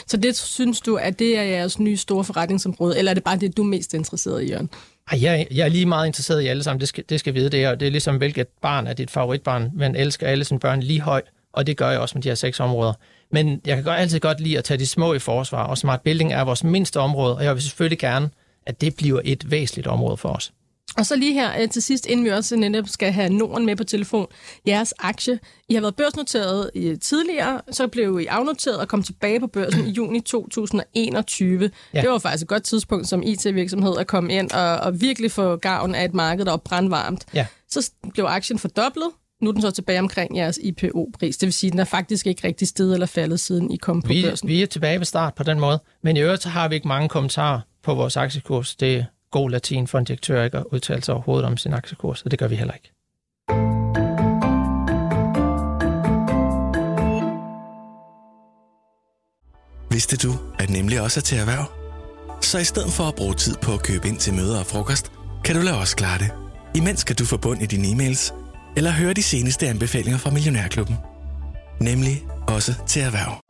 Så 0.08 0.18
det 0.18 0.38
synes 0.38 0.82
du, 0.82 0.96
at 0.96 1.20
det 1.20 1.38
er 1.38 1.44
jeres 1.44 1.80
nye 1.80 1.98
store 1.98 2.24
forretningsområde, 2.24 2.98
eller 2.98 3.10
er 3.10 3.14
det 3.14 3.24
bare 3.24 3.38
det, 3.38 3.58
du 3.58 3.64
er 3.64 3.68
mest 3.68 3.94
interesseret 3.94 4.44
i, 4.44 4.50
Jørgen? 4.50 4.70
Ej, 5.12 5.20
jeg, 5.22 5.48
jeg 5.52 5.64
er 5.64 5.70
lige 5.70 5.86
meget 5.86 6.08
interesseret 6.08 6.42
i 6.42 6.48
alle 6.48 6.64
sammen, 6.64 6.80
det 6.80 6.88
skal, 6.88 7.04
det 7.10 7.20
skal 7.20 7.34
vide 7.34 7.50
det, 7.50 7.68
og 7.68 7.80
det 7.80 7.86
er 7.86 7.92
ligesom, 7.92 8.18
hvilket 8.18 8.48
barn 8.62 8.88
er 8.88 8.94
dit 8.94 9.12
favoritbarn. 9.12 9.70
Man 9.74 9.96
elsker 9.96 10.28
alle 10.28 10.44
sine 10.44 10.60
børn 10.60 10.80
lige 10.80 11.02
højt, 11.02 11.24
og 11.54 11.68
det 11.68 11.78
gør 11.78 11.90
jeg 11.90 12.00
også 12.00 12.18
med 12.18 12.24
de 12.24 12.30
her 12.30 12.36
seks 12.36 12.60
områder. 12.60 12.94
Men 13.32 13.62
jeg 13.66 13.76
kan 13.76 13.84
godt, 13.84 14.00
altid 14.00 14.20
godt 14.20 14.40
lide 14.40 14.58
at 14.58 14.64
tage 14.64 14.78
de 14.78 14.88
små 14.88 15.14
i 15.14 15.20
forsvar, 15.20 15.64
og 15.64 15.78
smart 15.78 16.02
building 16.02 16.34
er 16.34 16.42
vores 16.42 16.64
mindste 16.64 17.00
område, 17.00 17.36
og 17.36 17.44
jeg 17.44 17.54
vil 17.54 17.64
selvfølgelig 17.64 18.00
gerne, 18.00 18.30
at 18.66 18.82
det 18.82 18.96
bliver 18.96 19.22
et 19.24 19.52
væsentligt 19.52 19.88
område 19.88 20.18
for 20.18 20.30
os. 20.30 20.52
Og 20.98 21.06
så 21.06 21.16
lige 21.16 21.34
her 21.34 21.62
øh, 21.62 21.70
til 21.70 21.82
sidst, 21.82 22.06
inden 22.06 22.26
vi 22.26 22.30
også 22.30 22.56
netop 22.56 22.88
skal 22.88 23.12
have 23.12 23.30
Norden 23.30 23.66
med 23.66 23.76
på 23.76 23.84
telefon, 23.84 24.28
jeres 24.68 24.94
aktie. 25.00 25.40
I 25.70 25.74
har 25.74 25.82
været 25.82 25.96
børsnoteret 25.96 26.72
øh, 26.76 27.00
tidligere, 27.00 27.62
så 27.72 27.88
blev 27.88 28.20
I 28.22 28.26
afnoteret 28.26 28.78
og 28.78 28.88
kom 28.88 29.04
tilbage 29.04 29.40
på 29.40 29.48
børsen 29.48 29.88
i 29.88 29.92
juni 29.92 30.20
2021. 30.20 31.72
Ja. 31.94 32.02
Det 32.02 32.10
var 32.10 32.18
faktisk 32.18 32.44
et 32.44 32.48
godt 32.48 32.64
tidspunkt 32.64 33.08
som 33.08 33.24
IT-virksomhed 33.24 33.98
at 33.98 34.08
komme 34.08 34.34
ind 34.34 34.52
og, 34.52 34.78
og 34.78 35.02
virkelig 35.02 35.32
få 35.32 35.56
gavn 35.56 35.96
af 35.96 36.06
et 36.06 36.14
marked, 36.14 36.46
der 36.46 36.52
var 36.52 36.58
brandvarmt. 36.58 37.26
Ja. 37.34 37.46
Så 37.70 37.92
blev 38.14 38.26
aktien 38.26 38.60
fordoblet, 38.60 39.08
nu 39.42 39.50
er 39.50 39.54
den 39.54 39.62
så 39.62 39.72
tilbage 39.72 40.00
omkring 40.00 40.38
jeres 40.38 40.60
IPO-pris. 40.64 41.38
Det 41.38 41.48
vil 41.48 41.54
sige, 41.54 41.68
at 41.68 41.72
den 41.72 41.80
er 41.80 41.86
faktisk 41.86 42.28
ikke 42.28 42.48
rigtig 42.48 42.68
sted 42.68 42.94
eller 42.94 43.06
faldet, 43.06 43.40
siden 43.40 43.72
I 43.72 43.78
kom 43.78 44.02
på 44.02 44.08
vi, 44.08 44.24
børsen. 44.24 44.48
Vi 44.48 44.62
er 44.62 44.68
tilbage 44.68 45.00
ved 45.00 45.06
start 45.06 45.36
på 45.36 45.44
den 45.44 45.60
måde. 45.60 45.80
Men 46.04 46.18
i 46.18 46.20
øvrigt 46.20 46.44
så 46.44 46.50
har 46.50 46.68
vi 46.68 46.76
ikke 46.76 46.88
mange 46.88 47.10
kommentarer 47.10 47.60
på 47.84 47.94
vores 47.94 48.18
aktiekurs. 48.18 48.76
Det, 48.76 49.06
god 49.32 49.50
latin 49.50 49.88
for 49.88 49.98
en 49.98 50.06
direktør 50.06 50.44
ikke 50.44 50.58
at 50.58 50.66
udtale 50.72 51.04
sig 51.04 51.14
overhovedet 51.14 51.46
om 51.46 51.58
sin 51.58 51.74
aktiekurs, 51.74 52.22
og 52.22 52.32
det 52.32 52.40
gør 52.40 52.48
vi 52.48 52.56
heller 52.56 52.74
ikke. 52.74 52.92
Vidste 59.92 60.28
du, 60.28 60.34
at 60.60 60.70
nemlig 60.70 61.02
også 61.02 61.20
er 61.20 61.22
til 61.22 61.38
erhverv? 61.38 61.66
Så 62.42 62.58
i 62.58 62.64
stedet 62.64 62.94
for 62.94 63.04
at 63.04 63.16
bruge 63.16 63.34
tid 63.34 63.56
på 63.62 63.74
at 63.74 63.84
købe 63.84 64.08
ind 64.08 64.18
til 64.18 64.34
møder 64.34 64.60
og 64.60 64.66
frokost, 64.66 65.12
kan 65.46 65.56
du 65.56 65.62
lade 65.62 65.78
os 65.78 65.94
klare 65.94 66.20
det. 66.20 66.32
Imens 66.76 67.04
kan 67.04 67.16
du 67.16 67.26
få 67.26 67.38
bund 67.38 67.62
i 67.62 67.66
dine 67.66 67.88
e-mails, 67.88 68.34
eller 68.78 68.92
høre 68.92 69.14
de 69.14 69.24
seneste 69.24 69.68
anbefalinger 69.68 70.18
fra 70.18 70.30
Millionærklubben. 70.30 70.98
Nemlig 71.82 72.24
også 72.48 72.74
til 72.88 73.02
erhverv. 73.02 73.41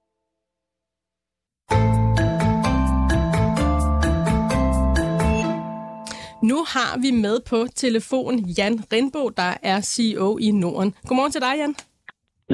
Nu 6.49 6.57
har 6.73 6.93
vi 7.05 7.11
med 7.25 7.37
på 7.51 7.57
telefon 7.85 8.33
Jan 8.57 8.75
Rindbo, 8.91 9.23
der 9.41 9.51
er 9.71 9.79
CEO 9.93 10.29
i 10.47 10.49
Norden. 10.63 10.91
Godmorgen 11.07 11.31
til 11.35 11.41
dig, 11.47 11.53
Jan. 11.61 11.73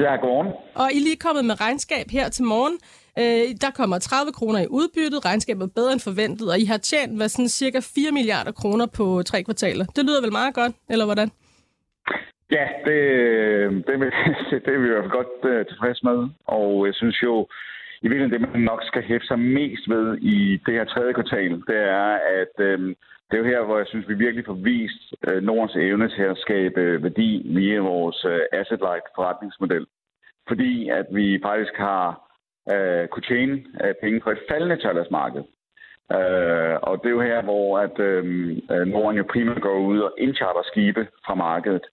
Ja, 0.04 0.12
godmorgen. 0.22 0.52
Og 0.80 0.86
I 0.94 0.98
er 1.00 1.04
lige 1.08 1.24
kommet 1.26 1.44
med 1.50 1.60
regnskab 1.64 2.06
her 2.16 2.26
til 2.36 2.44
morgen. 2.54 2.76
Øh, 3.22 3.46
der 3.64 3.70
kommer 3.78 3.96
30 3.98 4.32
kroner 4.38 4.60
i 4.66 4.68
udbyttet. 4.78 5.24
Regnskabet 5.28 5.62
er 5.64 5.76
bedre 5.78 5.92
end 5.96 6.02
forventet, 6.08 6.46
og 6.52 6.58
I 6.62 6.66
har 6.72 6.80
tjent 6.90 7.12
hvad, 7.16 7.28
sådan 7.28 7.54
cirka 7.60 7.78
4 7.80 8.12
milliarder 8.18 8.52
kroner 8.60 8.86
på 8.98 9.04
tre 9.30 9.38
kvartaler. 9.48 9.84
Det 9.96 10.02
lyder 10.08 10.22
vel 10.24 10.38
meget 10.40 10.54
godt, 10.60 10.72
eller 10.92 11.06
hvordan? 11.08 11.28
Ja, 12.56 12.64
det, 12.86 12.98
det, 13.86 13.94
det 14.64 14.70
er 14.74 14.80
vi 14.82 14.86
i 14.88 14.92
hvert 14.92 15.04
fald 15.04 15.18
godt 15.20 15.36
uh, 15.52 15.66
tilfreds 15.70 16.00
med. 16.08 16.18
Og 16.58 16.70
jeg 16.88 16.94
synes 17.00 17.18
jo, 17.26 17.34
i 18.02 18.06
virkeligheden 18.08 18.34
det, 18.34 18.40
man 18.54 18.62
nok 18.72 18.82
skal 18.90 19.02
hæfte 19.10 19.26
sig 19.26 19.38
mest 19.58 19.84
ved 19.94 20.06
i 20.34 20.36
det 20.64 20.72
her 20.76 20.84
tredje 20.84 21.12
kvartal, 21.12 21.52
det 21.70 21.80
er, 22.02 22.10
at 22.40 22.54
øh, 22.68 22.80
det 23.30 23.34
er 23.34 23.38
jo 23.38 23.44
her, 23.44 23.62
hvor 23.64 23.78
jeg 23.78 23.86
synes, 23.86 24.08
vi 24.08 24.14
virkelig 24.14 24.44
får 24.46 24.58
vist 24.72 25.14
øh, 25.28 25.42
Nordens 25.42 25.76
evne 25.76 26.08
til 26.08 26.22
at 26.22 26.38
skabe 26.38 26.80
øh, 26.80 27.02
værdi 27.02 27.42
via 27.44 27.80
vores 27.80 28.24
øh, 28.24 28.40
asset-light 28.52 29.06
forretningsmodel. 29.14 29.86
Fordi 30.48 30.88
at 30.88 31.06
vi 31.10 31.40
faktisk 31.42 31.74
har 31.76 32.06
øh, 32.72 33.08
kunne 33.08 33.22
tjene 33.22 33.54
øh, 33.84 33.94
penge 34.02 34.20
på 34.20 34.30
et 34.30 34.38
faldende 34.50 34.76
tørlandsmarked. 34.76 35.42
Øh, 36.16 36.76
og 36.82 36.94
det 37.00 37.08
er 37.08 37.16
jo 37.18 37.28
her, 37.30 37.42
hvor 37.42 37.78
at, 37.78 37.98
øhm, 37.98 38.50
øh, 38.70 38.86
Norden 38.86 39.16
jo 39.16 39.24
primært 39.32 39.62
går 39.62 39.78
ud 39.78 39.98
og 40.00 40.14
indcharter 40.18 40.62
skibe 40.62 41.06
fra 41.26 41.34
markedet. 41.34 41.86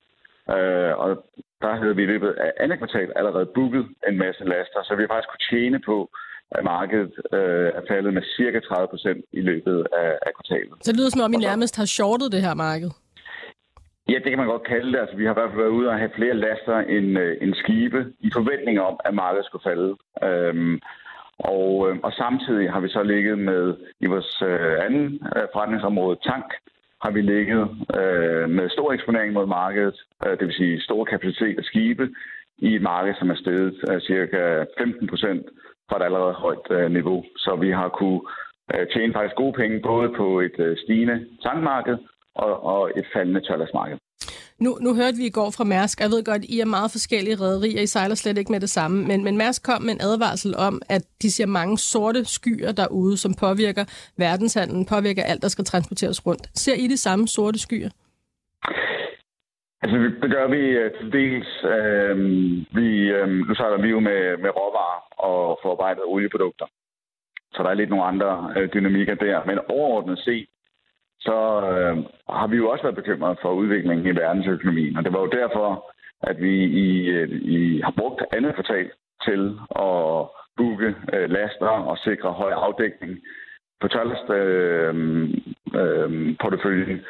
Øh, 0.56 0.94
og 1.04 1.10
der 1.62 1.76
havde 1.76 1.96
vi 1.96 2.04
i 2.04 2.12
løbet 2.14 2.30
af 2.30 2.52
andet 2.60 2.78
kvartal 2.78 3.12
allerede 3.16 3.52
booket 3.56 3.86
en 4.08 4.18
masse 4.18 4.44
laster, 4.44 4.84
så 4.84 4.96
vi 4.96 5.02
har 5.02 5.08
faktisk 5.08 5.30
kunne 5.30 5.50
tjene 5.50 5.80
på, 5.80 6.10
at 6.52 6.64
markedet 6.64 7.14
øh, 7.34 7.70
er 7.80 7.84
faldet 7.92 8.14
med 8.14 8.24
cirka 8.38 8.60
30 8.60 8.88
procent 8.88 9.26
i 9.32 9.42
løbet 9.42 9.88
af, 10.02 10.12
af 10.28 10.32
kvartalet. 10.38 10.74
Så 10.82 10.92
det 10.92 11.00
lyder 11.00 11.10
som 11.10 11.22
om, 11.22 11.34
I 11.34 11.38
nærmest 11.38 11.78
har 11.78 11.86
shortet 11.86 12.32
det 12.32 12.42
her 12.42 12.54
marked. 12.54 12.92
Ja, 14.10 14.18
det 14.24 14.30
kan 14.30 14.38
man 14.38 14.48
godt 14.48 14.68
kalde 14.74 14.92
det. 14.92 15.00
Altså, 15.00 15.16
vi 15.16 15.26
har 15.26 15.34
i 15.34 15.40
hvert 15.40 15.50
fald 15.50 15.62
været 15.64 15.78
ude 15.80 15.90
og 15.90 15.98
have 15.98 16.12
flere 16.16 16.34
laster 16.34 16.78
end, 16.96 17.20
øh, 17.20 17.38
end 17.42 17.54
skibe 17.54 18.00
i 18.20 18.30
forventning 18.34 18.80
om, 18.82 19.00
at 19.06 19.14
markedet 19.14 19.46
skulle 19.46 19.68
falde. 19.70 19.90
Øhm, 20.28 20.80
og, 21.40 21.70
øh, 21.88 21.96
og 22.04 22.12
samtidig 22.14 22.72
har 22.72 22.80
vi 22.80 22.90
så 22.90 23.04
ligget 23.04 23.38
med 23.40 23.76
i 24.00 24.06
vores 24.06 24.42
øh, 24.42 24.86
anden 24.86 25.08
øh, 25.36 25.46
forretningsområde, 25.54 26.18
tank, 26.24 26.46
har 27.04 27.12
vi 27.12 27.22
ligget 27.22 27.64
øh, 28.00 28.50
med 28.50 28.70
stor 28.70 28.94
eksponering 28.94 29.34
mod 29.34 29.48
markedet, 29.48 29.98
øh, 30.26 30.32
det 30.40 30.48
vil 30.48 30.60
sige 30.62 30.82
stor 30.82 31.04
kapacitet 31.06 31.58
af 31.58 31.64
skibe, 31.64 32.10
i 32.58 32.76
et 32.76 32.82
marked, 32.82 33.14
som 33.20 33.30
er 33.30 33.36
steget 33.36 33.76
øh, 33.90 34.02
cirka 34.02 34.66
15 34.78 35.08
procent 35.08 35.46
fra 35.90 35.98
et 35.98 36.06
allerede 36.08 36.34
højt 36.34 36.68
øh, 36.72 36.92
niveau. 36.92 37.24
Så 37.38 37.52
vi 37.64 37.70
har 37.72 37.90
kunne 37.90 38.22
øh, 38.74 38.88
tjene 38.94 39.14
faktisk 39.14 39.36
gode 39.36 39.54
penge 39.54 39.82
både 39.92 40.08
på 40.20 40.40
et 40.40 40.60
øh, 40.60 40.78
stigende 40.84 41.18
tankmarked 41.44 41.98
og, 42.36 42.64
og 42.64 42.92
et 43.00 43.06
faldende 43.14 43.42
tørlasmarked. 43.42 43.98
Nu, 44.60 44.78
nu 44.82 44.96
hørte 44.96 45.18
vi 45.18 45.26
i 45.26 45.38
går 45.40 45.50
fra 45.58 45.64
Mærsk, 45.64 46.02
jeg 46.02 46.10
ved 46.10 46.24
godt, 46.26 46.44
I 46.44 46.60
er 46.60 46.66
meget 46.66 46.92
forskellige 46.92 47.36
rædderier, 47.36 47.82
I 47.82 47.86
sejler 47.86 48.16
slet 48.16 48.38
ikke 48.38 48.52
med 48.52 48.60
det 48.60 48.70
samme, 48.70 49.08
men, 49.08 49.24
men 49.24 49.38
Mærsk 49.38 49.64
kom 49.64 49.82
med 49.82 49.94
en 49.94 50.02
advarsel 50.02 50.56
om, 50.58 50.82
at 50.90 51.02
de 51.22 51.32
ser 51.32 51.46
mange 51.46 51.78
sorte 51.78 52.26
skyer 52.26 52.72
derude, 52.72 53.18
som 53.18 53.34
påvirker 53.34 53.86
verdenshandlen, 54.18 54.86
påvirker 54.86 55.24
alt, 55.24 55.42
der 55.42 55.48
skal 55.48 55.66
transporteres 55.66 56.28
rundt. 56.28 56.50
Ser 56.54 56.76
I 56.76 56.88
de 56.88 56.98
samme 56.98 57.28
sorte 57.28 57.60
skyer? 57.60 57.90
Altså, 59.82 59.98
det 60.22 60.30
gør 60.36 60.48
vi 60.56 60.62
uh, 60.82 60.92
til 60.98 61.08
dels. 61.20 61.50
Uh, 61.76 62.16
vi, 62.78 62.88
uh, 63.16 63.30
nu 63.48 63.56
sejler 63.56 63.82
vi 63.82 63.90
jo 63.90 64.00
med, 64.00 64.38
med 64.44 64.50
råvarer 64.60 65.05
og 65.18 65.60
forarbejdet 65.62 66.04
olieprodukter. 66.06 66.66
Så 67.54 67.64
der 67.64 67.70
er 67.70 67.74
lidt 67.74 67.90
nogle 67.90 68.06
andre 68.06 68.54
øh, 68.58 68.70
dynamikker 68.74 69.16
der. 69.16 69.46
Men 69.46 69.60
overordnet 69.70 70.20
set, 70.20 70.48
så 71.20 71.38
øh, 71.72 71.98
har 72.30 72.48
vi 72.48 72.56
jo 72.58 72.70
også 72.70 72.84
været 72.84 72.96
bekymret 72.96 73.38
for 73.42 73.52
udviklingen 73.52 74.08
i 74.08 74.20
verdensøkonomien. 74.20 74.98
Og 74.98 75.04
det 75.04 75.14
var 75.14 75.20
jo 75.20 75.36
derfor, 75.42 75.92
at 76.22 76.42
vi 76.42 76.64
i, 76.66 77.08
øh, 77.08 77.30
i 77.32 77.82
har 77.82 77.94
brugt 77.98 78.22
andet 78.38 78.54
kvartal 78.56 78.92
til 79.28 79.60
at 79.70 80.28
booke 80.58 80.96
øh, 81.14 81.30
laster 81.30 81.76
og 81.92 81.98
sikre 81.98 82.32
høj 82.32 82.52
afdækning 82.52 83.20
på 83.82 83.88
tørlast 83.88 84.30
øh, 84.30 84.94
øh, 85.80 86.38
porteføljen 86.42 87.02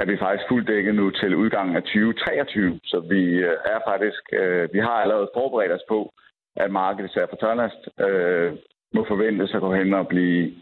er 0.00 0.04
vi 0.04 0.16
faktisk 0.16 0.48
fuldt 0.48 0.68
dækket 0.68 0.94
nu 0.94 1.10
til 1.10 1.34
udgangen 1.34 1.76
af 1.76 1.82
2023. 1.82 2.80
Så 2.84 3.00
vi 3.00 3.22
øh, 3.48 3.56
er 3.74 3.80
faktisk, 3.90 4.22
øh, 4.32 4.68
vi 4.72 4.78
har 4.78 4.96
allerede 5.02 5.30
forberedt 5.34 5.72
os 5.72 5.86
på, 5.88 6.12
at 6.56 6.70
markedet 6.70 7.10
især 7.10 7.26
for 7.30 7.36
tørlast 7.36 7.82
øh, 8.06 8.52
må 8.94 9.04
forventes 9.08 9.54
at 9.54 9.60
gå 9.60 9.74
hen 9.74 9.94
og 9.94 10.08
blive, 10.08 10.54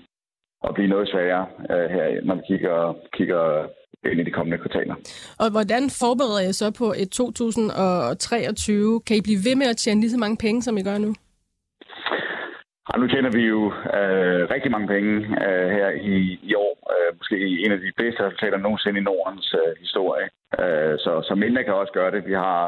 og 0.63 0.75
blive 0.75 0.89
noget 0.89 1.09
sværere 1.09 1.47
øh, 1.73 1.91
her, 1.95 2.05
når 2.25 2.35
vi 2.35 2.43
kigger, 2.51 2.95
kigger 3.13 3.67
ind 4.11 4.21
i 4.21 4.25
de 4.25 4.31
kommende 4.31 4.59
kvartaler. 4.59 4.95
Og 5.43 5.51
hvordan 5.51 5.83
forbereder 6.01 6.49
I 6.49 6.53
så 6.53 6.69
på 6.79 6.89
et 7.03 7.11
2023? 7.11 9.01
Kan 9.07 9.17
I 9.17 9.27
blive 9.27 9.45
ved 9.49 9.57
med 9.57 9.67
at 9.67 9.77
tjene 9.77 10.01
lige 10.01 10.11
så 10.11 10.19
mange 10.19 10.37
penge, 10.45 10.63
som 10.63 10.77
I 10.77 10.83
gør 10.83 10.99
nu? 10.99 11.15
Og 12.93 13.01
nu 13.01 13.07
tjener 13.09 13.31
vi 13.39 13.43
jo 13.55 13.61
øh, 13.99 14.43
rigtig 14.55 14.71
mange 14.71 14.89
penge 14.95 15.13
øh, 15.47 15.69
her 15.79 15.89
i, 15.91 16.17
i 16.51 16.55
år. 16.55 16.77
Øh, 16.93 17.11
måske 17.19 17.37
en 17.65 17.73
af 17.73 17.79
de 17.79 17.93
bedste 17.97 18.25
resultater 18.27 18.59
nogensinde 18.59 19.01
i 19.01 19.07
Nordens 19.09 19.55
øh, 19.63 19.73
historie. 19.85 20.27
Øh, 20.61 20.95
så, 21.05 21.13
så 21.29 21.35
mindre 21.35 21.65
kan 21.65 21.75
også 21.75 21.93
gøre 21.93 22.11
det. 22.15 22.27
Vi 22.27 22.33
har 22.33 22.63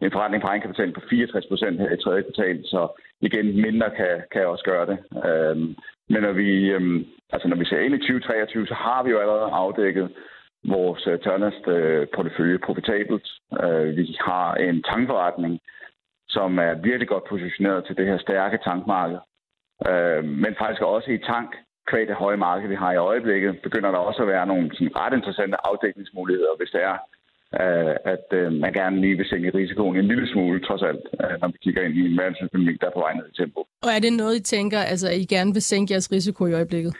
en 0.00 0.12
forretning 0.12 0.42
på 0.42 0.48
egenkapital 0.48 0.92
på 0.92 1.00
64 1.10 1.46
procent 1.46 1.80
her 1.80 1.90
i 1.92 2.02
tredje 2.04 2.22
kvartal, 2.22 2.64
så 2.64 3.00
igen, 3.20 3.46
mindre 3.66 3.90
kan, 3.90 4.22
kan 4.32 4.46
også 4.46 4.64
gøre 4.64 4.86
det. 4.86 4.98
Øhm, 5.28 5.76
men 6.12 6.20
når 6.22 6.32
vi, 6.32 6.70
øhm, 6.70 7.06
altså 7.32 7.48
når 7.48 7.56
vi 7.56 7.64
ser 7.64 7.80
ind 7.80 7.94
i 7.94 7.98
2023, 7.98 8.66
så 8.66 8.74
har 8.74 9.02
vi 9.02 9.10
jo 9.10 9.18
allerede 9.18 9.50
afdækket 9.62 10.08
vores 10.64 11.06
øh, 11.06 11.14
uh, 11.14 11.20
tørnest 11.20 11.66
uh, 11.66 11.74
øh, 11.74 12.06
portefølje 12.14 12.58
profitabelt. 12.58 13.26
Uh, 13.62 13.96
vi 13.96 14.16
har 14.20 14.54
en 14.54 14.82
tankforretning, 14.82 15.60
som 16.28 16.58
er 16.58 16.74
virkelig 16.74 17.08
godt 17.08 17.24
positioneret 17.24 17.84
til 17.84 17.96
det 17.96 18.06
her 18.06 18.18
stærke 18.18 18.58
tankmarked. 18.64 19.18
Øh, 19.90 20.24
men 20.24 20.52
faktisk 20.58 20.82
også 20.82 21.10
i 21.10 21.18
tank, 21.18 21.50
kvæg 21.90 22.08
det 22.08 22.16
høje 22.16 22.36
marked, 22.36 22.68
vi 22.68 22.74
har 22.74 22.92
i 22.92 23.04
øjeblikket, 23.10 23.62
begynder 23.62 23.90
der 23.90 23.98
også 23.98 24.22
at 24.22 24.28
være 24.28 24.46
nogle 24.46 24.70
sådan, 24.74 24.96
ret 24.96 25.14
interessante 25.16 25.56
afdækningsmuligheder, 25.66 26.54
hvis 26.58 26.70
det 26.70 26.82
er, 26.82 26.96
øh, 27.60 27.94
at 28.14 28.26
øh, 28.40 28.52
man 28.52 28.72
gerne 28.72 29.00
lige 29.00 29.16
vil 29.16 29.28
sænke 29.28 29.50
risikoen 29.54 29.96
en 29.96 30.08
lille 30.08 30.28
smule, 30.32 30.60
trods 30.60 30.82
alt, 30.82 31.04
øh, 31.22 31.34
når 31.40 31.48
vi 31.48 31.58
kigger 31.64 31.82
ind 31.82 31.94
i 31.94 32.06
en 32.10 32.18
verdensøkonomi, 32.18 32.72
der 32.80 32.86
er 32.86 32.96
på 32.96 33.04
vej 33.06 33.14
ned 33.14 33.26
i 33.32 33.36
tempo. 33.40 33.60
Og 33.86 33.90
er 33.96 34.00
det 34.04 34.12
noget, 34.12 34.36
I 34.36 34.42
tænker, 34.42 34.80
altså, 34.92 35.06
at 35.08 35.18
I 35.24 35.24
gerne 35.34 35.52
vil 35.52 35.62
sænke 35.62 35.92
jeres 35.92 36.12
risiko 36.12 36.46
i 36.46 36.52
øjeblikket? 36.52 36.92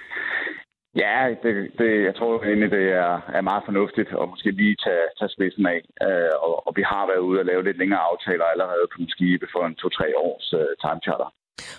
Ja, 1.04 1.18
det, 1.42 1.52
det, 1.80 1.90
jeg 2.08 2.14
tror 2.18 2.44
egentlig, 2.44 2.70
det 2.70 2.86
er, 3.04 3.14
er 3.36 3.40
meget 3.50 3.62
fornuftigt 3.68 4.10
at 4.20 4.28
måske 4.32 4.50
lige 4.50 4.76
tage, 4.86 5.06
tage 5.18 5.34
spidsen 5.36 5.66
af. 5.74 5.80
Øh, 6.06 6.34
og, 6.46 6.54
og 6.66 6.72
vi 6.78 6.82
har 6.92 7.04
været 7.10 7.26
ude 7.28 7.40
og 7.40 7.46
lave 7.50 7.64
lidt 7.64 7.78
længere 7.78 8.02
aftaler 8.10 8.44
allerede 8.44 8.86
på 8.92 8.96
en 9.02 9.08
skibe 9.14 9.46
for 9.54 9.62
en 9.66 9.74
to-tre 9.74 10.08
års 10.26 10.46
øh, 10.60 10.72
time 10.82 11.00
charter. 11.06 11.28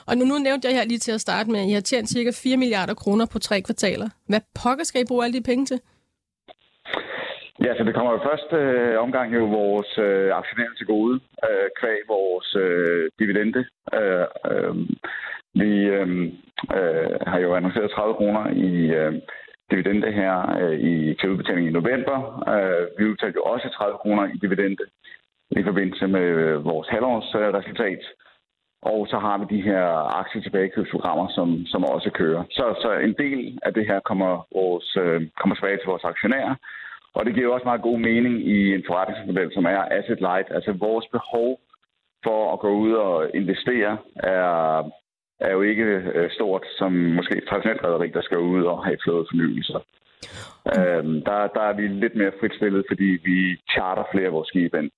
Og 0.08 0.14
nu, 0.18 0.24
nu 0.26 0.36
nævnte 0.38 0.68
jeg 0.68 0.76
her 0.78 0.86
lige 0.86 1.04
til 1.06 1.12
at 1.12 1.22
starte 1.22 1.52
med, 1.52 1.60
at 1.60 1.70
I 1.70 1.74
har 1.74 1.82
tjent 1.82 2.10
cirka 2.10 2.32
4 2.44 2.58
milliarder 2.58 2.94
kroner 2.94 3.26
på 3.34 3.40
tre 3.40 3.62
kvartaler. 3.62 4.10
Hvad 4.30 4.42
pokker 4.62 4.84
skal 4.84 5.02
I 5.02 5.06
bruge 5.08 5.24
alle 5.24 5.38
de 5.40 5.44
penge 5.44 5.66
til? 5.66 5.80
Ja, 7.60 7.78
så 7.78 7.84
det 7.84 7.96
kommer 7.96 8.12
jo 8.12 8.20
først 8.30 8.54
øh, 8.54 9.00
omgang 9.00 9.36
jo 9.36 9.46
vores 9.46 9.98
øh, 9.98 10.38
aktionærer 10.38 10.74
til 10.78 10.86
gode, 10.86 11.20
øh, 11.50 11.68
kvæg 11.80 12.00
vores 12.08 12.56
øh, 12.56 13.12
dividende. 13.20 13.66
Øh, 13.94 14.26
øh, 14.52 14.76
vi 15.62 15.72
øh, 15.98 16.08
øh, 16.78 17.20
har 17.28 17.40
jo 17.40 17.56
annonceret 17.56 17.92
30 17.92 18.14
kroner 18.14 18.44
i 18.70 18.72
øh, 19.00 19.14
dividende 19.72 20.12
her 20.12 20.34
øh, 20.62 20.80
i, 20.80 21.16
til 21.16 21.30
udbetaling 21.30 21.68
i 21.68 21.78
november. 21.80 22.18
Øh, 22.54 23.00
vi 23.00 23.12
udtalte 23.12 23.38
jo 23.38 23.44
også 23.44 23.70
30 23.70 23.98
kroner 23.98 24.26
i 24.26 24.38
dividende 24.38 24.86
i 25.52 25.64
forbindelse 25.64 26.08
med 26.08 26.22
øh, 26.22 26.66
vores 26.66 26.88
halvårsresultat. 26.88 28.02
Øh, 28.04 28.24
og 28.92 29.08
så 29.12 29.18
har 29.26 29.38
vi 29.38 29.46
de 29.56 29.62
her 29.62 29.84
aktietilbagekøbsprogrammer, 30.22 31.28
som, 31.28 31.66
som 31.66 31.86
også 31.86 32.10
kører. 32.10 32.44
Så, 32.58 32.66
så 32.84 32.90
en 33.08 33.16
del 33.24 33.60
af 33.64 33.74
det 33.74 33.86
her 33.88 34.00
kommer, 34.00 34.32
vores, 34.60 34.98
øh, 35.04 35.22
kommer 35.40 35.56
tilbage 35.56 35.78
til 35.78 35.92
vores 35.94 36.04
aktionærer. 36.04 36.56
Og 37.16 37.26
det 37.26 37.36
giver 37.36 37.54
også 37.54 37.66
meget 37.66 37.82
god 37.82 38.00
mening 38.00 38.36
i 38.56 38.74
en 38.76 38.84
forretningsmodel, 38.88 39.54
som 39.54 39.66
er 39.66 39.82
asset 39.98 40.20
light. 40.20 40.48
Altså 40.52 40.72
vores 40.72 41.06
behov 41.12 41.60
for 42.24 42.54
at 42.54 42.60
gå 42.60 42.70
ud 42.86 42.94
og 42.94 43.30
investere 43.34 43.98
er, 44.16 44.84
er 45.40 45.52
jo 45.52 45.62
ikke 45.62 45.84
øh, 46.16 46.32
stort, 46.32 46.66
som 46.78 46.92
måske 46.92 47.42
traditionelt 47.50 47.84
rederi, 47.84 48.08
der 48.08 48.22
skal 48.22 48.38
ud 48.38 48.64
og 48.64 48.86
have 48.86 48.98
flåde 49.04 49.26
fornyelser. 49.32 49.80
Øhm, 50.78 51.22
der, 51.28 51.48
der 51.56 51.64
er 51.70 51.74
vi 51.74 51.88
lidt 51.88 52.16
mere 52.16 52.32
frit 52.40 52.56
stillet, 52.56 52.86
fordi 52.90 53.10
vi 53.30 53.38
charter 53.72 54.04
flere 54.12 54.26
af 54.26 54.32
vores 54.32 54.48
skibe 54.48 54.78
ind. 54.80 54.92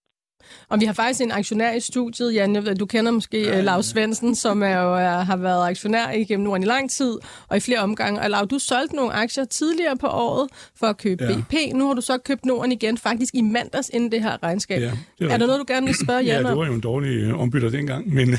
Og 0.69 0.79
vi 0.79 0.85
har 0.85 0.93
faktisk 0.93 1.21
en 1.21 1.31
aktionær 1.31 1.73
i 1.73 1.79
studiet, 1.79 2.33
Jan. 2.33 2.55
Jeg 2.55 2.65
ved, 2.65 2.75
du 2.75 2.85
kender 2.85 3.11
måske 3.11 3.41
ja, 3.41 3.55
ja. 3.55 3.61
Lars 3.61 3.85
Svendsen, 3.85 4.35
som 4.35 4.63
er 4.63 4.81
jo, 4.81 4.93
er, 4.93 5.19
har 5.19 5.37
været 5.37 5.69
aktionær 5.69 6.11
igennem 6.11 6.43
Norden 6.43 6.63
i 6.63 6.65
lang 6.65 6.91
tid, 6.91 7.17
og 7.47 7.57
i 7.57 7.59
flere 7.59 7.79
omgange. 7.79 8.21
Og 8.21 8.29
Lav, 8.29 8.45
du 8.45 8.59
solgte 8.59 8.95
nogle 8.95 9.13
aktier 9.13 9.45
tidligere 9.45 9.97
på 9.97 10.07
året 10.07 10.49
for 10.79 10.87
at 10.87 10.97
købe 10.97 11.23
ja. 11.23 11.37
BP. 11.37 11.53
Nu 11.73 11.87
har 11.87 11.93
du 11.93 12.01
så 12.01 12.17
købt 12.17 12.45
Norden 12.45 12.71
igen, 12.71 12.97
faktisk 12.97 13.35
i 13.35 13.41
mandags 13.41 13.89
inden 13.93 14.11
det 14.11 14.21
her 14.21 14.43
regnskab. 14.43 14.81
Ja, 14.81 14.91
det 15.19 15.27
er, 15.27 15.33
er 15.33 15.37
der 15.37 15.47
noget, 15.47 15.59
du 15.59 15.73
gerne 15.73 15.85
vil 15.85 15.95
spørge 15.95 16.19
Jan 16.19 16.41
Ja, 16.41 16.49
det 16.49 16.57
var 16.57 16.65
jo 16.65 16.73
en 16.73 16.79
dårlig 16.79 17.09
øh, 17.09 17.39
ombytter 17.39 17.69
dengang. 17.69 18.13
Men 18.13 18.29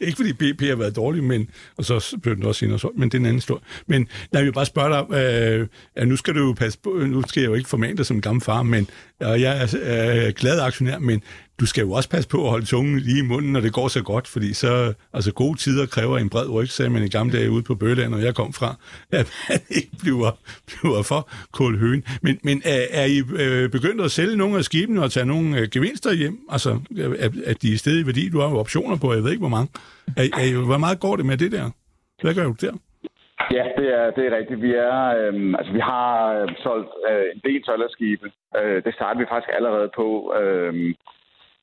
ikke 0.00 0.16
fordi 0.16 0.32
BP 0.32 0.62
har 0.62 0.76
været 0.76 0.96
dårlig, 0.96 1.24
men, 1.24 1.48
og 1.76 1.84
så 1.84 2.16
blev 2.22 2.36
den 2.36 2.44
også 2.44 2.58
senere 2.58 2.78
solgt, 2.78 2.98
men 2.98 3.08
det 3.08 3.14
er 3.14 3.20
en 3.20 3.26
anden 3.26 3.36
historie. 3.36 3.62
Men 3.86 4.08
jeg 4.32 4.44
vil 4.44 4.52
bare 4.52 4.66
spørge 4.66 4.90
dig, 4.90 5.16
øh, 5.18 5.66
ja, 5.96 6.04
nu 6.04 6.16
skal 6.16 6.34
du 6.34 6.46
jo 6.46 6.52
passe 6.52 6.78
på, 6.78 6.90
nu 6.90 7.22
skal 7.28 7.40
jeg 7.40 7.48
jo 7.48 7.54
ikke 7.54 7.68
formane 7.68 7.96
dig 7.96 8.06
som 8.06 8.20
gammel 8.20 8.42
far, 8.42 8.62
men 8.62 8.88
og 9.20 9.40
jeg 9.40 9.62
er, 9.62 9.76
er 9.82 10.30
glad 10.30 10.60
aktionær, 10.60 10.98
men 10.98 11.15
du 11.60 11.66
skal 11.66 11.82
jo 11.82 11.92
også 11.92 12.08
passe 12.08 12.28
på 12.28 12.44
at 12.44 12.50
holde 12.50 12.66
tungen 12.66 12.98
lige 13.00 13.18
i 13.18 13.22
munden, 13.22 13.52
når 13.52 13.60
det 13.60 13.72
går 13.72 13.88
så 13.88 14.02
godt, 14.02 14.28
fordi 14.28 14.52
så, 14.52 14.92
altså 15.12 15.32
gode 15.32 15.58
tider 15.58 15.86
kræver 15.86 16.18
en 16.18 16.28
bred 16.28 16.48
ryg, 16.48 16.68
sagde 16.68 16.90
man 16.90 17.02
i 17.02 17.08
gamle 17.08 17.38
dage 17.38 17.50
ude 17.50 17.62
på 17.62 17.74
Bøland, 17.74 18.14
og 18.14 18.22
jeg 18.22 18.34
kom 18.34 18.52
fra, 18.52 18.76
at 19.10 19.28
man 19.48 19.60
ikke 19.78 19.90
bliver, 19.98 20.38
bliver 20.66 21.02
for 21.02 21.28
kulhøen. 21.52 22.04
Men, 22.22 22.38
men 22.42 22.62
er, 22.64 22.86
er 22.90 23.04
I 23.04 23.22
øh, 23.36 23.70
begyndt 23.70 24.00
at 24.00 24.10
sælge 24.10 24.36
nogle 24.36 24.58
af 24.58 24.64
skibene 24.64 25.02
og 25.02 25.12
tage 25.12 25.26
nogle 25.26 25.58
øh, 25.58 25.68
gevinster 25.70 26.12
hjem? 26.12 26.38
Altså, 26.50 26.80
at, 27.18 27.32
at 27.44 27.62
de 27.62 27.72
er 27.72 27.78
stedet 27.78 28.00
i 28.00 28.06
værdi? 28.06 28.28
Du 28.28 28.40
har 28.40 28.48
jo 28.48 28.58
optioner 28.58 28.96
på, 28.96 29.14
jeg 29.14 29.24
ved 29.24 29.30
ikke 29.30 29.40
hvor 29.40 29.48
mange. 29.48 29.68
Er, 30.16 30.22
er, 30.22 30.64
hvor 30.64 30.78
meget 30.78 31.00
går 31.00 31.16
det 31.16 31.26
med 31.26 31.36
det 31.36 31.52
der? 31.52 31.70
Hvad 32.22 32.34
gør 32.34 32.44
du 32.44 32.54
der? 32.60 32.72
Ja, 33.50 33.64
det 33.78 33.88
er, 33.98 34.10
det 34.10 34.26
er 34.26 34.36
rigtigt. 34.36 34.62
Vi, 34.62 34.72
er, 34.74 35.00
øh, 35.18 35.54
altså, 35.58 35.72
vi 35.72 35.80
har 35.80 36.32
øh, 36.34 36.48
solgt 36.56 36.90
øh, 37.10 37.24
en 37.34 37.40
del 37.44 37.62
tollerskibe. 37.62 38.30
Øh, 38.56 38.84
det 38.84 38.94
startede 38.94 39.20
vi 39.20 39.26
faktisk 39.28 39.52
allerede 39.52 39.90
på 39.96 40.34
øh, 40.40 40.94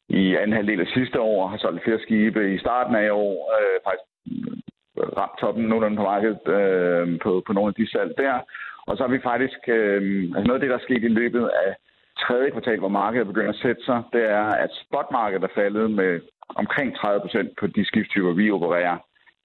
i 0.10 0.36
anden 0.36 0.54
halvdel 0.54 0.82
af 0.82 0.88
sidste 0.88 1.20
år. 1.22 1.48
Har 1.48 1.58
solgt 1.58 1.84
flere 1.84 2.00
skibe 2.00 2.54
i 2.56 2.58
starten 2.58 2.96
af 2.96 3.12
år. 3.12 3.36
Øh, 3.58 3.78
faktisk 3.86 4.08
øh, 4.98 5.08
ramt 5.18 5.40
toppen 5.40 5.64
nogenlunde 5.64 5.98
på 5.98 6.04
markedet 6.04 6.48
øh, 6.58 7.20
på, 7.20 7.44
på 7.48 7.54
nogle 7.54 7.70
af 7.70 7.74
de 7.74 7.92
salg 7.92 8.18
der. 8.18 8.40
Og 8.88 8.98
så 8.98 9.04
har 9.04 9.12
vi 9.12 9.20
faktisk... 9.32 9.60
Øh, 9.68 10.02
altså 10.36 10.48
noget 10.48 10.60
af 10.60 10.64
det, 10.64 10.70
der 10.70 10.78
er 10.78 10.88
sket 10.88 11.04
i 11.04 11.18
løbet 11.22 11.50
af 11.66 11.76
tredje 12.20 12.50
kvartal, 12.50 12.80
hvor 12.80 12.98
markedet 13.04 13.28
begynder 13.28 13.50
at 13.50 13.64
sætte 13.66 13.84
sig, 13.86 14.04
det 14.14 14.24
er, 14.24 14.46
at 14.64 14.72
spotmarkedet 14.84 15.44
er 15.44 15.56
faldet 15.56 15.92
med 15.92 16.22
omkring 16.56 16.96
30 16.96 17.22
procent 17.22 17.50
på 17.60 17.68
de 17.68 17.86
skifttyper, 17.86 18.32
vi 18.32 18.52
opererer 18.52 18.98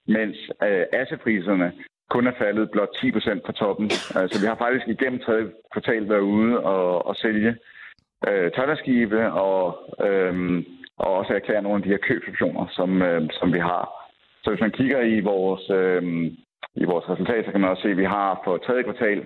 mens 0.07 0.37
øh, 0.63 0.85
assepriserne 0.93 1.73
kun 2.11 2.27
er 2.27 2.33
faldet 2.39 2.71
blot 2.71 2.93
10 3.01 3.13
procent 3.13 3.43
fra 3.47 3.53
toppen. 3.53 3.87
Altså, 4.21 4.41
vi 4.41 4.47
har 4.47 4.57
faktisk 4.65 4.87
igennem 4.89 5.21
tredje 5.21 5.47
kvartal 5.73 6.09
været 6.09 6.27
ude 6.37 6.61
og, 6.61 7.07
og 7.07 7.17
sælge 7.17 7.51
øh, 8.29 8.51
tørderskibe 8.53 9.33
og, 9.33 9.63
øh, 10.07 10.65
og 10.97 11.11
også 11.21 11.33
erklære 11.33 11.63
nogle 11.63 11.77
af 11.79 11.83
de 11.83 11.89
her 11.95 12.07
købsoptioner, 12.09 12.67
som, 12.71 13.03
øh, 13.03 13.23
som 13.41 13.53
vi 13.53 13.59
har. 13.59 13.85
Så 14.43 14.51
hvis 14.51 14.61
man 14.61 14.77
kigger 14.79 15.01
i 15.01 15.21
vores, 15.21 15.71
øh, 15.71 16.03
i 16.83 16.85
vores 16.85 17.09
resultat, 17.09 17.45
så 17.45 17.51
kan 17.51 17.61
man 17.61 17.71
også 17.71 17.83
se, 17.83 17.91
at 17.91 17.97
vi 17.97 18.05
har 18.05 18.41
for 18.45 18.57
tredje 18.57 18.83
kvartal, 18.83 19.19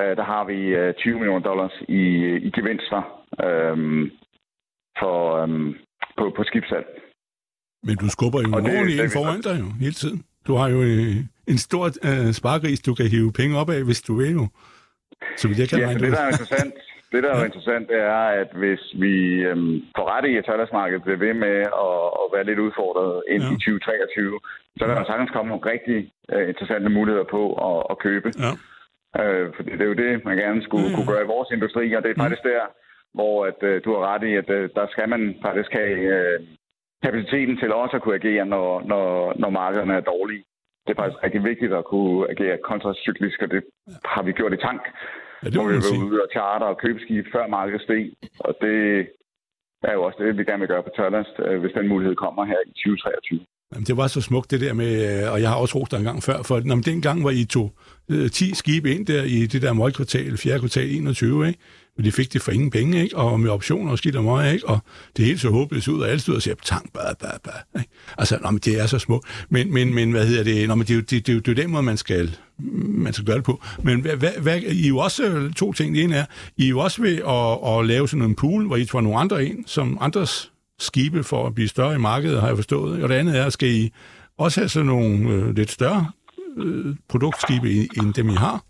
øh, 0.00 0.16
der 0.18 0.24
har 0.32 0.44
vi 0.44 0.58
øh, 0.80 0.94
20 0.94 1.14
millioner 1.14 1.44
dollars 1.50 1.74
i, 1.88 2.02
i 2.46 2.50
gevinster 2.56 3.02
øh, 3.46 3.76
for, 5.00 5.16
øh, 5.42 5.48
på, 6.18 6.24
på 6.36 6.42
skibssalg. 6.44 6.86
Men 7.86 7.96
du 7.96 8.08
skubber 8.08 8.40
jo 8.44 8.50
ordentligt 8.54 9.02
ind 9.02 9.10
foran 9.18 9.40
dig 9.40 9.56
jo, 9.62 9.68
hele 9.80 9.92
tiden. 10.02 10.24
Du 10.46 10.52
har 10.54 10.68
jo 10.74 10.82
øh, 10.82 11.16
en 11.52 11.58
stor 11.58 11.84
øh, 12.08 12.32
spargris, 12.40 12.80
du 12.88 12.94
kan 12.94 13.06
hive 13.14 13.32
penge 13.40 13.58
op 13.60 13.70
af, 13.70 13.82
hvis 13.84 14.02
du 14.02 14.12
vil 14.20 14.32
jo. 14.40 14.46
Så 15.36 15.48
vil 15.48 15.58
jeg 15.58 15.68
kan 15.68 15.78
ja, 15.78 15.88
det, 15.94 16.12
der 16.12 16.24
er 16.26 16.32
interessant, 16.34 16.74
det, 17.12 17.22
der 17.24 17.30
er 17.34 17.38
ja. 17.38 17.44
interessant, 17.44 17.84
det 17.88 18.00
er, 18.16 18.24
at 18.42 18.50
hvis 18.62 18.82
vi 19.04 19.14
øhm, 19.50 19.74
får 19.96 20.06
ret 20.14 20.26
i, 20.30 20.36
at 20.36 20.44
tørdagsmarkedet 20.44 21.02
bliver 21.04 21.18
ved 21.26 21.34
med 21.34 21.56
at, 21.86 22.00
at 22.22 22.26
være 22.34 22.48
lidt 22.48 22.64
udfordret 22.66 23.22
ind 23.34 23.42
ja. 23.42 23.50
i 23.52 23.56
2023, 23.56 24.40
så 24.78 24.82
kan 24.86 24.96
der 24.96 25.04
sagtens 25.04 25.30
komme 25.34 25.48
nogle 25.52 25.70
rigtig 25.74 25.98
uh, 26.34 26.44
interessante 26.52 26.88
muligheder 26.98 27.28
på 27.36 27.42
at, 27.68 27.78
at 27.92 27.96
købe. 28.06 28.28
Ja. 28.44 28.52
Uh, 29.20 29.46
for 29.54 29.62
det 29.62 29.80
er 29.84 29.90
jo 29.92 30.02
det, 30.04 30.12
man 30.28 30.36
gerne 30.44 30.62
skulle 30.66 30.88
ja. 30.88 30.94
kunne 30.94 31.10
gøre 31.12 31.24
i 31.24 31.32
vores 31.34 31.50
industri, 31.56 31.84
og 31.96 32.02
det 32.02 32.10
er 32.10 32.22
faktisk 32.24 32.44
der, 32.52 32.62
hvor 33.18 33.36
at, 33.50 33.60
uh, 33.68 33.76
du 33.84 33.88
har 33.94 34.02
ret 34.12 34.24
i, 34.30 34.32
at 34.42 34.48
uh, 34.58 34.64
der 34.78 34.86
skal 34.92 35.08
man 35.14 35.22
faktisk 35.46 35.70
have 35.80 35.96
uh, 36.16 36.36
kapaciteten 37.04 37.56
til 37.56 37.72
også 37.82 37.96
at 37.96 38.02
kunne 38.02 38.20
agere, 38.20 38.44
når, 38.54 38.68
når, 38.90 39.06
når 39.42 39.50
markederne 39.50 39.94
er 39.94 40.10
dårlige. 40.14 40.44
Det 40.84 40.90
er 40.92 41.00
faktisk 41.02 41.24
rigtig 41.26 41.42
vigtigt 41.50 41.72
at 41.72 41.84
kunne 41.84 42.30
agere 42.32 42.58
kontracyklisk, 42.70 43.38
og 43.44 43.50
det 43.54 43.62
har 44.14 44.22
vi 44.22 44.32
gjort 44.32 44.52
i 44.52 44.64
tank. 44.68 44.82
Ja, 45.42 45.46
det 45.50 45.56
må 45.56 45.68
vi 45.68 46.08
ude 46.10 46.22
og 46.26 46.28
charter 46.36 46.66
og 46.66 46.78
købe 46.84 46.98
skib 47.00 47.26
før 47.34 47.46
markedet 47.46 47.82
steg. 47.82 48.04
Og 48.46 48.52
det 48.62 48.78
er 49.90 49.92
jo 49.92 50.02
også 50.02 50.18
det, 50.22 50.38
vi 50.38 50.44
gerne 50.44 50.62
vil 50.62 50.72
gøre 50.74 50.82
på 50.82 50.92
Tørlast, 50.96 51.36
øh, 51.46 51.60
hvis 51.60 51.72
den 51.78 51.88
mulighed 51.88 52.14
kommer 52.24 52.44
her 52.44 52.60
i 52.66 52.72
2023. 52.72 53.40
Jamen, 53.72 53.86
det 53.86 53.96
var 53.96 54.06
så 54.06 54.20
smukt 54.20 54.50
det 54.50 54.60
der 54.60 54.74
med, 54.82 54.92
øh, 55.08 55.32
og 55.32 55.40
jeg 55.42 55.48
har 55.48 55.56
også 55.56 55.78
rost 55.78 55.90
dig 55.92 55.98
en 55.98 56.04
gang 56.10 56.22
før, 56.22 56.38
for 56.48 56.60
når 56.64 56.76
dengang 56.90 57.24
var 57.24 57.30
I 57.30 57.44
to 57.44 57.64
10 58.32 58.54
skibe 58.54 58.88
ind 58.94 59.06
der 59.06 59.22
i 59.36 59.38
det 59.52 59.62
der 59.62 59.72
målkvartal, 59.72 60.36
4. 60.36 60.58
kvartal 60.58 60.88
21, 60.90 61.46
ikke? 61.48 61.58
Men 61.96 62.04
de 62.04 62.12
fik 62.12 62.32
det 62.32 62.42
for 62.42 62.52
ingen 62.52 62.70
penge, 62.70 63.02
ikke? 63.02 63.16
og 63.16 63.40
med 63.40 63.50
optioner 63.50 63.90
og 63.90 63.98
skidt 63.98 64.16
og 64.16 64.24
meget, 64.24 64.54
ikke? 64.54 64.68
og 64.68 64.78
det 65.16 65.24
hele 65.24 65.38
så 65.38 65.50
håbløst 65.50 65.88
ud, 65.88 66.00
og 66.00 66.08
alle 66.08 66.20
stod 66.20 66.34
og 66.34 66.42
siger, 66.42 66.54
tang, 66.64 66.92
bad, 66.92 67.14
bad, 67.20 67.38
bad. 67.44 67.80
Ikke? 67.80 67.90
Altså, 68.18 68.38
nå, 68.42 68.50
men 68.50 68.60
det 68.64 68.80
er 68.80 68.86
så 68.86 68.98
små. 68.98 69.22
Men, 69.50 69.72
men, 69.72 69.94
men 69.94 70.10
hvad 70.10 70.26
hedder 70.26 70.44
det? 70.44 70.68
Nå, 70.68 70.74
men 70.74 70.86
det, 70.86 70.90
er 70.90 70.94
jo, 70.94 71.00
det, 71.00 71.10
det, 71.10 71.26
det 71.26 71.48
er 71.48 71.52
jo 71.56 71.62
den 71.62 71.70
måde, 71.70 71.82
man 71.82 71.96
skal, 71.96 72.36
man 72.84 73.12
skal 73.12 73.26
gøre 73.26 73.36
det 73.36 73.44
på. 73.44 73.62
Men 73.82 74.00
hvad, 74.00 74.16
hvad, 74.16 74.32
hvad, 74.40 74.60
I 74.60 74.84
er 74.84 74.88
jo 74.88 74.98
også 74.98 75.24
øh, 75.24 75.52
to 75.52 75.72
ting. 75.72 75.94
Det 75.94 76.04
ene 76.04 76.16
er, 76.16 76.24
I 76.56 76.64
er 76.64 76.68
jo 76.68 76.78
også 76.78 77.02
ved 77.02 77.16
at, 77.16 77.78
at 77.78 77.86
lave 77.86 78.08
sådan 78.08 78.24
en 78.24 78.34
pool, 78.34 78.66
hvor 78.66 78.76
I 78.76 78.86
får 78.86 79.00
nogle 79.00 79.18
andre 79.18 79.46
ind, 79.46 79.64
som 79.66 79.98
andres 80.00 80.52
skibe 80.78 81.24
for 81.24 81.46
at 81.46 81.54
blive 81.54 81.68
større 81.68 81.94
i 81.94 81.98
markedet, 81.98 82.40
har 82.40 82.46
jeg 82.48 82.56
forstået. 82.56 83.02
Og 83.02 83.08
det 83.08 83.14
andet 83.14 83.38
er, 83.38 83.50
skal 83.50 83.68
I 83.68 83.90
også 84.38 84.60
have 84.60 84.68
sådan 84.68 84.86
nogle 84.86 85.28
øh, 85.28 85.56
lidt 85.56 85.70
større 85.70 86.10
øh, 86.56 86.96
produktskibe, 87.08 87.70
end 87.70 88.14
dem 88.14 88.28
I 88.28 88.34
har? 88.34 88.64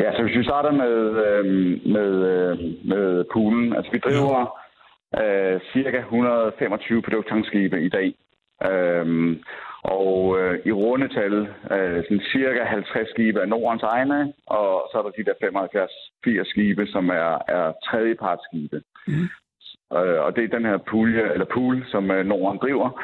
Ja, 0.00 0.16
så 0.16 0.22
hvis 0.22 0.38
vi 0.38 0.44
starter 0.44 0.70
med, 0.70 0.96
øh, 1.26 1.44
med, 1.94 2.12
øh, 2.32 2.58
med 2.84 3.24
poolen. 3.32 3.76
Altså, 3.76 3.92
vi 3.92 3.98
driver 3.98 4.58
øh, 5.20 5.60
cirka 5.72 5.98
125 5.98 7.02
produkttankskibe 7.02 7.82
i 7.82 7.88
dag. 7.88 8.14
Øhm, 8.70 9.42
og 9.82 10.38
øh, 10.40 10.58
i 10.66 10.72
rundetal 10.72 11.48
øh, 11.70 12.02
sådan 12.04 12.20
cirka 12.32 12.64
50 12.64 13.10
skibe 13.10 13.40
er 13.40 13.46
Nordens 13.46 13.82
egne, 13.82 14.32
og 14.46 14.88
så 14.90 14.98
er 14.98 15.02
der 15.02 15.10
de 15.10 15.24
der 15.24 15.36
75-80 16.44 16.50
skibe, 16.50 16.86
som 16.86 17.08
er, 17.08 17.38
er 17.48 17.72
tredjepartsskibe. 17.84 18.82
Mm. 19.06 19.28
Øh, 19.96 20.20
og 20.24 20.36
det 20.36 20.44
er 20.44 20.56
den 20.56 20.64
her 20.64 20.78
pulje, 20.90 21.32
eller 21.32 21.46
pool, 21.54 21.84
som 21.88 22.10
øh, 22.10 22.26
Norden 22.26 22.58
driver. 22.58 23.02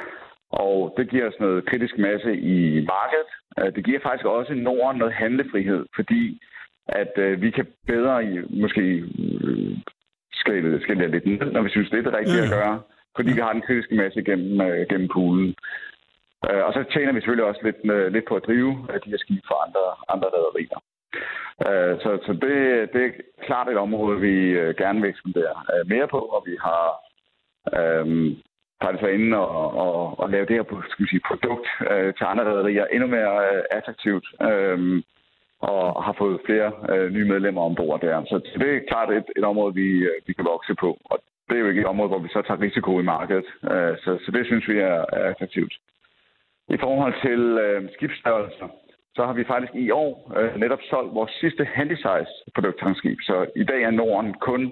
Og 0.51 0.95
det 0.97 1.11
giver 1.11 1.29
os 1.29 1.41
noget 1.41 1.67
kritisk 1.67 1.99
masse 1.99 2.37
i 2.37 2.87
markedet. 2.95 3.31
Øh, 3.59 3.75
det 3.75 3.85
giver 3.85 4.01
faktisk 4.03 4.27
også 4.27 4.55
Norden 4.55 4.99
noget 4.99 5.15
handlefrihed, 5.15 5.87
fordi 5.95 6.41
at 6.89 7.13
øh, 7.17 7.43
vi 7.43 7.51
kan 7.51 7.67
bedre 7.87 8.25
i, 8.25 8.61
måske 8.61 8.81
øh, 8.81 9.79
skælde, 10.33 10.83
skælde 10.83 11.09
lidt 11.09 11.27
ned, 11.27 11.51
når 11.53 11.63
vi 11.63 11.71
synes, 11.71 11.91
det 11.91 11.99
er 11.99 12.03
det 12.03 12.19
rigtige 12.19 12.43
at 12.43 12.51
gøre, 12.51 12.83
fordi 13.17 13.33
vi 13.33 13.41
har 13.41 13.53
den 13.53 13.63
kritiske 13.67 13.95
masse 13.95 14.23
gennem, 14.23 14.61
øh, 14.61 14.87
gennem 14.91 15.09
poolen. 15.09 15.55
Øh, 16.51 16.63
og 16.67 16.73
så 16.73 16.85
tjener 16.93 17.13
vi 17.13 17.21
selvfølgelig 17.21 17.49
også 17.51 17.61
lidt, 17.65 17.81
øh, 17.95 18.13
lidt 18.13 18.25
på 18.29 18.35
at 18.37 18.47
drive 18.47 18.73
øh, 18.91 19.01
de 19.05 19.11
her 19.11 19.19
skibe 19.19 19.47
for 19.49 19.59
andre, 19.67 19.87
andre 20.13 20.29
rædderier. 20.35 20.79
Øh, 21.67 21.95
så 22.03 22.11
så 22.27 22.33
det, 22.33 22.57
det 22.93 23.03
er 23.05 23.11
klart 23.47 23.69
et 23.69 23.77
område, 23.87 24.21
vi 24.21 24.35
øh, 24.61 24.75
gerne 24.77 25.01
vil 25.01 25.11
ekspandere 25.11 25.57
øh, 25.73 25.89
mere 25.89 26.09
på, 26.09 26.19
og 26.19 26.43
vi 26.47 26.57
har 26.67 26.85
øh, 27.79 28.07
faktisk 28.83 29.03
været 29.03 29.19
inde 29.19 29.37
og, 29.39 29.75
og, 29.85 30.21
og 30.21 30.31
lave 30.31 30.47
det 30.47 30.57
her 30.57 30.65
skal 30.91 31.05
vi 31.05 31.09
sige, 31.09 31.29
produkt 31.31 31.67
øh, 31.91 32.15
til 32.15 32.25
andre 32.25 32.45
rædderier 32.45 32.87
endnu 32.87 33.07
mere 33.07 33.35
øh, 33.49 33.63
attraktivt. 33.71 34.27
Øh, 34.49 35.03
og 35.73 36.05
har 36.05 36.15
fået 36.19 36.41
flere 36.47 36.73
øh, 36.93 37.13
nye 37.13 37.29
medlemmer 37.33 37.63
ombord 37.63 38.01
der. 38.01 38.25
Så 38.25 38.37
det 38.61 38.71
er 38.77 38.89
klart 38.89 39.11
et, 39.11 39.25
et 39.37 39.45
område, 39.45 39.75
vi, 39.75 39.89
øh, 40.11 40.17
vi 40.27 40.33
kan 40.33 40.45
vokse 40.45 40.75
på. 40.75 40.91
Og 41.05 41.19
det 41.49 41.57
er 41.57 41.61
jo 41.61 41.69
ikke 41.69 41.81
et 41.81 41.93
område, 41.93 42.09
hvor 42.09 42.19
vi 42.19 42.29
så 42.29 42.43
tager 42.43 42.61
risiko 42.61 43.01
i 43.01 43.09
markedet. 43.15 43.47
Øh, 43.73 43.95
så, 44.03 44.11
så 44.25 44.31
det 44.37 44.47
synes 44.47 44.69
vi 44.69 44.79
er, 44.79 45.05
er 45.19 45.25
attraktivt. 45.31 45.75
I 46.69 46.77
forhold 46.77 47.15
til 47.27 47.41
øh, 47.65 47.89
skibsstørrelser, 47.95 48.69
så 49.17 49.27
har 49.27 49.33
vi 49.33 49.45
faktisk 49.45 49.75
i 49.75 49.91
år 49.91 50.33
øh, 50.39 50.61
netop 50.61 50.83
solgt 50.91 51.15
vores 51.15 51.33
sidste 51.41 51.65
handysize 51.65 52.33
produkttankskib. 52.55 53.19
Så 53.23 53.47
i 53.57 53.65
dag 53.65 53.83
er 53.83 53.91
Norden 53.91 54.35
kun 54.35 54.63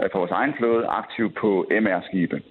øh, 0.00 0.08
for 0.12 0.18
vores 0.18 0.30
egen 0.30 0.54
flåde 0.58 0.86
aktiv 0.86 1.32
på 1.32 1.66
MR-skibe. 1.70 2.42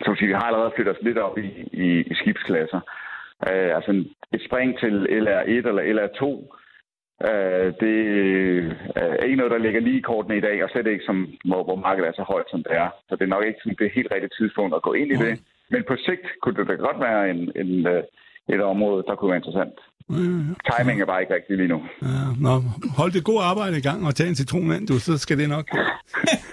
Så 0.00 0.16
vi 0.20 0.32
har 0.32 0.40
allerede 0.40 0.72
flyttet 0.74 0.96
os 0.96 1.02
lidt 1.02 1.18
op 1.18 1.38
i, 1.38 1.48
i, 1.72 1.88
i 2.00 2.14
skibsklasser. 2.14 2.80
Øh, 3.48 3.76
altså 3.76 4.04
et 4.32 4.42
spring 4.46 4.78
til 4.78 4.94
LR1 5.24 5.68
eller 5.68 5.82
LR2 5.96 6.24
Øh, 7.22 7.72
det 7.82 7.96
er 8.96 9.24
ikke 9.24 9.36
noget, 9.36 9.52
der 9.52 9.58
ligger 9.58 9.80
lige 9.80 9.98
i 9.98 10.08
kortene 10.10 10.36
i 10.36 10.40
dag, 10.40 10.64
og 10.64 10.70
slet 10.70 10.86
ikke, 10.86 11.04
som, 11.04 11.28
hvor, 11.44 11.64
hvor 11.64 11.76
markedet 11.76 12.08
er 12.08 12.12
så 12.12 12.22
højt, 12.22 12.50
som 12.50 12.62
det 12.62 12.72
er. 12.72 12.88
Så 13.08 13.16
det 13.16 13.22
er 13.22 13.34
nok 13.34 13.44
ikke 13.44 13.60
sådan, 13.62 13.76
det 13.78 13.92
helt 13.94 14.12
rigtige 14.14 14.36
tidspunkt 14.38 14.74
at 14.74 14.82
gå 14.82 14.92
ind 14.92 15.10
i 15.12 15.16
det. 15.16 15.42
Men 15.70 15.82
på 15.88 15.96
sigt 15.96 16.26
kunne 16.42 16.56
det 16.56 16.68
da 16.68 16.74
godt 16.74 17.00
være 17.00 17.30
en, 17.30 17.52
en, 17.56 17.86
øh, 17.86 18.02
et 18.48 18.62
område, 18.62 19.04
der 19.06 19.14
kunne 19.14 19.30
være 19.30 19.42
interessant 19.42 19.78
Ja, 20.10 20.16
ja. 20.16 20.22
Timing 20.78 21.00
er 21.00 21.06
bare 21.06 21.20
ikke 21.20 21.34
rigtig 21.34 21.56
lige 21.56 21.68
nu. 21.68 21.78
ja. 22.02 22.08
Nå, 22.40 22.62
hold 22.96 23.12
det 23.12 23.24
gode 23.24 23.40
arbejde 23.42 23.78
i 23.78 23.80
gang 23.80 24.06
og 24.06 24.14
tag 24.14 24.28
en 24.28 24.34
citron 24.36 24.72
ind, 24.72 24.86
du, 24.86 24.98
så 24.98 25.18
skal 25.18 25.38
det 25.38 25.48
nok 25.48 25.66
gå. 25.72 25.78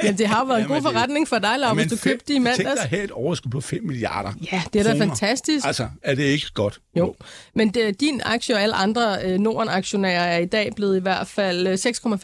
Jamen, 0.03 0.17
det 0.17 0.27
har 0.27 0.39
jo 0.39 0.45
været 0.45 0.61
en 0.61 0.67
god 0.67 0.75
det- 0.75 0.83
forretning 0.83 1.27
for 1.27 1.39
dig, 1.39 1.55
Laura, 1.59 1.73
hvis 1.73 1.87
du 1.91 1.97
købte 2.03 2.25
de 2.27 2.33
i 2.33 2.35
Tænk 2.35 2.43
mandags. 2.43 2.63
dig 2.73 2.83
at 2.83 2.89
have 2.89 3.03
et 3.03 3.11
overskud 3.11 3.51
på 3.51 3.61
5 3.61 3.83
milliarder. 3.83 4.31
Ja, 4.51 4.61
det 4.73 4.79
er 4.79 4.83
da 4.83 4.91
kroner. 4.91 5.05
fantastisk. 5.07 5.67
Altså, 5.67 5.87
er 6.03 6.15
det 6.15 6.23
ikke 6.23 6.45
godt? 6.53 6.79
Jo, 6.95 7.15
men 7.55 7.69
det, 7.69 7.99
din 8.01 8.21
aktie 8.25 8.55
og 8.55 8.61
alle 8.61 8.75
andre 8.75 9.17
øh, 9.25 9.39
Norden-aktionærer 9.39 10.23
er 10.23 10.37
i 10.37 10.45
dag 10.45 10.69
blevet 10.75 10.97
i 10.97 11.01
hvert 11.01 11.27
fald 11.27 11.67
øh, 11.67 11.73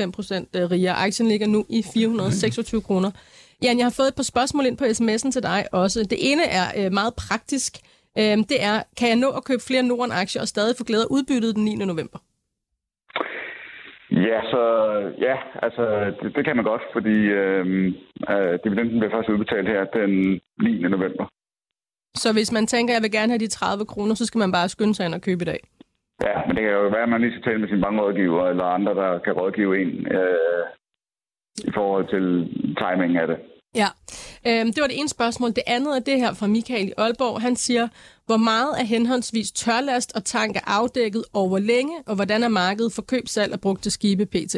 6,5 0.05 0.11
procent 0.11 0.49
øh, 0.55 0.71
rigere. 0.71 0.93
Aktien 0.95 1.30
ligger 1.30 1.47
nu 1.47 1.65
i 1.69 1.84
426 1.93 2.82
kroner. 2.82 3.11
Jan, 3.61 3.78
jeg 3.78 3.86
har 3.86 3.89
fået 3.91 4.07
et 4.07 4.15
par 4.15 4.23
spørgsmål 4.23 4.65
ind 4.65 4.78
på 4.78 4.84
sms'en 4.84 5.32
til 5.32 5.43
dig 5.43 5.65
også. 5.71 6.03
Det 6.09 6.32
ene 6.32 6.43
er 6.45 6.86
øh, 6.86 6.93
meget 6.93 7.13
praktisk. 7.13 7.78
Øh, 8.20 8.38
det 8.51 8.59
er, 8.70 8.78
kan 8.99 9.07
jeg 9.09 9.20
nå 9.26 9.30
at 9.38 9.45
købe 9.49 9.63
flere 9.68 9.84
Norden-aktier 9.84 10.41
og 10.41 10.47
stadig 10.47 10.76
få 10.78 10.84
glæde 10.84 11.05
af 11.07 11.13
udbyttet 11.15 11.55
den 11.55 11.65
9. 11.65 11.76
november? 11.76 12.20
Ja, 14.11 14.39
så 14.51 14.61
ja, 15.28 15.36
altså 15.65 15.84
det, 16.22 16.36
det 16.36 16.45
kan 16.45 16.55
man 16.55 16.65
godt, 16.65 16.82
fordi 16.93 17.18
øhm, 17.41 17.88
øh, 18.32 18.59
dividenden 18.63 18.99
bliver 18.99 19.15
først 19.15 19.30
udbetalt 19.30 19.68
her 19.68 19.84
den 19.99 20.11
9. 20.61 20.82
november. 20.82 21.26
Så 22.15 22.34
hvis 22.34 22.51
man 22.51 22.68
tænker, 22.68 22.93
at 22.93 22.95
jeg 22.95 23.03
vil 23.03 23.11
gerne 23.11 23.32
have 23.32 23.45
de 23.45 23.47
30 23.47 23.86
kroner, 23.86 24.15
så 24.15 24.26
skal 24.26 24.39
man 24.39 24.51
bare 24.51 24.70
skynde 24.70 24.95
sig 24.95 25.05
ind 25.05 25.15
og 25.15 25.22
købe 25.22 25.41
i 25.43 25.45
dag. 25.45 25.59
Ja, 26.28 26.36
men 26.45 26.55
det 26.55 26.63
kan 26.63 26.74
jo 26.74 26.88
være, 26.95 27.03
at 27.03 27.09
man 27.09 27.22
lige 27.22 27.32
skal 27.32 27.43
tale 27.43 27.59
med 27.59 27.70
sin 27.70 27.82
bankrådgiver 27.82 28.43
eller 28.47 28.63
andre, 28.63 28.93
der 28.95 29.20
kan 29.20 29.34
rådgive 29.34 29.82
en 29.82 30.07
øh, 30.18 30.65
i 31.70 31.72
forhold 31.78 32.07
til 32.13 32.26
timing 32.82 33.18
af 33.18 33.28
det. 33.28 33.38
Ja, 33.76 33.89
øhm, 34.48 34.70
det 34.74 34.80
var 34.82 34.89
det 34.91 35.00
ene 35.00 35.10
spørgsmål. 35.18 35.50
Det 35.60 35.66
andet 35.76 35.91
er 35.98 36.04
det 36.10 36.18
her 36.24 36.32
fra 36.39 36.48
Michael 36.48 36.88
i 36.88 36.93
Aalborg. 36.98 37.41
Han 37.41 37.56
siger, 37.56 37.86
hvor 38.30 38.41
meget 38.52 38.72
er 38.82 38.86
henholdsvis 38.95 39.52
tørlast 39.52 40.10
og 40.18 40.22
tank 40.26 40.56
er 40.56 40.66
afdækket 40.80 41.24
over 41.34 41.60
længe, 41.60 41.95
og 42.10 42.16
hvordan 42.16 42.43
er 42.43 42.52
markedet 42.64 42.91
for 42.95 43.04
køb, 43.12 43.26
salg 43.36 43.52
og 43.54 43.62
brugte 43.66 43.89
skibe 43.91 44.26
pt? 44.26 44.56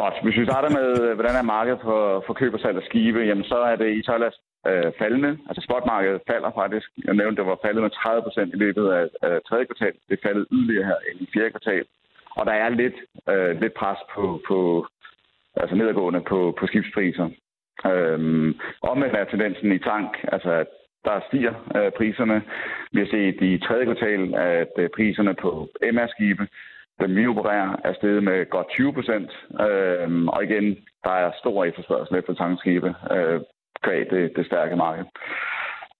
Godt. 0.00 0.16
Hvis 0.24 0.38
vi 0.40 0.44
starter 0.50 0.70
med, 0.78 1.14
hvordan 1.14 1.36
er 1.36 1.52
markedet 1.56 1.80
for, 1.88 2.00
for 2.26 2.34
køb 2.40 2.54
og 2.54 2.60
salg 2.60 2.76
af 2.76 2.86
skibe, 2.88 3.20
jamen 3.28 3.44
så 3.44 3.58
er 3.70 3.76
det 3.76 3.88
i 3.98 4.02
tørlast 4.02 4.40
øh, 4.70 4.90
faldende. 4.98 5.32
Altså 5.48 5.60
spotmarkedet 5.66 6.20
falder 6.30 6.50
faktisk. 6.60 6.88
Jeg 7.06 7.14
nævnte, 7.14 7.38
det 7.40 7.50
var 7.50 7.64
faldet 7.64 7.82
med 7.82 7.90
30 7.90 8.22
procent 8.22 8.50
i 8.54 8.58
løbet 8.64 8.86
af, 8.98 9.04
af 9.28 9.34
tredje 9.48 9.64
kvartal. 9.68 9.94
Det 10.08 10.24
faldet 10.26 10.46
yderligere 10.52 10.86
her 10.90 10.98
i 11.22 11.26
fjerde 11.34 11.50
kvartal. 11.50 11.84
Og 12.38 12.46
der 12.46 12.52
er 12.52 12.68
lidt, 12.68 12.98
øh, 13.32 13.60
lidt 13.62 13.74
pres 13.80 14.00
på, 14.14 14.24
på 14.48 14.58
altså 15.62 15.74
nedadgående 15.76 16.22
på, 16.32 16.38
på 16.58 16.66
skibspriser. 16.66 17.28
Øhm, 17.86 18.54
omvendt 18.82 19.16
er 19.16 19.24
tendensen 19.24 19.72
i 19.72 19.78
tank, 19.78 20.24
altså 20.32 20.50
at 20.50 20.66
der 21.04 21.20
stiger 21.28 21.54
øh, 21.76 21.92
priserne. 21.98 22.42
Vi 22.92 22.98
har 23.00 23.06
set 23.06 23.42
i 23.42 23.58
tredje 23.58 23.84
kvartal, 23.84 24.34
at 24.34 24.72
øh, 24.78 24.88
priserne 24.96 25.34
på 25.34 25.68
MR-skibe, 25.92 26.46
dem 27.00 27.16
vi 27.16 27.26
opererer, 27.26 27.76
er 27.84 27.92
steget 27.92 28.22
med 28.22 28.50
godt 28.50 28.68
20 28.68 28.92
procent. 28.92 29.30
Øhm, 29.60 30.28
og 30.28 30.44
igen, 30.44 30.76
der 31.04 31.10
er 31.10 31.30
stor 31.38 31.64
efterspørgsel 31.64 32.16
efter 32.16 32.34
tankskibe, 32.34 32.94
øh, 33.16 33.40
kvæg 33.82 34.10
det, 34.10 34.36
det 34.36 34.46
stærke 34.46 34.76
marked. 34.76 35.04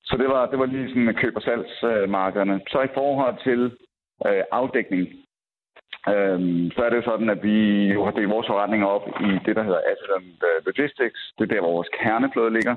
Så 0.04 0.16
det 0.16 0.28
var, 0.28 0.46
det 0.46 0.58
var 0.58 0.66
lige 0.66 0.88
sådan 0.88 1.14
køb- 1.14 1.36
og 1.36 1.42
salgsmarkederne. 1.42 2.60
Så 2.68 2.80
i 2.80 2.94
forhold 2.94 3.36
til 3.44 3.60
øh, 4.26 4.42
afdækning, 4.52 5.08
Øhm, 6.12 6.70
så 6.74 6.80
er 6.84 6.88
det 6.90 6.96
jo 6.96 7.10
sådan, 7.10 7.30
at 7.30 7.42
vi 7.42 7.58
jo 7.96 8.04
har 8.04 8.10
delt 8.10 8.34
vores 8.36 8.46
forretning 8.46 8.82
op 8.86 9.06
i 9.28 9.30
det, 9.46 9.56
der 9.56 9.62
hedder 9.68 9.86
Asset 9.90 10.10
and 10.18 10.30
øh, 10.48 10.56
Logistics. 10.66 11.20
Det 11.36 11.44
er 11.44 11.54
der, 11.54 11.60
hvor 11.60 11.72
vores 11.78 11.94
kerneflåde 12.02 12.52
ligger. 12.58 12.76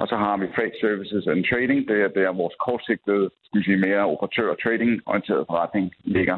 Og 0.00 0.08
så 0.08 0.16
har 0.16 0.36
vi 0.36 0.46
Freight 0.54 0.76
Services 0.80 1.26
and 1.26 1.44
Trading. 1.50 1.88
Det 1.88 1.98
er 2.02 2.08
der, 2.08 2.40
vores 2.42 2.56
kortsigtede, 2.66 3.30
skal 3.44 3.60
vi 3.60 3.64
sige, 3.64 3.84
mere 3.86 4.02
operatør- 4.12 4.52
og 4.54 4.60
trading-orienterede 4.62 5.48
forretning 5.50 5.92
ligger. 6.04 6.36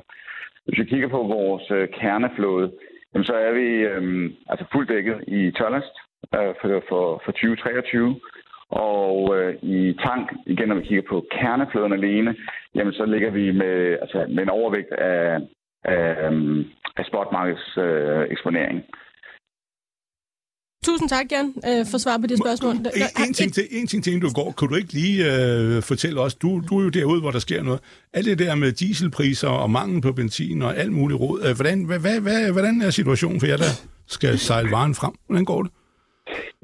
Hvis 0.64 0.78
vi 0.78 0.84
kigger 0.84 1.08
på 1.08 1.22
vores 1.36 1.70
øh, 1.70 1.88
kerneflåde, 1.88 2.72
jamen, 3.12 3.24
så 3.24 3.34
er 3.34 3.52
vi 3.52 3.68
øhm, 3.92 4.34
altså 4.50 4.64
fuldt 4.72 4.88
dækket 4.88 5.18
i 5.26 5.50
tørlast 5.58 5.94
øh, 6.34 6.54
for, 6.60 6.82
for, 6.88 7.22
for 7.24 7.32
2023. 7.32 8.20
Og 8.68 9.36
øh, 9.36 9.54
i 9.62 9.96
tank, 10.06 10.32
igen 10.46 10.68
når 10.68 10.74
vi 10.74 10.86
kigger 10.86 11.04
på 11.08 11.26
kerneflåden 11.30 11.92
alene, 11.92 12.36
jamen 12.74 12.92
så 12.92 13.04
ligger 13.04 13.30
vi 13.30 13.52
med, 13.52 13.98
altså, 14.02 14.26
med 14.28 14.42
en 14.42 14.50
overvægt 14.50 14.92
af 14.92 15.38
af, 15.84 16.30
af 16.96 17.04
spotmarkeds 17.10 17.66
øh, 17.78 18.22
eksponering. 18.34 18.78
Tusind 20.88 21.08
tak, 21.08 21.26
Jan, 21.32 21.48
øh, 21.68 21.82
for 21.92 21.98
svar 22.04 22.16
på 22.22 22.26
det 22.30 22.38
spørgsmål. 22.44 22.74
En, 22.74 23.10
en, 23.26 23.32
ting 23.40 23.50
til, 23.56 23.64
en 23.78 23.86
ting 23.90 24.00
til, 24.04 24.10
inden 24.12 24.26
du 24.28 24.32
går. 24.40 24.48
Kunne 24.56 24.70
du 24.72 24.76
ikke 24.82 24.92
lige 25.02 25.18
øh, 25.32 25.82
fortælle 25.90 26.18
os, 26.26 26.34
du, 26.42 26.48
du 26.68 26.72
er 26.78 26.84
jo 26.88 26.90
derude, 26.98 27.20
hvor 27.20 27.32
der 27.36 27.42
sker 27.46 27.62
noget. 27.68 27.80
Alt 28.16 28.26
det 28.26 28.38
der 28.38 28.54
med 28.54 28.70
dieselpriser 28.80 29.52
og 29.62 29.70
mangel 29.78 29.98
på 30.06 30.12
benzin 30.12 30.62
og 30.62 30.72
alt 30.82 30.92
muligt 30.98 31.20
råd. 31.20 31.38
Øh, 31.46 31.52
hvordan, 31.58 31.76
hvad, 31.88 32.00
hvad, 32.04 32.18
hvad, 32.26 32.38
hvordan 32.56 32.74
er 32.86 32.90
situationen 33.00 33.38
for 33.40 33.46
jer, 33.50 33.58
der 33.64 33.72
skal 34.16 34.32
sejle 34.48 34.70
varen 34.76 34.94
frem? 35.00 35.14
Hvordan 35.26 35.44
går 35.52 35.60
det? 35.64 35.72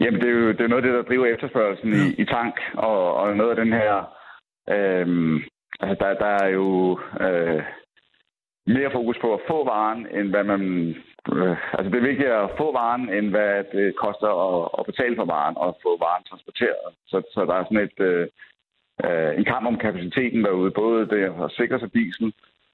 Jamen, 0.03 0.21
det 0.21 0.29
er 0.29 0.37
jo 0.41 0.49
det 0.57 0.63
er 0.65 0.73
noget 0.73 0.83
af 0.83 0.87
det, 0.89 0.97
der 0.99 1.09
driver 1.11 1.27
efterspørgelsen 1.27 1.91
ja. 1.93 1.99
i, 2.05 2.07
i 2.23 2.25
tank, 2.25 2.55
og, 2.89 3.15
og 3.21 3.37
noget 3.37 3.51
af 3.55 3.59
den 3.63 3.73
her... 3.81 3.93
Øh, 4.75 5.07
altså, 5.81 5.95
der, 6.03 6.11
der 6.25 6.33
er 6.45 6.49
jo... 6.59 6.67
Øh, 7.25 7.63
mere 8.77 8.95
fokus 8.99 9.19
på 9.25 9.29
at 9.35 9.45
få 9.51 9.59
varen, 9.73 10.01
end 10.17 10.29
hvad 10.33 10.45
man... 10.53 10.63
Øh, 11.37 11.57
altså 11.77 11.89
det 11.91 11.99
er 11.99 12.11
vigtigere 12.11 12.43
at 12.45 12.55
få 12.61 12.67
varen, 12.81 13.05
end 13.17 13.27
hvad 13.35 13.55
det 13.77 13.87
koster 14.05 14.31
at, 14.49 14.59
at 14.79 14.87
betale 14.91 15.17
for 15.17 15.27
varen 15.35 15.57
og 15.65 15.71
få 15.85 15.93
varen 16.05 16.25
transporteret. 16.31 16.87
Så, 17.11 17.17
så 17.35 17.41
der 17.49 17.55
er 17.57 17.65
sådan 17.65 17.87
et, 17.89 17.99
øh, 18.11 18.27
øh 19.05 19.31
en 19.39 19.47
kamp 19.53 19.65
om 19.71 19.83
kapaciteten 19.87 20.41
derude. 20.45 20.71
Både 20.83 21.01
det 21.15 21.25
at 21.45 21.49
sikre 21.59 21.79
sig 21.81 21.91
diesel, 21.95 22.29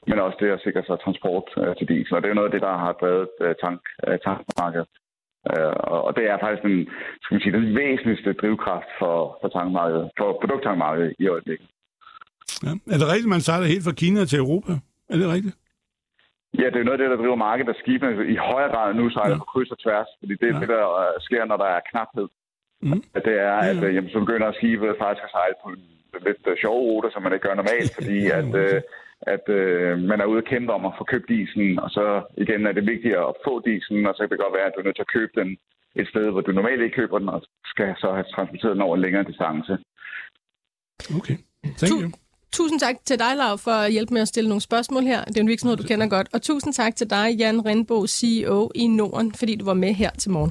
men 0.09 0.19
også 0.27 0.39
det 0.41 0.51
at 0.57 0.63
sikre 0.65 0.83
sig 0.87 0.97
transport 1.05 1.47
øh, 1.63 1.73
til 1.79 1.89
diesel. 1.93 2.15
Og 2.17 2.23
det 2.23 2.31
er 2.31 2.39
noget 2.39 2.51
af 2.51 2.55
det, 2.57 2.67
der 2.69 2.75
har 2.85 2.93
drevet 3.01 3.33
øh, 3.45 3.55
tank, 3.65 3.81
øh, 4.07 4.19
tankmarkedet. 4.25 4.89
Øh, 5.51 5.75
og 6.07 6.11
det 6.17 6.25
er 6.31 6.37
faktisk 6.43 6.63
den, 6.69 6.77
skal 7.23 7.35
man 7.35 7.43
sige, 7.43 7.57
den 7.59 7.69
væsentligste 7.81 8.31
drivkraft 8.41 8.91
for, 9.01 9.17
for, 9.41 9.49
tankmarkedet, 9.57 10.07
for 10.19 10.29
produkttankmarkedet 10.41 11.15
i 11.19 11.29
øjeblikket. 11.35 11.69
Ja. 12.65 12.73
Er 12.93 12.99
det 13.01 13.09
rigtigt, 13.13 13.35
man 13.37 13.41
sejler 13.41 13.67
helt 13.67 13.85
fra 13.85 13.99
Kina 14.03 14.25
til 14.25 14.39
Europa? 14.39 14.73
Er 15.13 15.17
det 15.21 15.29
rigtigt? 15.37 15.57
Ja, 16.61 16.67
det 16.73 16.79
er 16.81 16.89
noget 16.89 16.99
af 16.99 17.03
det, 17.03 17.11
der 17.13 17.23
driver 17.23 17.45
markedet, 17.49 17.71
at 17.75 17.81
skibene 17.83 18.13
i 18.35 18.37
højere 18.37 18.71
grad 18.75 18.95
nu 18.95 19.11
sejler 19.11 19.37
ja. 19.37 19.43
på 19.43 19.49
kryds 19.53 19.71
og 19.71 19.79
tværs, 19.85 20.11
fordi 20.21 20.35
det 20.41 20.49
er 20.49 20.55
ja. 20.55 20.61
det, 20.61 20.69
der 20.69 20.85
sker, 21.27 21.45
når 21.45 21.57
der 21.57 21.69
er 21.77 21.81
knaphed. 21.91 22.29
Mm. 22.83 23.03
At 23.17 23.23
det 23.29 23.37
er, 23.51 23.59
at 23.71 23.83
ja. 23.83 23.89
jamen, 23.95 24.11
så 24.11 24.19
begynder 24.25 24.53
skibet 24.53 25.01
faktisk 25.03 25.25
at 25.25 25.35
sejle 25.37 25.57
på 25.63 25.69
lidt 26.27 26.43
uh, 26.51 26.57
sjove 26.63 26.83
ruter, 26.89 27.11
som 27.11 27.23
man 27.23 27.33
ikke 27.33 27.47
gør 27.49 27.55
normalt, 27.55 27.91
fordi 27.99 28.19
at, 28.39 28.49
at 29.35 29.45
uh, 29.59 29.93
man 30.11 30.19
er 30.21 30.27
ude 30.31 30.43
og 30.43 30.51
kæmpe 30.53 30.73
om 30.73 30.85
at 30.87 30.97
få 30.99 31.05
købt 31.13 31.29
dieselen, 31.29 31.79
og 31.85 31.91
så 31.91 32.05
igen 32.45 32.67
er 32.67 32.73
det 32.73 32.91
vigtigere 32.93 33.29
at 33.29 33.39
få 33.47 33.53
dieselen, 33.69 34.07
og 34.07 34.15
så 34.15 34.21
kan 34.23 34.31
det 34.31 34.45
godt 34.45 34.57
være, 34.59 34.67
at 34.69 34.73
du 34.75 34.81
er 34.81 34.87
nødt 34.87 34.97
til 34.97 35.09
at 35.09 35.15
købe 35.19 35.33
den 35.41 35.49
et 36.01 36.09
sted, 36.09 36.31
hvor 36.31 36.41
du 36.41 36.53
normalt 36.53 36.83
ikke 36.83 36.97
køber 37.01 37.19
den, 37.19 37.29
og 37.29 37.43
skal 37.65 37.95
så 37.99 38.09
have 38.13 38.33
transporteret 38.35 38.75
den 38.75 38.83
over 38.87 38.95
en 38.97 39.03
længere 39.03 39.25
distance. 39.31 39.73
Okay, 41.19 41.37
thank 41.81 42.03
you. 42.03 42.26
Tusind 42.53 42.81
tak 42.81 42.97
til 43.05 43.19
dig, 43.19 43.37
Lav, 43.37 43.59
for 43.59 43.71
at 43.71 43.93
hjælpe 43.93 44.15
med 44.15 44.23
at 44.23 44.29
stille 44.29 44.49
nogle 44.49 44.61
spørgsmål 44.61 45.03
her. 45.03 45.25
Det 45.25 45.37
er 45.37 45.41
en 45.41 45.49
virksomhed, 45.49 45.77
du 45.77 45.83
kender 45.83 46.09
godt. 46.09 46.29
Og 46.33 46.43
tusind 46.43 46.73
tak 46.73 46.97
til 46.97 47.11
dig, 47.11 47.35
Jan 47.39 47.67
Rindbo, 47.67 48.07
CEO 48.07 48.71
i 48.75 48.87
Norden, 48.87 49.35
fordi 49.35 49.57
du 49.57 49.65
var 49.65 49.75
med 49.75 49.93
her 49.95 50.11
til 50.11 50.31
morgen. 50.31 50.51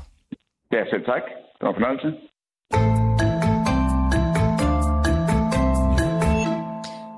Ja, 0.71 0.85
selv 0.89 1.05
tak. 1.05 1.21
Det 1.57 1.61
var 1.61 1.69
en 1.69 1.75
fornøjelse. 1.75 2.07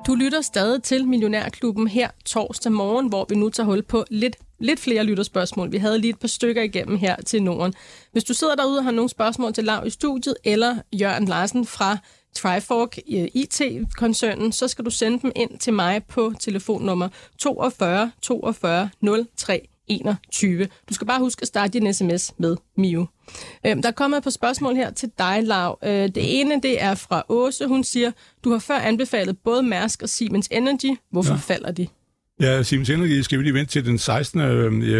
Du 0.07 0.15
lytter 0.15 0.41
stadig 0.41 0.84
til 0.84 1.07
Millionærklubben 1.07 1.88
her 1.88 2.09
torsdag 2.25 2.71
morgen, 2.71 3.07
hvor 3.07 3.25
vi 3.30 3.36
nu 3.36 3.49
tager 3.49 3.67
hul 3.67 3.84
på 3.84 4.03
lidt, 4.09 4.36
lidt 4.59 4.80
flere 4.80 5.03
lytterspørgsmål. 5.03 5.71
Vi 5.71 5.78
havde 5.78 5.99
lige 5.99 6.09
et 6.09 6.19
par 6.19 6.28
stykker 6.28 6.61
igennem 6.61 6.97
her 6.97 7.15
til 7.15 7.43
Norden. 7.43 7.73
Hvis 8.11 8.23
du 8.23 8.34
sidder 8.34 8.55
derude 8.55 8.78
og 8.78 8.84
har 8.84 8.91
nogle 8.91 9.09
spørgsmål 9.09 9.53
til 9.53 9.63
Lav 9.63 9.88
i 9.88 9.89
studiet, 9.89 10.36
eller 10.43 10.75
Jørgen 10.93 11.25
Larsen 11.25 11.65
fra 11.65 11.97
Trifork 12.38 12.98
IT-koncernen, 13.08 14.52
så 14.52 14.68
skal 14.68 14.86
du 14.86 14.90
sende 14.90 15.20
dem 15.22 15.32
ind 15.36 15.60
til 15.60 15.74
mig 15.74 16.04
på 16.04 16.34
telefonnummer 16.40 17.10
42 17.38 18.12
42 18.22 18.90
03 19.38 19.68
21. 19.88 20.68
Du 20.90 20.94
skal 20.94 21.08
bare 21.08 21.20
huske 21.20 21.42
at 21.42 21.48
starte 21.48 21.80
din 21.80 21.94
sms 21.94 22.34
med 22.38 22.58
Mio. 22.78 23.06
Øhm, 23.66 23.82
der 23.82 23.90
er 23.90 23.94
kommet 23.94 24.18
et 24.18 24.24
par 24.24 24.30
spørgsmål 24.30 24.76
her 24.76 24.92
til 24.92 25.12
dig, 25.18 25.40
Lav. 25.44 25.80
Øh, 25.84 25.92
det 25.92 26.40
ene, 26.40 26.62
det 26.62 26.84
er 26.84 26.96
fra 26.96 27.24
Åse. 27.30 27.68
Hun 27.68 27.84
siger, 27.84 28.12
du 28.44 28.52
har 28.52 28.60
før 28.60 28.78
anbefalet 28.78 29.38
både 29.38 29.64
Mærsk 29.64 30.02
og 30.02 30.10
Siemens 30.10 30.48
Energy. 30.52 31.00
Hvorfor 31.12 31.34
ja. 31.34 31.40
falder 31.40 31.72
de? 31.72 31.88
Ja, 32.42 32.64
Siemens 32.64 32.90
Energy 32.90 33.22
skal 33.22 33.40
vi 33.40 33.44
lige 33.44 33.54
vente 33.54 33.72
til 33.72 33.86
den 33.86 33.98
16. 33.98 34.40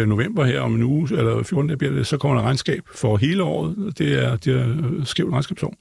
november 0.08 0.44
her 0.44 0.60
om 0.60 0.74
en 0.74 0.82
uge, 0.82 1.08
eller 1.18 1.42
14. 1.42 1.78
bliver 1.78 1.94
det, 1.94 2.06
så 2.06 2.16
kommer 2.18 2.36
der 2.36 2.44
regnskab 2.44 2.82
for 2.94 3.16
hele 3.16 3.42
året. 3.42 3.94
Det 3.98 4.24
er, 4.24 4.36
det 4.36 4.54
er 4.54 5.04
skævt 5.04 5.32
regnskabsår. 5.32 5.74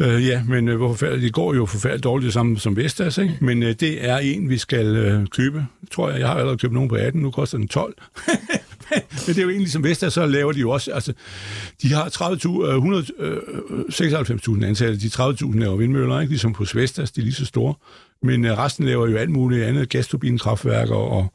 Øh, 0.00 0.26
ja, 0.26 0.42
men 0.48 0.68
øh, 0.68 0.76
hvorfor 0.76 0.94
forfærdeligt, 0.94 1.24
det 1.24 1.32
går 1.32 1.54
jo 1.54 1.66
forfærdeligt 1.66 2.04
dårligt 2.04 2.24
det 2.24 2.32
samme 2.32 2.58
som 2.58 2.76
Vestas, 2.76 3.18
ikke? 3.18 3.36
men 3.40 3.62
øh, 3.62 3.74
det 3.80 4.08
er 4.08 4.18
en, 4.18 4.48
vi 4.48 4.58
skal 4.58 4.86
øh, 4.96 5.26
købe. 5.26 5.66
Tror 5.90 6.10
jeg, 6.10 6.20
jeg 6.20 6.28
har 6.28 6.34
allerede 6.34 6.58
købt 6.58 6.72
nogen 6.72 6.88
på 6.88 6.94
18, 6.94 7.22
nu 7.22 7.30
koster 7.30 7.58
den 7.58 7.68
12. 7.68 7.94
men 9.26 9.34
det 9.34 9.38
er 9.38 9.42
jo 9.42 9.50
egentlig 9.50 9.72
som 9.72 9.84
Vestas, 9.84 10.12
så 10.12 10.26
laver 10.26 10.52
de 10.52 10.60
jo 10.60 10.70
også, 10.70 10.92
altså, 10.92 11.12
de 11.82 11.92
har 11.92 12.08
30, 12.08 12.36
196.000 12.36 13.22
øh, 13.22 13.36
øh, 13.98 14.62
øh, 14.62 14.68
ansatte, 14.68 15.00
de 15.00 15.06
30.000 15.06 15.58
laver 15.58 15.76
vindmøller, 15.76 16.20
ikke? 16.20 16.30
ligesom 16.30 16.52
på 16.52 16.64
Vestas, 16.74 17.10
de 17.10 17.20
er 17.20 17.24
lige 17.24 17.34
så 17.34 17.44
store. 17.44 17.74
Men 18.22 18.58
resten 18.58 18.84
laver 18.84 19.08
jo 19.08 19.16
alt 19.16 19.30
muligt 19.30 19.64
andet, 19.64 19.88
gasturbinkraftværker 19.88 20.94
og 20.94 21.32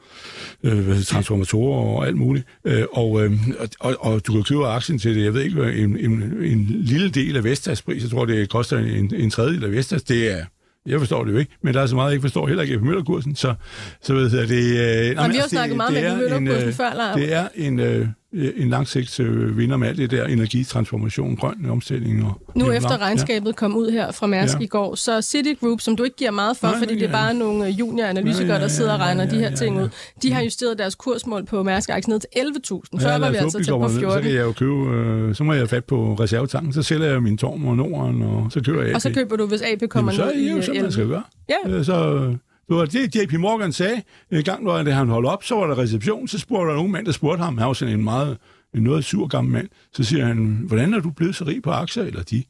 øh, 0.64 1.03
transformatorer 1.03 1.80
og 1.80 2.08
alt 2.08 2.18
muligt. 2.18 2.45
Øh, 2.66 2.86
og, 2.91 3.26
øh, 3.26 3.32
og, 3.80 3.95
og 3.99 4.28
du 4.28 4.34
kan 4.34 4.43
købe 4.43 4.68
aktien 4.68 4.99
til 4.99 5.16
det, 5.16 5.24
jeg 5.24 5.34
ved 5.34 5.41
ikke, 5.41 5.74
en, 5.74 5.97
en, 5.97 6.12
en 6.41 6.66
lille 6.70 7.10
del 7.10 7.38
af 7.38 7.43
Vestas 7.43 7.82
pris, 7.82 8.03
jeg 8.03 8.12
tror, 8.12 8.26
det 8.26 8.49
koster 8.49 8.78
en, 8.78 9.16
en 9.16 9.30
tredjedel 9.30 9.64
af 9.64 9.72
Vestas, 9.72 10.03
det 10.03 10.32
er 10.32 10.45
jeg 10.86 11.00
forstår 11.00 11.24
det 11.24 11.32
jo 11.32 11.38
ikke, 11.38 11.58
men 11.62 11.74
der 11.74 11.82
er 11.82 11.86
så 11.86 11.96
meget, 11.96 12.08
jeg 12.08 12.14
ikke 12.14 12.22
forstår 12.22 12.48
heller 12.48 12.64
ikke 12.64 12.80
på 12.80 12.86
Møllerkursen, 12.86 13.36
så, 13.36 13.56
så 14.02 14.14
ved 14.14 14.40
jeg, 14.40 14.50
det... 14.50 15.10
Øh, 15.10 15.16
nej, 15.16 15.28
vi 15.28 15.36
har 15.36 15.44
jo 15.44 15.50
snakket 15.50 15.78
meget 15.78 15.94
med 15.94 16.18
Møllerkursen 16.18 16.74
før, 16.74 16.94
Lars. 16.94 17.16
Det 17.16 17.34
er 17.34 17.48
en, 17.56 17.80
øh, 17.80 18.08
en 18.36 18.70
langsigts 18.70 19.20
øh, 19.20 19.58
vinder 19.58 19.78
med 19.78 19.88
alt 19.88 19.98
det 19.98 20.12
der 20.12 20.26
energitransformation, 20.26 21.36
grøn 21.36 21.66
omstilling. 21.70 22.26
Og 22.26 22.42
nu 22.56 22.72
efter 22.72 23.02
regnskabet 23.02 23.48
ja. 23.48 23.54
kom 23.54 23.76
ud 23.76 23.92
her 23.92 24.12
fra 24.12 24.28
Mærsk 24.28 24.58
ja. 24.60 24.64
i 24.64 24.68
går, 24.68 24.96
så 24.96 25.22
Citigroup, 25.22 25.82
som 25.82 25.96
du 25.96 26.04
ikke 26.04 26.16
giver 26.16 26.32
meget 26.32 26.58
for, 26.58 26.68
nej, 26.68 26.78
fordi 26.78 26.96
det 26.96 27.04
er 27.04 27.12
bare 27.12 27.34
nogle 27.34 27.68
øh, 27.68 27.80
junioranalytikere, 27.80 28.48
ja, 28.48 28.54
ja, 28.54 28.58
ja, 28.58 28.62
der 28.62 28.68
sidder 28.68 28.94
og 28.94 29.00
regner 29.00 29.24
ja, 29.24 29.30
ja, 29.30 29.36
de 29.36 29.40
her 29.40 29.56
ting 29.56 29.76
ja, 29.76 29.82
ja. 29.82 29.86
ud, 29.86 29.90
de 30.22 30.34
har 30.34 30.42
justeret 30.42 30.78
deres 30.78 30.96
kursmål 30.96 31.46
på 31.46 31.64
Mærsk 31.64 31.90
Aktie 31.90 32.14
ned 32.14 32.20
til 32.20 32.30
11.000. 32.38 33.00
Så 33.00 33.10
ja, 33.10 33.18
var 33.18 33.30
vi 33.30 33.36
altså 33.36 33.64
til 33.64 33.72
på 33.72 33.88
14. 33.88 34.12
Så 34.12 34.22
kan 34.22 34.32
jeg 34.32 34.44
jo 34.44 34.52
købe, 34.52 34.74
øh, 34.74 35.36
så 35.36 35.44
må 35.44 35.54
jeg 35.54 35.70
fat 35.70 35.86
på 35.86 36.14
reservetanken, 36.14 36.74
så 36.74 36.84
sælger 36.84 37.08
jeg 37.08 37.24
min 37.24 37.38
Torm 37.38 37.68
og 37.68 37.78
Norden, 37.78 38.22
og 38.22 38.48
så 38.52 38.62
køber 38.62 38.82
jeg 38.82 38.90
AP. 38.90 38.96
Og 38.96 39.02
så 39.02 39.14
køber 39.14 39.36
du, 39.36 39.46
hvis 39.46 39.62
AP 39.62 39.90
kommer 39.90 40.14
Jamen, 40.14 40.34
så, 40.34 40.40
i 40.40 40.50
jo, 40.50 40.62
så 40.62 40.82
man 40.82 40.92
skal 40.92 41.08
gøre. 41.08 41.24
Ja. 41.50 41.70
Øh, 41.70 41.86
så, 41.86 42.36
det 42.68 42.76
var 42.76 42.86
det, 42.86 43.16
JP 43.16 43.34
Morgan 43.34 43.74
sagde. 43.74 44.01
En 44.32 44.43
gang, 44.43 44.63
når 44.63 44.91
han 44.91 45.09
holdt 45.09 45.28
op, 45.28 45.43
så 45.43 45.55
var 45.55 45.68
der 45.68 45.78
reception, 45.78 46.28
så 46.28 46.39
spurgte 46.39 46.68
der 46.68 46.74
en 46.74 46.80
ung 46.80 46.91
mand, 46.91 47.05
der 47.05 47.11
spurgte 47.11 47.43
ham, 47.43 47.57
han 47.57 47.68
var 47.68 47.74
sådan 47.74 47.93
en 47.93 48.03
meget 48.03 48.38
en 48.76 48.84
noget 48.84 49.05
sur 49.05 49.28
gammel 49.28 49.53
mand, 49.53 49.70
så 49.93 50.03
siger 50.03 50.26
han, 50.26 50.63
hvordan 50.68 50.93
er 50.93 50.99
du 50.99 51.11
blevet 51.11 51.36
så 51.36 51.45
rig 51.45 51.63
på 51.63 51.72
aktier, 51.72 52.03
eller 52.03 52.24
de? 52.24 52.43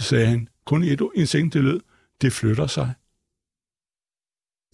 Så 0.00 0.08
sagde 0.08 0.26
han, 0.26 0.48
kun 0.66 0.82
et, 0.82 1.02
en 1.14 1.26
seng 1.26 1.52
det 1.52 1.64
lød, 1.64 1.80
det 2.22 2.32
flytter 2.32 2.66
sig. 2.66 2.92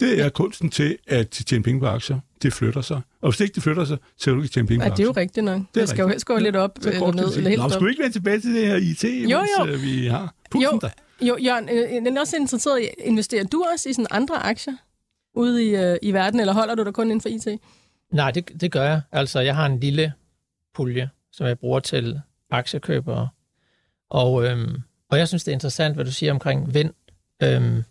Det 0.01 0.21
er 0.21 0.29
kunsten 0.29 0.71
til 0.71 0.99
at 1.07 1.31
tjene 1.31 1.63
penge 1.63 1.81
på 1.81 1.87
aktier. 1.87 2.21
Det 2.43 2.53
flytter 2.53 2.81
sig. 2.81 3.01
Og 3.21 3.31
hvis 3.31 3.37
det 3.39 3.45
ikke 3.45 3.55
det 3.55 3.63
flytter 3.63 3.85
sig, 3.85 3.99
så 4.17 4.25
kan 4.25 4.35
du 4.35 4.43
ikke 4.43 4.53
tjene 4.53 4.69
penge 4.69 4.85
ja, 4.85 4.89
på 4.89 4.93
aktier. 4.93 5.07
det 5.07 5.17
er 5.17 5.21
jo 5.21 5.23
rigtigt 5.23 5.45
nok. 5.45 5.59
Det, 5.59 5.75
det 5.75 5.89
skal 5.89 6.03
jo 6.03 6.09
helst 6.09 6.27
gå 6.27 6.39
lidt 6.39 6.57
op 6.57 6.79
ja, 6.85 6.91
eller 6.91 7.13
ned. 7.13 7.37
Eller 7.37 7.51
helt 7.51 7.63
Nå, 7.63 7.69
skal 7.69 7.85
vi 7.85 7.91
ikke 7.91 8.03
vende 8.03 8.15
tilbage 8.15 8.41
til 8.41 8.55
det 8.55 8.67
her 8.67 8.77
IT, 8.77 9.05
jo, 9.05 9.39
jo. 9.59 9.65
Mens, 9.65 9.83
vi 9.83 10.07
har 10.07 10.35
jo, 10.55 10.81
jo, 11.23 11.37
Jørgen, 11.37 11.69
øh, 11.69 11.77
øh 11.77 12.05
jeg 12.05 12.17
er 12.17 12.21
også 12.21 12.37
interesseret 12.37 12.83
i, 12.83 12.89
investerer 12.99 13.45
du 13.45 13.65
også 13.73 13.89
i 13.89 13.93
sådan 13.93 14.07
andre 14.11 14.37
aktier 14.37 14.75
ude 15.35 15.65
i, 15.65 15.77
øh, 15.77 15.97
i 16.03 16.13
verden, 16.13 16.41
eller 16.41 16.53
holder 16.53 16.75
du 16.75 16.85
dig 16.85 16.95
kun 16.95 17.07
inden 17.07 17.21
for 17.21 17.29
IT? 17.29 17.61
Nej, 18.13 18.31
det, 18.31 18.61
det 18.61 18.73
gør 18.73 18.83
jeg. 18.83 19.01
Altså, 19.13 19.41
jeg 19.41 19.57
har 19.57 19.67
en 19.67 19.81
lille 19.81 20.13
pulje, 20.75 21.11
som 21.33 21.47
jeg 21.47 21.59
bruger 21.59 21.81
til 21.81 22.21
aktiekøbere. 22.51 23.29
Og, 24.11 24.45
øhm, 24.45 24.77
og 25.11 25.19
jeg 25.19 25.29
synes, 25.29 25.45
det 25.45 25.53
er 25.53 25.57
interessant, 25.57 25.95
hvad 25.95 26.05
du 26.05 26.13
siger 26.13 26.33
omkring 26.33 26.75
vind 26.75 26.95
øhm, 27.43 27.83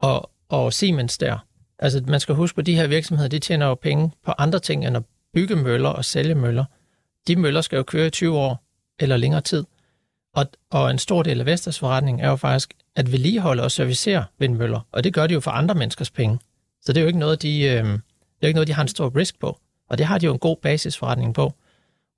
og, 0.00 0.30
og 0.48 0.72
Siemens 0.72 1.18
der. 1.18 1.38
Altså, 1.78 2.02
man 2.06 2.20
skal 2.20 2.34
huske 2.34 2.54
på, 2.54 2.60
at 2.60 2.66
de 2.66 2.76
her 2.76 2.86
virksomheder, 2.86 3.28
de 3.28 3.38
tjener 3.38 3.66
jo 3.66 3.74
penge 3.74 4.10
på 4.24 4.32
andre 4.38 4.58
ting, 4.58 4.86
end 4.86 4.96
at 4.96 5.02
bygge 5.34 5.56
møller 5.56 5.88
og 5.88 6.04
sælge 6.04 6.34
møller. 6.34 6.64
De 7.26 7.36
møller 7.36 7.60
skal 7.60 7.76
jo 7.76 7.82
køre 7.82 8.06
i 8.06 8.10
20 8.10 8.38
år 8.38 8.64
eller 8.98 9.16
længere 9.16 9.40
tid. 9.40 9.64
Og, 10.34 10.46
og 10.70 10.90
en 10.90 10.98
stor 10.98 11.22
del 11.22 11.40
af 11.40 11.46
Vestas 11.46 11.78
forretning 11.78 12.22
er 12.22 12.28
jo 12.28 12.36
faktisk 12.36 12.74
at 12.96 13.12
vedligeholde 13.12 13.62
og 13.62 13.70
servicere 13.70 14.24
vindmøller. 14.38 14.80
Og 14.92 15.04
det 15.04 15.14
gør 15.14 15.26
de 15.26 15.34
jo 15.34 15.40
for 15.40 15.50
andre 15.50 15.74
menneskers 15.74 16.10
penge. 16.10 16.38
Så 16.82 16.92
det 16.92 16.96
er 16.96 17.02
jo 17.02 17.06
ikke 17.06 17.18
noget, 17.18 17.42
de, 17.42 17.62
øh, 17.62 17.84
det 17.84 18.00
er 18.42 18.46
ikke 18.46 18.56
noget, 18.56 18.68
de 18.68 18.72
har 18.72 18.82
en 18.82 18.88
stor 18.88 19.16
risk 19.16 19.40
på. 19.40 19.58
Og 19.90 19.98
det 19.98 20.06
har 20.06 20.18
de 20.18 20.26
jo 20.26 20.32
en 20.32 20.38
god 20.38 20.56
basisforretning 20.62 21.34
på. 21.34 21.54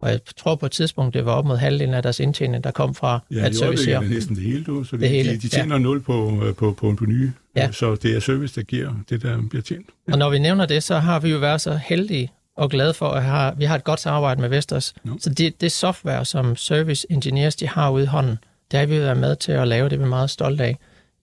Og 0.03 0.11
jeg 0.11 0.21
tror 0.37 0.55
på 0.55 0.67
et 0.67 0.73
tidspunkt, 0.73 1.15
det 1.15 1.25
var 1.25 1.33
op 1.33 1.45
mod 1.45 1.57
halvdelen 1.57 1.95
af 1.95 2.03
deres 2.03 2.21
indtjening, 2.21 2.65
der 2.65 2.71
kom 2.71 2.95
fra 2.95 3.21
ja, 3.31 3.47
at 3.47 3.57
servicere. 3.57 3.95
Ja, 3.95 4.01
det 4.01 4.11
er 4.11 4.15
næsten 4.15 4.37
det 4.37 4.45
hele, 4.45 4.65
du. 4.65 4.85
Så 4.85 4.97
det, 4.97 5.01
det 5.01 5.09
hele, 5.09 5.33
de, 5.33 5.39
de 5.39 5.49
tjener 5.49 5.75
ja. 5.75 5.83
nul 5.83 6.03
på, 6.03 6.43
øh, 6.45 6.55
på, 6.55 6.73
på, 6.73 6.95
på 6.95 7.05
nye, 7.05 7.33
ja. 7.57 7.73
så 7.73 7.95
det 7.95 8.17
er 8.17 8.21
service, 8.21 8.61
der 8.61 8.63
giver 8.67 8.95
det, 9.11 9.23
der 9.23 9.43
bliver 9.51 9.63
tjent. 9.63 9.87
Ja. 10.09 10.13
Og 10.13 10.19
når 10.19 10.31
vi 10.31 10.39
nævner 10.39 10.67
det, 10.67 10.83
så 10.83 10.99
har 10.99 11.21
vi 11.21 11.31
jo 11.31 11.39
været 11.39 11.61
så 11.61 11.81
heldige 11.85 12.33
og 12.61 12.71
glade 12.71 12.95
for, 12.95 13.09
at 13.09 13.23
have, 13.25 13.53
vi 13.57 13.65
har 13.65 13.77
et 13.77 13.85
godt 13.85 14.01
samarbejde 14.01 14.41
med 14.41 14.49
Vestas. 14.49 14.95
No. 15.05 15.15
Så 15.21 15.31
det, 15.31 15.61
det 15.61 15.73
software, 15.73 16.25
som 16.25 16.57
service 16.57 17.07
engineers 17.11 17.57
de 17.57 17.69
har 17.69 17.91
ude 17.91 18.03
i 18.03 18.07
hånden, 18.07 18.39
det 18.71 18.79
har 18.79 18.87
vi 18.87 18.99
været 18.99 19.17
med 19.17 19.37
til 19.37 19.53
at 19.53 19.69
lave, 19.69 19.89
det 19.89 19.97
er 19.97 20.01
vi 20.01 20.09
meget 20.09 20.31
stolte 20.31 20.65
af. 20.65 20.79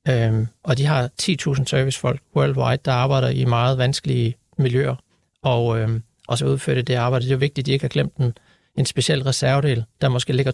Øhm, 0.09 0.47
og 0.63 0.77
de 0.77 0.85
har 0.85 1.09
10.000 1.21 1.65
servicefolk 1.65 2.21
worldwide, 2.35 2.79
der 2.85 2.91
arbejder 2.91 3.29
i 3.29 3.45
meget 3.45 3.77
vanskelige 3.77 4.35
miljøer, 4.57 4.95
og, 5.43 5.79
øhm, 5.79 6.03
og 6.27 6.37
så 6.37 6.45
udfører 6.45 6.81
det 6.81 6.95
arbejde. 6.95 7.25
Det 7.25 7.31
er 7.31 7.35
jo 7.35 7.39
vigtigt, 7.39 7.63
at 7.63 7.65
de 7.65 7.71
ikke 7.71 7.83
har 7.83 7.89
glemt 7.89 8.17
den 8.17 8.33
en 8.77 8.85
speciel 8.85 9.23
reservedel, 9.23 9.83
der 10.01 10.09
måske 10.09 10.33
ligger 10.33 10.51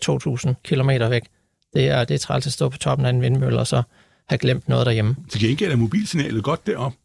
2.000 0.47 0.53
km 0.63 0.89
væk. 1.09 1.23
Det 1.73 1.87
er, 1.89 2.03
det 2.03 2.15
er 2.15 2.19
træls 2.19 2.47
at 2.47 2.53
stå 2.53 2.69
på 2.69 2.77
toppen 2.77 3.05
af 3.05 3.09
en 3.09 3.21
vindmølle 3.21 3.59
og 3.59 3.67
så 3.67 3.83
have 4.29 4.37
glemt 4.37 4.69
noget 4.69 4.85
derhjemme. 4.85 5.15
Til 5.29 5.41
gengæld 5.41 5.71
er 5.71 5.75
mobilsignalet 5.75 6.43
godt 6.43 6.67
deroppe. 6.67 6.97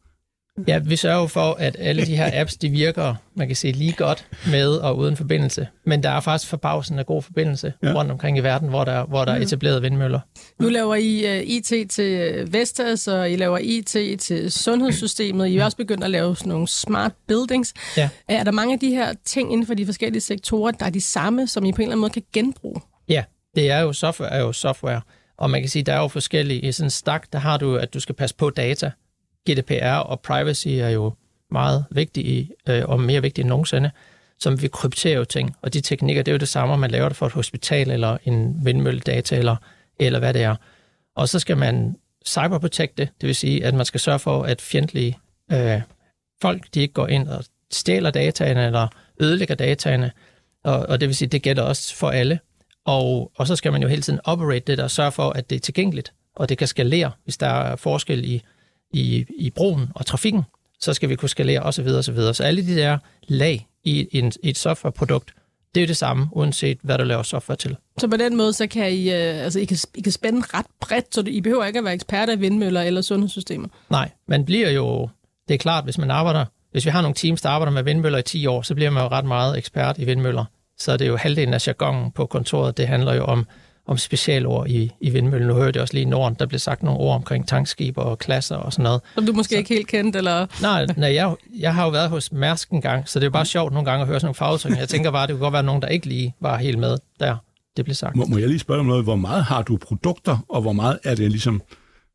Ja, 0.66 0.78
vi 0.78 0.96
sørger 0.96 1.26
for, 1.26 1.52
at 1.59 1.76
alle 1.78 2.06
de 2.06 2.16
her 2.16 2.30
apps, 2.40 2.56
de 2.56 2.68
virker, 2.68 3.14
man 3.34 3.46
kan 3.46 3.56
sige, 3.56 3.72
lige 3.72 3.92
godt 3.92 4.26
med 4.50 4.68
og 4.68 4.98
uden 4.98 5.16
forbindelse. 5.16 5.68
Men 5.86 6.02
der 6.02 6.11
er 6.11 6.20
faktisk 6.20 6.50
forbavsende 6.50 7.04
god 7.04 7.22
forbindelse 7.22 7.72
ja. 7.82 7.92
rundt 7.92 8.11
omkring 8.11 8.38
i 8.38 8.40
verden, 8.40 8.68
hvor 8.68 8.84
der, 8.84 9.06
hvor 9.06 9.24
der 9.24 9.32
er 9.32 9.40
etableret 9.40 9.82
vindmøller. 9.82 10.20
Nu 10.59 10.68
laver 10.68 10.94
I 10.94 11.24
uh, 11.24 11.30
øh, 11.30 11.42
IT 11.42 11.90
til 11.90 12.52
Vestas, 12.52 13.09
og 13.09 13.30
I 13.30 13.36
laver 13.36 13.59
IT 13.59 14.20
til 14.20 14.52
sundhedssystemet. 14.52 15.46
I 15.46 15.56
er 15.56 15.64
også 15.64 15.76
begyndt 15.76 16.04
at 16.04 16.11
lave 16.11 16.36
sådan 16.36 16.50
nogle 16.50 16.68
smart 16.68 17.12
buildings. 17.28 17.74
Ja. 17.96 18.09
Er 18.28 18.44
der 18.44 18.50
mange 18.50 18.74
af 18.74 18.80
de 18.80 18.90
her 18.90 19.14
ting 19.24 19.52
inden 19.52 19.66
for 19.66 19.74
de 19.74 19.86
forskellige 19.86 20.20
sektorer, 20.20 20.70
der 20.70 20.86
er 20.86 20.90
de 20.90 21.00
samme, 21.00 21.46
som 21.46 21.64
I 21.64 21.72
på 21.72 21.76
en 21.76 21.82
eller 21.82 21.92
anden 21.92 22.00
måde 22.00 22.12
kan 22.12 22.22
genbruge? 22.32 22.80
Ja, 23.09 23.24
det 23.54 23.70
er 23.70 23.80
jo 23.80 23.92
software. 23.92 24.30
Er 24.30 24.40
jo 24.40 24.52
software. 24.52 25.00
Og 25.38 25.50
man 25.50 25.61
kan 25.61 25.70
sige, 25.70 25.82
der 25.82 25.92
er 25.92 26.00
jo 26.00 26.09
forskellige. 26.09 26.61
I 26.61 26.72
sådan 26.72 26.86
en 26.86 26.90
stak, 26.90 27.32
der 27.32 27.38
har 27.38 27.56
du, 27.56 27.76
at 27.76 27.94
du 27.94 28.00
skal 28.00 28.14
passe 28.14 28.36
på 28.36 28.50
data. 28.50 28.90
GDPR 29.51 29.99
og 29.99 30.20
privacy 30.20 30.68
er 30.68 30.89
jo 30.89 31.12
meget 31.51 31.84
vigtige 31.91 32.51
øh, 32.68 32.82
og 32.84 33.01
mere 33.01 33.22
vigtige 33.22 33.43
end 33.43 33.49
nogensinde, 33.49 33.91
som 34.39 34.62
vi 34.62 34.68
krypterer 34.68 35.16
jo 35.16 35.24
ting. 35.24 35.57
Og 35.62 35.74
de 35.74 35.80
teknikker, 35.80 36.22
det 36.22 36.32
er 36.32 36.34
jo 36.34 36.39
det 36.39 36.49
samme, 36.49 36.74
om 36.74 36.80
man 36.80 36.91
laver 36.91 37.09
det 37.09 37.16
for 37.16 37.26
et 37.26 37.32
hospital 37.32 37.91
eller 37.91 38.18
en 38.24 38.61
vindmølledata 38.64 39.36
eller, 39.36 39.57
eller 39.99 40.18
hvad 40.18 40.34
det 40.34 40.43
er. 40.43 40.57
Og 41.16 41.28
så 41.28 41.39
skal 41.39 41.57
man 41.57 41.97
cyberprotecte, 42.26 43.09
det 43.20 43.26
vil 43.26 43.34
sige, 43.34 43.64
at 43.64 43.74
man 43.74 43.86
skal 43.86 44.01
sørge 44.01 44.18
for, 44.18 44.43
at 44.43 44.61
fjendtlige 44.61 45.18
øh, 45.53 45.80
folk, 46.43 46.74
de 46.74 46.80
ikke 46.80 46.95
går 46.95 47.07
ind 47.07 47.28
og 47.28 47.45
stjæler 47.70 48.11
dataene 48.11 48.66
eller 48.66 48.89
ødelægger 49.20 49.55
dataene. 49.55 50.12
Og, 50.64 50.78
og 50.78 51.01
det 51.01 51.09
vil 51.09 51.16
sige, 51.16 51.28
det 51.28 51.43
gælder 51.43 51.62
også 51.62 51.97
for 51.97 52.11
alle. 52.11 52.41
Og, 52.84 53.32
og 53.36 53.47
så 53.47 53.57
skal 53.57 53.72
man 53.72 53.82
jo 53.82 53.89
hele 53.89 54.03
tiden 54.03 54.20
operate 54.24 54.64
det 54.66 54.78
der 54.78 54.84
og 54.84 54.91
sørge 54.91 55.12
for, 55.12 55.30
at 55.30 55.51
det 55.51 55.57
er 55.57 55.61
tilgængeligt, 55.61 56.12
og 56.36 56.49
det 56.49 56.59
kan 56.59 56.66
skalere, 56.66 57.11
hvis 57.24 57.36
der 57.36 57.47
er 57.47 57.76
forskel 57.76 58.24
i 58.24 58.43
i, 58.91 59.26
i 59.39 59.51
broen 59.51 59.89
og 59.95 60.07
trafikken, 60.07 60.43
så 60.80 60.95
skal 60.95 61.09
vi 61.09 61.16
kunne 61.16 61.28
skalere 61.28 61.62
osv. 61.62 61.86
osv. 61.86 62.16
Så 62.32 62.43
alle 62.43 62.66
de 62.66 62.76
der 62.76 62.99
lag 63.28 63.68
i, 63.84 64.09
en, 64.12 64.32
i 64.43 64.51
et 64.51 64.59
softwareprodukt, 64.59 65.34
det 65.74 65.80
er 65.80 65.84
jo 65.84 65.89
det 65.89 65.97
samme, 65.97 66.28
uanset 66.32 66.78
hvad 66.82 66.99
du 66.99 67.05
laver 67.05 67.22
software 67.22 67.57
til. 67.57 67.76
Så 67.99 68.09
på 68.09 68.16
den 68.16 68.36
måde, 68.36 68.53
så 68.53 68.66
kan 68.66 68.93
I, 68.93 69.11
øh, 69.11 69.45
altså 69.45 69.61
I, 69.61 69.64
kan, 69.64 69.76
I 69.95 70.01
kan 70.01 70.12
spænde 70.12 70.43
ret 70.55 70.66
bredt, 70.80 71.14
så 71.14 71.24
I 71.26 71.41
behøver 71.41 71.64
ikke 71.64 71.78
at 71.78 71.84
være 71.84 71.95
eksperter 71.95 72.32
i 72.32 72.39
vindmøller 72.39 72.82
eller 72.82 73.01
sundhedssystemer? 73.01 73.68
Nej, 73.91 74.11
man 74.28 74.45
bliver 74.45 74.70
jo, 74.70 75.09
det 75.49 75.55
er 75.55 75.59
klart, 75.59 75.84
hvis 75.84 75.99
man 75.99 76.11
arbejder, 76.11 76.45
hvis 76.72 76.84
vi 76.84 76.91
har 76.91 77.03
nogle 77.03 77.14
teams, 77.14 77.43
der 77.43 77.49
arbejder 77.49 77.72
med 77.72 77.82
vindmøller 77.82 78.18
i 78.18 78.22
10 78.22 78.47
år, 78.47 78.62
så 78.62 78.74
bliver 78.74 78.91
man 78.91 79.03
jo 79.03 79.09
ret 79.09 79.24
meget 79.24 79.59
ekspert 79.59 79.99
i 79.99 80.05
vindmøller. 80.05 80.45
Så 80.78 80.93
det 80.97 81.05
er 81.05 81.09
jo 81.09 81.16
halvdelen 81.16 81.55
af 81.55 81.66
jargonen 81.66 82.11
på 82.11 82.26
kontoret, 82.26 82.76
det 82.76 82.89
handler 82.89 83.14
jo 83.14 83.24
om 83.24 83.47
om 83.89 83.99
specialord 83.99 84.68
i, 84.68 84.93
i 85.01 85.11
vindmøllen. 85.11 85.49
Nu 85.49 85.55
hørte 85.55 85.76
jeg 85.76 85.82
også 85.82 85.95
lige 85.95 86.03
i 86.03 86.09
Norden, 86.09 86.36
der 86.39 86.47
blev 86.47 86.59
sagt 86.59 86.82
nogle 86.82 87.01
ord 87.01 87.14
omkring 87.14 87.49
tankskib 87.49 87.99
og 87.99 88.18
klasser 88.18 88.57
og 88.57 88.72
sådan 88.72 88.82
noget. 88.82 89.01
Som 89.14 89.26
du 89.26 89.32
måske 89.32 89.53
så, 89.53 89.59
ikke 89.59 89.74
helt 89.74 89.86
kendt, 89.86 90.16
eller? 90.16 90.47
Nej, 90.62 90.86
nej 90.97 91.14
jeg, 91.14 91.34
jeg 91.59 91.74
har 91.74 91.84
jo 91.84 91.91
været 91.91 92.11
hos 92.11 92.32
Mærsk 92.32 92.70
en 92.70 92.80
gang, 92.80 93.09
så 93.09 93.20
det 93.20 93.26
er 93.26 93.30
bare 93.30 93.47
sjovt 93.47 93.72
nogle 93.72 93.91
gange 93.91 94.03
at 94.03 94.09
høre 94.09 94.20
sådan 94.20 94.26
nogle 94.26 94.34
fagudtryk. 94.34 94.78
Jeg 94.78 94.89
tænker 94.89 95.11
bare, 95.11 95.26
det 95.26 95.32
kunne 95.32 95.41
godt 95.41 95.53
være 95.53 95.62
nogen, 95.62 95.82
der 95.82 95.89
ikke 95.89 96.07
lige 96.07 96.34
var 96.41 96.57
helt 96.57 96.78
med 96.78 96.99
der. 97.20 97.36
Det 97.76 97.84
blev 97.84 97.95
sagt. 97.95 98.16
Må, 98.16 98.24
må 98.24 98.39
jeg 98.39 98.49
lige 98.49 98.59
spørge 98.59 98.80
om 98.80 98.86
noget? 98.86 99.05
Hvor 99.05 99.16
meget 99.16 99.45
har 99.45 99.62
du 99.62 99.76
produkter, 99.76 100.39
og 100.49 100.62
hvor 100.62 100.72
meget 100.72 100.99
er 101.05 101.14
det 101.14 101.30
ligesom 101.30 101.62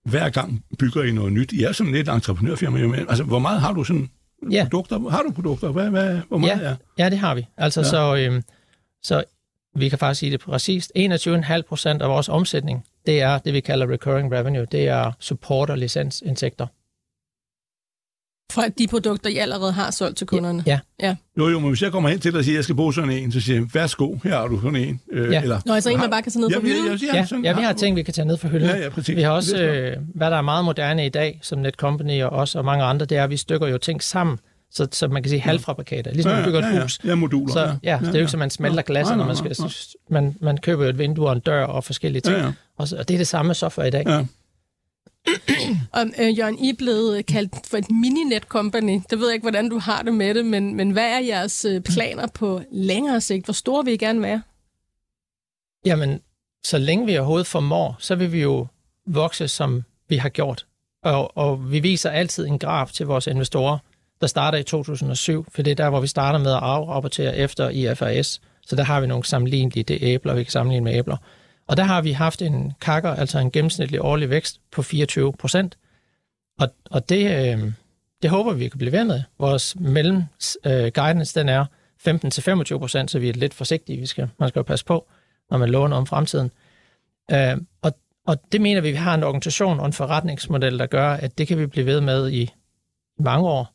hver 0.05 0.29
gang 0.29 0.63
bygger 0.79 1.03
I 1.03 1.11
noget 1.11 1.33
nyt? 1.33 1.51
I 1.51 1.63
er 1.63 1.71
sådan 1.71 1.93
lidt 1.93 2.09
entreprenørfirma. 2.09 2.97
Altså, 3.09 3.23
hvor 3.23 3.39
meget 3.39 3.61
har 3.61 3.73
du 3.73 3.83
sådan 3.83 4.09
ja. 4.51 4.63
produkter? 4.63 5.09
Har 5.09 5.21
du 5.21 5.31
produkter? 5.31 5.71
Hvad, 5.71 5.89
hvad, 5.89 6.19
hvor 6.27 6.37
meget 6.37 6.61
ja. 6.61 6.67
er? 6.67 6.75
Ja, 6.97 7.09
det 7.09 7.17
har 7.17 7.35
vi. 7.35 7.47
Altså, 7.57 7.81
ja. 7.81 7.87
så, 7.87 8.15
øhm, 8.15 8.43
så 9.03 9.23
vi 9.75 9.89
kan 9.89 9.99
faktisk 9.99 10.19
sige 10.19 10.31
det 10.31 10.39
præcist, 10.39 10.91
21,5 10.97 11.61
procent 11.61 12.01
af 12.01 12.09
vores 12.09 12.29
omsætning, 12.29 12.85
det 13.05 13.21
er 13.21 13.37
det, 13.37 13.53
vi 13.53 13.59
kalder 13.59 13.91
recurring 13.91 14.31
revenue. 14.31 14.65
Det 14.71 14.87
er 14.87 15.11
support- 15.19 15.69
og 15.69 15.77
licensindtægter. 15.77 16.67
Fra 18.51 18.67
de 18.67 18.87
produkter, 18.87 19.29
I 19.29 19.37
allerede 19.37 19.71
har 19.71 19.91
solgt 19.91 20.17
til 20.17 20.27
kunderne? 20.27 20.63
Ja. 20.65 20.79
ja. 20.99 21.15
Jo, 21.37 21.49
jo, 21.49 21.59
men 21.59 21.69
hvis 21.69 21.81
jeg 21.81 21.91
kommer 21.91 22.09
hen 22.09 22.19
til 22.19 22.31
dig 22.31 22.37
og 22.37 22.43
siger, 22.43 22.55
at 22.55 22.57
jeg 22.57 22.63
skal 22.63 22.75
bruge 22.75 22.93
sådan 22.93 23.09
en, 23.09 23.31
så 23.31 23.39
siger 23.39 23.59
jeg, 23.59 23.67
værsgo, 23.73 24.15
her 24.23 24.37
har 24.37 24.47
du 24.47 24.61
sådan 24.61 24.75
en. 24.75 25.01
Øh, 25.11 25.31
ja. 25.31 25.41
Eller, 25.41 25.59
Nå, 25.65 25.73
altså 25.73 25.89
en, 25.89 25.99
man 25.99 26.09
bare 26.09 26.21
kan 26.21 26.31
tage 26.31 26.41
ned 26.41 26.51
fra 26.53 26.59
hylden? 26.59 26.85
Ja, 26.85 27.15
ja, 27.15 27.25
ja, 27.31 27.39
ja, 27.43 27.57
vi 27.57 27.63
har 27.63 27.73
ting, 27.73 27.95
vi 27.95 28.03
kan 28.03 28.13
tage 28.13 28.25
ned 28.25 28.37
fra 28.37 28.47
hylden. 28.47 28.69
Ja, 28.69 28.77
ja, 28.77 28.89
præcis. 28.89 29.15
Vi 29.15 29.21
har 29.21 29.31
også, 29.31 29.63
øh, 29.63 29.97
hvad 30.15 30.31
der 30.31 30.37
er 30.37 30.41
meget 30.41 30.65
moderne 30.65 31.05
i 31.05 31.09
dag, 31.09 31.39
som 31.41 31.59
Netcompany 31.59 32.23
og 32.23 32.29
os 32.29 32.55
og 32.55 32.65
mange 32.65 32.83
andre, 32.83 33.05
det 33.05 33.17
er, 33.17 33.23
at 33.23 33.29
vi 33.29 33.37
stykker 33.37 33.67
jo 33.67 33.77
ting 33.77 34.03
sammen, 34.03 34.39
Så, 34.73 34.87
så 34.91 35.07
man 35.07 35.23
kan 35.23 35.29
sige 35.29 35.39
halvfabrikater, 35.39 36.11
ligesom 36.11 36.31
man 36.31 36.45
bygger 36.45 36.59
et 36.59 36.81
hus. 36.81 36.99
Ja, 37.03 37.09
ja, 37.09 37.15
moduler. 37.15 37.53
Så 37.53 37.59
ja, 37.59 37.75
ja, 37.83 37.97
det 37.99 38.07
er 38.07 38.11
jo 38.11 38.19
ikke, 38.19 38.31
som 38.31 38.39
man 38.39 38.49
smelter 38.49 38.81
glasset, 38.81 39.17
når 39.17 39.25
man 39.25 39.35
skal... 39.35 39.55
Man, 40.09 40.35
man 40.41 40.57
køber 40.57 40.83
jo 40.83 40.89
et 40.89 40.97
vindue 40.97 41.27
og 41.27 41.33
en 41.33 41.39
dør 41.39 41.65
og 41.65 41.83
forskellige 41.83 42.21
ting. 42.21 42.37
Ja, 42.37 42.45
ja. 42.45 42.53
Og, 42.77 42.87
så, 42.87 42.97
og 42.97 43.07
det 43.07 43.13
er 43.13 43.17
det 43.17 43.27
samme 43.27 43.53
software 43.53 43.87
i 43.87 43.91
dag. 43.91 44.03
Ja. 44.07 44.25
Og 45.91 46.05
øh, 46.19 46.39
Jørgen, 46.39 46.59
I 46.59 46.69
er 46.69 46.73
blevet 46.77 47.25
kaldt 47.25 47.67
for 47.67 47.77
et 47.77 47.91
mininet 47.91 48.43
company. 48.43 48.99
Det 49.09 49.19
ved 49.19 49.27
jeg 49.27 49.33
ikke, 49.33 49.43
hvordan 49.43 49.69
du 49.69 49.79
har 49.79 50.01
det 50.01 50.13
med 50.13 50.33
det, 50.33 50.45
men, 50.45 50.75
men 50.75 50.91
hvad 50.91 51.11
er 51.11 51.19
jeres 51.19 51.65
øh, 51.65 51.81
planer 51.81 52.27
på 52.27 52.61
længere 52.71 53.21
sigt? 53.21 53.45
Hvor 53.45 53.53
store 53.53 53.85
vil 53.85 53.93
I 53.93 53.97
gerne 53.97 54.21
være? 54.21 54.41
Jamen, 55.85 56.19
så 56.65 56.77
længe 56.77 57.05
vi 57.05 57.17
overhovedet 57.17 57.47
formår, 57.47 57.95
så 57.99 58.15
vil 58.15 58.31
vi 58.31 58.41
jo 58.41 58.67
vokse, 59.07 59.47
som 59.47 59.83
vi 60.09 60.17
har 60.17 60.29
gjort. 60.29 60.65
Og, 61.03 61.37
og 61.37 61.71
vi 61.71 61.79
viser 61.79 62.09
altid 62.09 62.47
en 62.47 62.59
graf 62.59 62.91
til 62.91 63.05
vores 63.05 63.27
investorer, 63.27 63.77
der 64.23 64.27
starter 64.27 64.57
i 64.57 64.63
2007, 64.63 65.45
for 65.51 65.61
det 65.61 65.71
er 65.71 65.75
der, 65.75 65.89
hvor 65.89 66.01
vi 66.01 66.07
starter 66.07 66.39
med 66.39 66.51
at 66.51 66.59
afrapportere 66.61 67.37
efter 67.37 67.69
IFRS. 67.69 68.41
Så 68.65 68.75
der 68.75 68.83
har 68.83 69.01
vi 69.01 69.07
nogle 69.07 69.23
sammenlignelige, 69.23 69.83
det 69.83 69.95
er 69.95 70.15
æbler, 70.15 70.33
vi 70.33 70.43
kan 70.43 70.51
sammenligne 70.51 70.83
med 70.83 70.93
æbler. 70.93 71.17
Og 71.67 71.77
der 71.77 71.83
har 71.83 72.01
vi 72.01 72.11
haft 72.11 72.41
en 72.41 72.73
kakker, 72.81 73.09
altså 73.09 73.39
en 73.39 73.51
gennemsnitlig 73.51 74.01
årlig 74.01 74.29
vækst 74.29 74.59
på 74.71 74.81
24 74.81 75.33
procent. 75.33 75.77
Og, 76.59 76.67
og 76.91 77.09
det, 77.09 77.53
øh, 77.53 77.71
det 78.21 78.29
håber 78.29 78.53
vi 78.53 78.67
kan 78.67 78.77
blive 78.77 78.91
ved 78.91 79.03
med. 79.03 79.21
Vores 79.39 79.75
mellem 79.79 80.23
øh, 80.65 80.91
guidance, 80.95 81.39
den 81.39 81.49
er 81.49 81.65
15-25 82.07 82.77
procent, 82.77 83.11
så 83.11 83.19
vi 83.19 83.29
er 83.29 83.33
lidt 83.33 83.53
forsigtige. 83.53 83.99
Vi 83.99 84.05
skal, 84.05 84.29
man 84.39 84.49
skal 84.49 84.59
jo 84.59 84.63
passe 84.63 84.85
på, 84.85 85.07
når 85.51 85.57
man 85.57 85.69
låner 85.69 85.97
om 85.97 86.05
fremtiden. 86.05 86.51
Øh, 87.31 87.57
og, 87.81 87.91
og 88.27 88.37
det 88.51 88.61
mener 88.61 88.81
vi, 88.81 88.91
vi 88.91 88.97
har 88.97 89.13
en 89.13 89.23
organisation 89.23 89.79
og 89.79 89.85
en 89.85 89.93
forretningsmodel, 89.93 90.79
der 90.79 90.85
gør, 90.85 91.09
at 91.09 91.37
det 91.37 91.47
kan 91.47 91.57
vi 91.59 91.65
blive 91.65 91.85
ved 91.85 92.01
med 92.01 92.31
i 92.31 92.51
mange 93.19 93.47
år. 93.47 93.72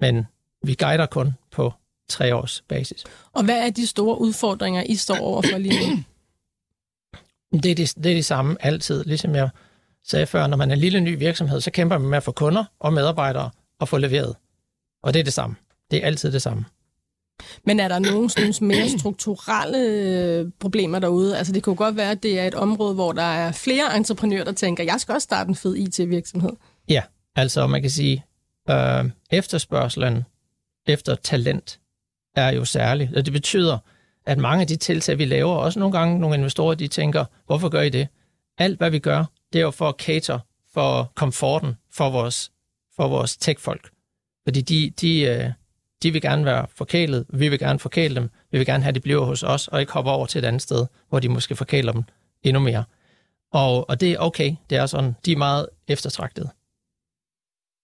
Men 0.00 0.26
vi 0.62 0.74
guider 0.74 1.06
kun 1.06 1.32
på 1.50 1.72
tre 2.08 2.34
års 2.34 2.64
basis. 2.68 3.04
Og 3.32 3.44
hvad 3.44 3.66
er 3.66 3.70
de 3.70 3.86
store 3.86 4.20
udfordringer, 4.20 4.82
I 4.82 4.94
står 4.94 5.18
overfor 5.18 5.58
lige 5.58 5.90
nu? 5.90 6.02
Det 7.52 7.70
er, 7.70 7.74
det, 7.74 7.94
det 7.96 8.06
er 8.06 8.14
det 8.14 8.24
samme 8.24 8.56
altid. 8.60 9.04
Ligesom 9.04 9.34
jeg 9.34 9.48
sagde 10.04 10.26
før, 10.26 10.46
når 10.46 10.56
man 10.56 10.70
er 10.70 10.74
en 10.74 10.80
lille 10.80 11.00
ny 11.00 11.18
virksomhed, 11.18 11.60
så 11.60 11.70
kæmper 11.70 11.98
man 11.98 12.08
med 12.08 12.16
at 12.16 12.22
få 12.22 12.32
kunder 12.32 12.64
og 12.80 12.92
medarbejdere 12.92 13.50
og 13.80 13.88
få 13.88 13.98
leveret. 13.98 14.36
Og 15.02 15.14
det 15.14 15.20
er 15.20 15.24
det 15.24 15.32
samme. 15.32 15.56
Det 15.90 16.02
er 16.02 16.06
altid 16.06 16.32
det 16.32 16.42
samme. 16.42 16.64
Men 17.64 17.80
er 17.80 17.88
der 17.88 17.98
nogle 17.98 18.30
sådan 18.30 18.54
mere 18.60 18.88
strukturelle 18.98 19.78
øh, 19.78 20.50
problemer 20.60 20.98
derude? 20.98 21.38
Altså 21.38 21.52
det 21.52 21.62
kunne 21.62 21.76
godt 21.76 21.96
være, 21.96 22.10
at 22.10 22.22
det 22.22 22.40
er 22.40 22.46
et 22.46 22.54
område, 22.54 22.94
hvor 22.94 23.12
der 23.12 23.22
er 23.22 23.52
flere 23.52 23.96
entreprenører, 23.96 24.44
der 24.44 24.52
tænker, 24.52 24.84
jeg 24.84 25.00
skal 25.00 25.12
også 25.12 25.24
starte 25.24 25.48
en 25.48 25.54
fed 25.54 25.76
IT-virksomhed. 25.76 26.52
Ja, 26.88 27.02
altså 27.36 27.66
man 27.66 27.80
kan 27.80 27.90
sige, 27.90 28.24
øh, 28.70 29.10
efterspørgselen 29.30 30.24
efter 30.86 31.14
talent 31.14 31.80
er 32.36 32.50
jo 32.50 32.64
særlig. 32.64 33.10
Og 33.16 33.24
det 33.24 33.32
betyder, 33.32 33.78
at 34.26 34.38
mange 34.38 34.60
af 34.60 34.66
de 34.66 34.76
tiltag, 34.76 35.18
vi 35.18 35.24
laver, 35.24 35.54
også 35.54 35.78
nogle 35.78 35.98
gange 35.98 36.18
nogle 36.18 36.36
investorer, 36.36 36.74
de 36.74 36.88
tænker, 36.88 37.24
hvorfor 37.46 37.68
gør 37.68 37.80
I 37.80 37.88
det? 37.88 38.08
Alt, 38.58 38.78
hvad 38.78 38.90
vi 38.90 38.98
gør, 38.98 39.24
det 39.52 39.58
er 39.58 39.62
jo 39.62 39.70
for 39.70 39.88
at 39.88 39.94
cater 39.98 40.38
for 40.74 41.12
komforten 41.14 41.76
for 41.92 42.10
vores, 42.10 42.52
for 42.96 43.08
vores 43.08 43.36
tech-folk. 43.36 43.90
Fordi 44.46 44.60
de, 44.60 44.90
de, 45.00 45.20
øh, 45.20 45.50
de 46.02 46.10
vil 46.10 46.22
gerne 46.22 46.44
være 46.44 46.66
forkælet, 46.74 47.26
vi 47.28 47.48
vil 47.48 47.58
gerne 47.58 47.78
forkæle 47.78 48.14
dem, 48.14 48.30
vi 48.50 48.58
vil 48.58 48.66
gerne 48.66 48.82
have, 48.82 48.88
at 48.88 48.94
de 48.94 49.00
bliver 49.00 49.24
hos 49.24 49.42
os, 49.42 49.68
og 49.68 49.80
ikke 49.80 49.92
hopper 49.92 50.12
over 50.12 50.26
til 50.26 50.38
et 50.38 50.44
andet 50.44 50.62
sted, 50.62 50.86
hvor 51.08 51.18
de 51.18 51.28
måske 51.28 51.56
forkæler 51.56 51.92
dem 51.92 52.02
endnu 52.42 52.60
mere. 52.60 52.84
Og, 53.52 53.90
og 53.90 54.00
det 54.00 54.12
er 54.12 54.18
okay, 54.18 54.54
det 54.70 54.78
er 54.78 54.86
sådan, 54.86 55.16
de 55.24 55.32
er 55.32 55.36
meget 55.36 55.68
eftertragtede. 55.88 56.48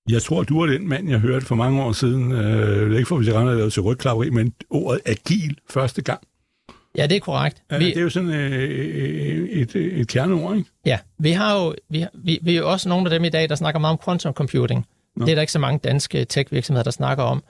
Jeg 0.09 0.23
tror, 0.23 0.43
du 0.43 0.61
er 0.61 0.67
den 0.67 0.89
mand, 0.89 1.11
jeg 1.11 1.19
hørte 1.19 1.47
for 1.47 1.55
mange 1.55 1.83
år 1.83 1.93
siden. 1.93 2.33
Øh, 2.33 2.97
ikke 2.97 3.09
for, 3.09 3.39
render 3.39 3.55
lavet 3.55 3.73
til 3.73 3.83
rygklaveri, 3.83 4.31
men 4.31 4.55
ordet 4.71 5.01
agil 5.07 5.59
første 5.71 6.03
gang. 6.03 6.21
Ja, 6.97 7.07
det 7.07 7.17
er 7.17 7.21
korrekt. 7.21 7.63
Vi, 7.71 7.85
det 7.85 7.97
er 7.97 8.01
jo 8.01 8.11
sådan 8.11 8.31
øh, 8.31 9.49
et, 9.49 9.77
et 9.77 10.09
kerneord, 10.09 10.57
ikke? 10.57 10.71
Ja, 10.87 10.99
vi 11.19 11.31
har 11.31 11.57
jo, 11.57 11.75
vi, 11.89 12.07
vi, 12.15 12.39
vi 12.43 12.55
er 12.55 12.59
jo 12.59 12.71
også 12.71 12.89
nogle 12.89 13.07
af 13.07 13.11
dem 13.11 13.25
i 13.25 13.29
dag, 13.29 13.49
der 13.49 13.55
snakker 13.55 13.81
meget 13.81 13.93
om 13.93 13.99
quantum 14.05 14.33
computing. 14.33 14.87
Nå. 15.17 15.25
Det 15.25 15.31
er 15.33 15.35
der 15.35 15.43
ikke 15.43 15.53
så 15.53 15.59
mange 15.59 15.79
danske 15.79 16.25
tech-virksomheder, 16.25 16.85
der 16.85 16.91
snakker 16.91 17.25
om. 17.25 17.43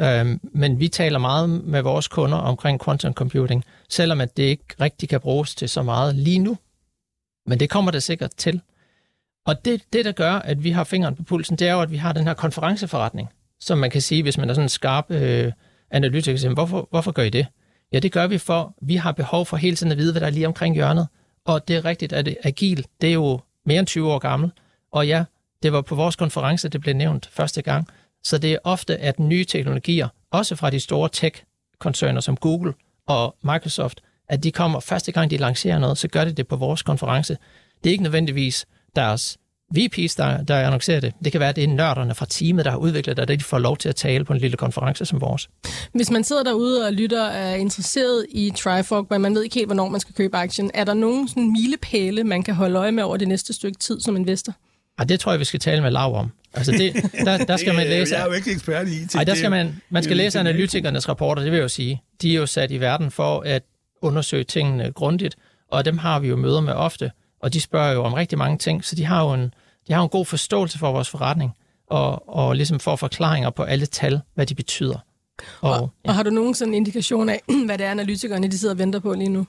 Øhm, 0.00 0.40
men 0.42 0.80
vi 0.80 0.88
taler 0.88 1.18
meget 1.18 1.48
med 1.48 1.82
vores 1.82 2.08
kunder 2.08 2.38
omkring 2.38 2.84
quantum 2.84 3.12
computing, 3.12 3.64
selvom 3.88 4.20
at 4.20 4.36
det 4.36 4.42
ikke 4.42 4.64
rigtig 4.80 5.08
kan 5.08 5.20
bruges 5.20 5.54
til 5.54 5.68
så 5.68 5.82
meget 5.82 6.14
lige 6.14 6.38
nu. 6.38 6.56
Men 7.46 7.60
det 7.60 7.70
kommer 7.70 7.90
det 7.90 8.02
sikkert 8.02 8.30
til. 8.36 8.60
Og 9.46 9.64
det, 9.64 9.82
det, 9.92 10.04
der 10.04 10.12
gør, 10.12 10.32
at 10.32 10.64
vi 10.64 10.70
har 10.70 10.84
fingeren 10.84 11.16
på 11.16 11.22
pulsen, 11.22 11.56
det 11.56 11.68
er 11.68 11.72
jo, 11.72 11.80
at 11.80 11.90
vi 11.90 11.96
har 11.96 12.12
den 12.12 12.26
her 12.26 12.34
konferenceforretning, 12.34 13.28
som 13.60 13.78
man 13.78 13.90
kan 13.90 14.00
sige, 14.00 14.22
hvis 14.22 14.38
man 14.38 14.50
er 14.50 14.54
sådan 14.54 14.64
en 14.64 14.68
skarp 14.68 15.10
øh, 15.10 15.52
analytiker, 15.90 16.38
så 16.38 16.48
hvorfor, 16.48 16.88
hvorfor 16.90 17.12
gør 17.12 17.22
I 17.22 17.30
det? 17.30 17.46
Ja, 17.92 17.98
det 17.98 18.12
gør 18.12 18.26
vi 18.26 18.38
for, 18.38 18.74
vi 18.82 18.96
har 18.96 19.12
behov 19.12 19.46
for 19.46 19.56
hele 19.56 19.76
tiden 19.76 19.92
at 19.92 19.98
vide, 19.98 20.12
hvad 20.12 20.20
der 20.20 20.26
er 20.26 20.30
lige 20.30 20.46
omkring 20.46 20.74
hjørnet. 20.74 21.08
Og 21.44 21.68
det 21.68 21.76
er 21.76 21.84
rigtigt, 21.84 22.12
at 22.12 22.28
øh, 22.28 22.34
agil, 22.42 22.86
det 23.00 23.08
er 23.08 23.12
jo 23.14 23.40
mere 23.66 23.78
end 23.78 23.86
20 23.86 24.12
år 24.12 24.18
gammel. 24.18 24.50
Og 24.92 25.06
ja, 25.06 25.24
det 25.62 25.72
var 25.72 25.80
på 25.80 25.94
vores 25.94 26.16
konference, 26.16 26.68
det 26.68 26.80
blev 26.80 26.94
nævnt 26.94 27.28
første 27.32 27.62
gang. 27.62 27.88
Så 28.24 28.38
det 28.38 28.52
er 28.52 28.58
ofte, 28.64 28.96
at 28.96 29.18
nye 29.20 29.44
teknologier, 29.44 30.08
også 30.30 30.56
fra 30.56 30.70
de 30.70 30.80
store 30.80 31.08
tech-koncerner 31.12 32.20
som 32.20 32.36
Google 32.36 32.74
og 33.06 33.36
Microsoft, 33.42 34.00
at 34.28 34.42
de 34.42 34.52
kommer 34.52 34.80
første 34.80 35.12
gang, 35.12 35.30
de 35.30 35.36
lancerer 35.36 35.78
noget, 35.78 35.98
så 35.98 36.08
gør 36.08 36.24
de 36.24 36.32
det 36.32 36.48
på 36.48 36.56
vores 36.56 36.82
konference. 36.82 37.36
Det 37.84 37.90
er 37.90 37.92
ikke 37.92 38.02
nødvendigvis 38.02 38.66
deres 38.96 39.38
VP's, 39.78 40.14
der, 40.16 40.42
der 40.42 40.66
annoncerer 40.66 41.00
det. 41.00 41.12
Det 41.24 41.32
kan 41.32 41.40
være, 41.40 41.48
at 41.48 41.56
det 41.56 41.64
er 41.64 41.68
nørderne 41.68 42.14
fra 42.14 42.26
teamet, 42.30 42.64
der 42.64 42.70
har 42.70 42.78
udviklet 42.78 43.16
det, 43.16 43.22
og 43.30 43.38
de 43.38 43.44
får 43.44 43.58
lov 43.58 43.76
til 43.76 43.88
at 43.88 43.96
tale 43.96 44.24
på 44.24 44.32
en 44.32 44.38
lille 44.38 44.56
konference 44.56 45.04
som 45.04 45.20
vores. 45.20 45.48
Hvis 45.92 46.10
man 46.10 46.24
sidder 46.24 46.42
derude 46.42 46.86
og 46.86 46.92
lytter 46.92 47.22
og 47.22 47.34
er 47.34 47.54
interesseret 47.54 48.26
i 48.30 48.52
Trifork, 48.56 49.10
men 49.10 49.20
man 49.20 49.34
ved 49.34 49.42
ikke 49.42 49.54
helt, 49.54 49.68
hvornår 49.68 49.88
man 49.88 50.00
skal 50.00 50.14
købe 50.14 50.36
aktien, 50.36 50.70
er 50.74 50.84
der 50.84 50.94
nogen 50.94 51.28
sådan 51.28 51.52
milepæle, 51.52 52.24
man 52.24 52.42
kan 52.42 52.54
holde 52.54 52.78
øje 52.78 52.92
med 52.92 53.02
over 53.02 53.16
det 53.16 53.28
næste 53.28 53.52
stykke 53.52 53.78
tid 53.78 54.00
som 54.00 54.16
investor? 54.16 54.52
Ja, 54.98 55.04
det 55.04 55.20
tror 55.20 55.32
jeg, 55.32 55.40
vi 55.40 55.44
skal 55.44 55.60
tale 55.60 55.82
med 55.82 55.90
Lav 55.90 56.16
om. 56.16 56.30
Altså 56.54 56.72
det, 56.72 56.94
der, 57.24 57.44
der 57.44 57.56
skal 57.56 57.74
man 57.74 57.86
læse... 57.86 58.14
Jeg 58.14 58.22
er 58.22 58.26
jo 58.26 58.32
ikke 58.32 58.52
ekspert 58.52 58.88
i 58.88 59.02
IT. 59.02 59.14
Nej, 59.14 59.24
der 59.24 59.34
skal 59.34 59.50
man, 59.50 59.80
man 59.90 60.02
skal 60.02 60.16
læse 60.16 60.40
analytikernes 60.40 61.08
rapporter, 61.08 61.42
det 61.42 61.52
vil 61.52 61.56
jeg 61.56 61.62
jo 61.62 61.68
sige. 61.68 62.02
De 62.22 62.30
er 62.30 62.36
jo 62.36 62.46
sat 62.46 62.70
i 62.70 62.80
verden 62.80 63.10
for 63.10 63.40
at 63.40 63.62
undersøge 64.02 64.44
tingene 64.44 64.92
grundigt, 64.92 65.36
og 65.70 65.84
dem 65.84 65.98
har 65.98 66.18
vi 66.18 66.28
jo 66.28 66.36
møder 66.36 66.60
med 66.60 66.72
ofte, 66.72 67.10
og 67.44 67.52
de 67.52 67.60
spørger 67.60 67.92
jo 67.92 68.04
om 68.04 68.12
rigtig 68.12 68.38
mange 68.38 68.58
ting, 68.58 68.84
så 68.84 68.96
de 68.96 69.04
har 69.04 69.24
jo 69.24 69.32
en, 69.32 69.54
de 69.88 69.92
har 69.92 70.02
en 70.02 70.08
god 70.08 70.26
forståelse 70.26 70.78
for 70.78 70.92
vores 70.92 71.08
forretning, 71.08 71.52
og, 71.86 72.28
og 72.28 72.56
ligesom 72.56 72.80
får 72.80 72.96
forklaringer 72.96 73.50
på 73.50 73.62
alle 73.62 73.86
tal, 73.86 74.20
hvad 74.34 74.46
de 74.46 74.54
betyder. 74.54 74.98
Og, 75.60 75.70
og, 75.72 75.90
ja. 76.04 76.08
og 76.08 76.14
har 76.14 76.22
du 76.22 76.30
nogen 76.30 76.54
sådan 76.54 76.74
indikation 76.74 77.28
af, 77.28 77.40
hvad 77.66 77.78
det 77.78 77.86
er, 77.86 77.90
analytikerne 77.90 78.48
de 78.48 78.58
sidder 78.58 78.74
og 78.74 78.78
venter 78.78 78.98
på 78.98 79.12
lige 79.12 79.28
nu? 79.28 79.46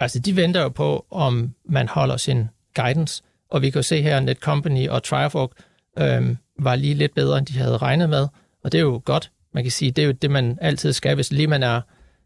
Altså, 0.00 0.18
de 0.18 0.36
venter 0.36 0.62
jo 0.62 0.68
på, 0.68 1.06
om 1.10 1.54
man 1.68 1.88
holder 1.88 2.16
sin 2.16 2.44
guidance, 2.74 3.22
og 3.50 3.62
vi 3.62 3.70
kan 3.70 3.78
jo 3.78 3.82
se 3.82 4.02
her, 4.02 4.16
at 4.16 4.24
Netcompany 4.24 4.88
og 4.88 5.02
Trifork 5.02 5.50
øhm, 5.98 6.36
var 6.58 6.76
lige 6.76 6.94
lidt 6.94 7.14
bedre, 7.14 7.38
end 7.38 7.46
de 7.46 7.58
havde 7.58 7.76
regnet 7.76 8.08
med, 8.08 8.28
og 8.64 8.72
det 8.72 8.78
er 8.78 8.82
jo 8.82 9.02
godt. 9.04 9.30
Man 9.52 9.64
kan 9.64 9.70
sige, 9.70 9.90
det 9.90 10.02
er 10.02 10.06
jo 10.06 10.12
det, 10.12 10.30
man 10.30 10.58
altid 10.60 10.92
skal. 10.92 11.14
Hvis 11.14 11.32
lige 11.32 11.46
man 11.46 11.62
er 11.62 11.80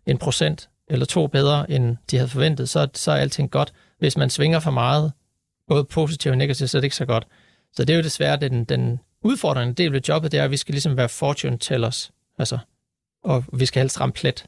en 0.07 0.19
procent 0.19 0.69
eller 0.89 1.07
to 1.07 1.27
bedre, 1.27 1.71
end 1.71 1.97
de 2.11 2.17
havde 2.17 2.29
forventet, 2.29 2.69
så, 2.69 2.89
så 2.95 3.13
er 3.13 3.17
alting 3.17 3.51
godt. 3.51 3.73
Hvis 3.99 4.17
man 4.17 4.31
svinger 4.31 4.61
for 4.61 4.71
meget, 4.71 5.13
både 5.69 5.85
positivt 5.85 6.33
og 6.33 6.39
negativt, 6.39 6.71
så 6.71 6.79
er 6.79 6.81
det 6.81 6.87
ikke 6.87 6.97
så 6.97 7.07
godt. 7.07 7.27
Så 7.73 7.85
det 7.85 7.93
er 7.93 7.97
jo 7.97 8.03
desværre 8.03 8.37
den, 8.37 8.65
den 8.65 9.01
udfordrende 9.23 9.75
del 9.75 9.93
ved 9.93 10.01
jobbet, 10.09 10.33
det 10.33 10.41
er, 10.41 10.45
at 10.45 10.51
vi 10.51 10.57
skal 10.57 10.73
ligesom 10.73 10.97
være 10.97 11.09
fortune 11.09 11.59
tellers. 11.59 12.11
Altså, 12.39 12.59
og 13.25 13.45
vi 13.53 13.67
skal 13.67 13.81
helst 13.81 14.01
ramme 14.01 14.13
plet. 14.13 14.47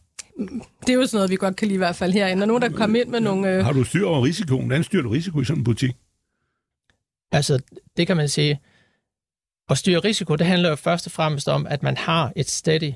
Det 0.80 0.88
er 0.88 0.94
jo 0.94 1.06
sådan 1.06 1.16
noget, 1.16 1.30
vi 1.30 1.36
godt 1.36 1.56
kan 1.56 1.68
lide 1.68 1.74
i 1.74 1.78
hvert 1.78 1.96
fald 1.96 2.12
herinde. 2.12 2.42
Er 2.42 2.46
nogen, 2.46 2.62
der 2.62 2.68
kommer 2.68 3.00
ind 3.00 3.08
med 3.08 3.20
nogle... 3.20 3.48
Øh... 3.48 3.64
Har 3.64 3.72
du 3.72 3.84
styr 3.84 4.06
over 4.06 4.24
risikoen? 4.24 4.66
Hvordan 4.66 4.84
styrer 4.84 5.02
du 5.02 5.08
risiko 5.08 5.40
i 5.40 5.44
sådan 5.44 5.60
en 5.60 5.64
butik? 5.64 5.90
Altså, 7.32 7.62
det 7.96 8.06
kan 8.06 8.16
man 8.16 8.28
sige. 8.28 8.60
At 9.68 9.78
styre 9.78 9.98
risiko, 9.98 10.36
det 10.36 10.46
handler 10.46 10.68
jo 10.68 10.76
først 10.76 11.06
og 11.06 11.12
fremmest 11.12 11.48
om, 11.48 11.66
at 11.66 11.82
man 11.82 11.96
har 11.96 12.32
et 12.36 12.50
steady 12.50 12.92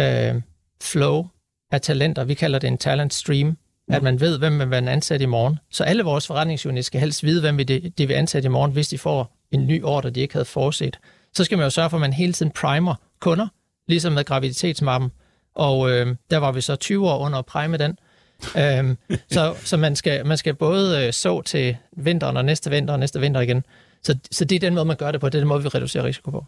øh, 0.00 0.42
flow 0.82 1.26
af 1.70 1.80
talenter. 1.80 2.24
Vi 2.24 2.34
kalder 2.34 2.58
det 2.58 2.68
en 2.68 2.78
talent 2.78 3.14
stream. 3.14 3.56
At 3.92 4.02
man 4.02 4.20
ved, 4.20 4.38
hvem 4.38 4.52
man 4.52 4.70
vil 4.70 4.88
ansætte 4.88 5.22
i 5.22 5.26
morgen. 5.26 5.58
Så 5.70 5.84
alle 5.84 6.02
vores 6.02 6.26
forretningsuniter 6.26 6.82
skal 6.82 7.00
helst 7.00 7.24
vide, 7.24 7.40
hvem 7.40 7.58
de, 7.58 7.92
de 7.98 8.06
vil 8.06 8.14
ansætte 8.14 8.46
i 8.46 8.50
morgen, 8.50 8.72
hvis 8.72 8.88
de 8.88 8.98
får 8.98 9.36
en 9.50 9.66
ny 9.66 9.82
ordre, 9.84 10.10
de 10.10 10.20
ikke 10.20 10.34
havde 10.34 10.44
forudset. 10.44 10.98
Så 11.34 11.44
skal 11.44 11.58
man 11.58 11.64
jo 11.64 11.70
sørge 11.70 11.90
for, 11.90 11.96
at 11.96 12.00
man 12.00 12.12
hele 12.12 12.32
tiden 12.32 12.52
primer 12.52 12.94
kunder, 13.20 13.48
ligesom 13.88 14.12
med 14.12 14.24
graviditetsmappen. 14.24 15.10
Og 15.54 15.90
øh, 15.90 16.06
der 16.30 16.38
var 16.38 16.52
vi 16.52 16.60
så 16.60 16.76
20 16.76 17.10
år 17.10 17.18
under 17.18 17.38
at 17.38 17.46
prime 17.46 17.76
den. 17.76 17.98
øhm, 18.56 18.96
så 19.30 19.54
så 19.64 19.76
man, 19.76 19.96
skal, 19.96 20.26
man 20.26 20.36
skal 20.36 20.54
både 20.54 21.06
øh, 21.06 21.12
så 21.12 21.42
til 21.42 21.76
vinteren 21.96 22.36
og 22.36 22.44
næste 22.44 22.70
vinter 22.70 22.94
og 22.94 23.00
næste 23.00 23.20
vinter 23.20 23.40
igen. 23.40 23.64
Så, 24.04 24.18
så 24.30 24.44
det 24.44 24.56
er 24.56 24.60
den 24.60 24.74
måde, 24.74 24.84
man 24.84 24.96
gør 24.96 25.10
det 25.10 25.20
på. 25.20 25.28
Det 25.28 25.34
er 25.34 25.40
den 25.40 25.48
måde, 25.48 25.62
vi 25.62 25.68
reducerer 25.68 26.04
risiko 26.04 26.30
på. 26.30 26.44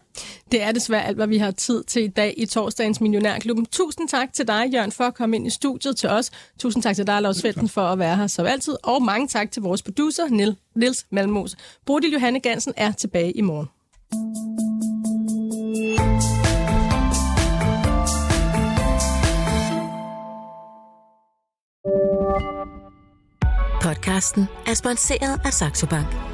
Det 0.53 0.63
er 0.63 0.73
desværre 0.73 1.05
alt, 1.05 1.17
hvad 1.17 1.27
vi 1.27 1.39
har 1.39 1.51
tid 1.51 1.85
til 1.85 2.03
i 2.03 2.09
dag 2.09 2.35
i 2.37 2.47
torsdagens 2.47 3.01
Millionærklubben. 3.01 3.67
Tusind 3.67 4.09
tak 4.09 4.33
til 4.33 4.49
dig, 4.49 4.71
Jørgen, 4.73 4.93
for 4.93 5.05
at 5.05 5.15
komme 5.15 5.37
ind 5.37 5.47
i 5.47 5.51
studiet 5.51 5.97
til 5.97 6.09
os. 6.09 6.31
Tusind 6.59 6.83
tak 6.83 6.97
til 6.97 7.07
dig, 7.07 7.23
Lars 7.23 7.37
Svendsen, 7.37 7.69
for 7.69 7.83
at 7.83 7.99
være 7.99 8.17
her 8.17 8.27
som 8.27 8.47
altid. 8.47 8.77
Og 8.83 9.03
mange 9.03 9.29
tak 9.29 9.51
til 9.51 9.63
vores 9.63 9.83
producer, 9.83 10.29
Nil, 10.29 10.57
Nils 10.75 11.07
Malmos. 11.11 11.57
Bodil 11.87 12.13
Johanne 12.13 12.41
Gansen 12.41 12.73
er 12.77 12.93
tilbage 12.93 13.33
i 13.33 13.41
morgen. 13.41 13.69
Podcasten 23.83 24.47
er 24.67 24.75
sponsoreret 24.75 25.41
af 25.45 25.53
Saxo 25.53 25.87
Bank. 25.87 26.34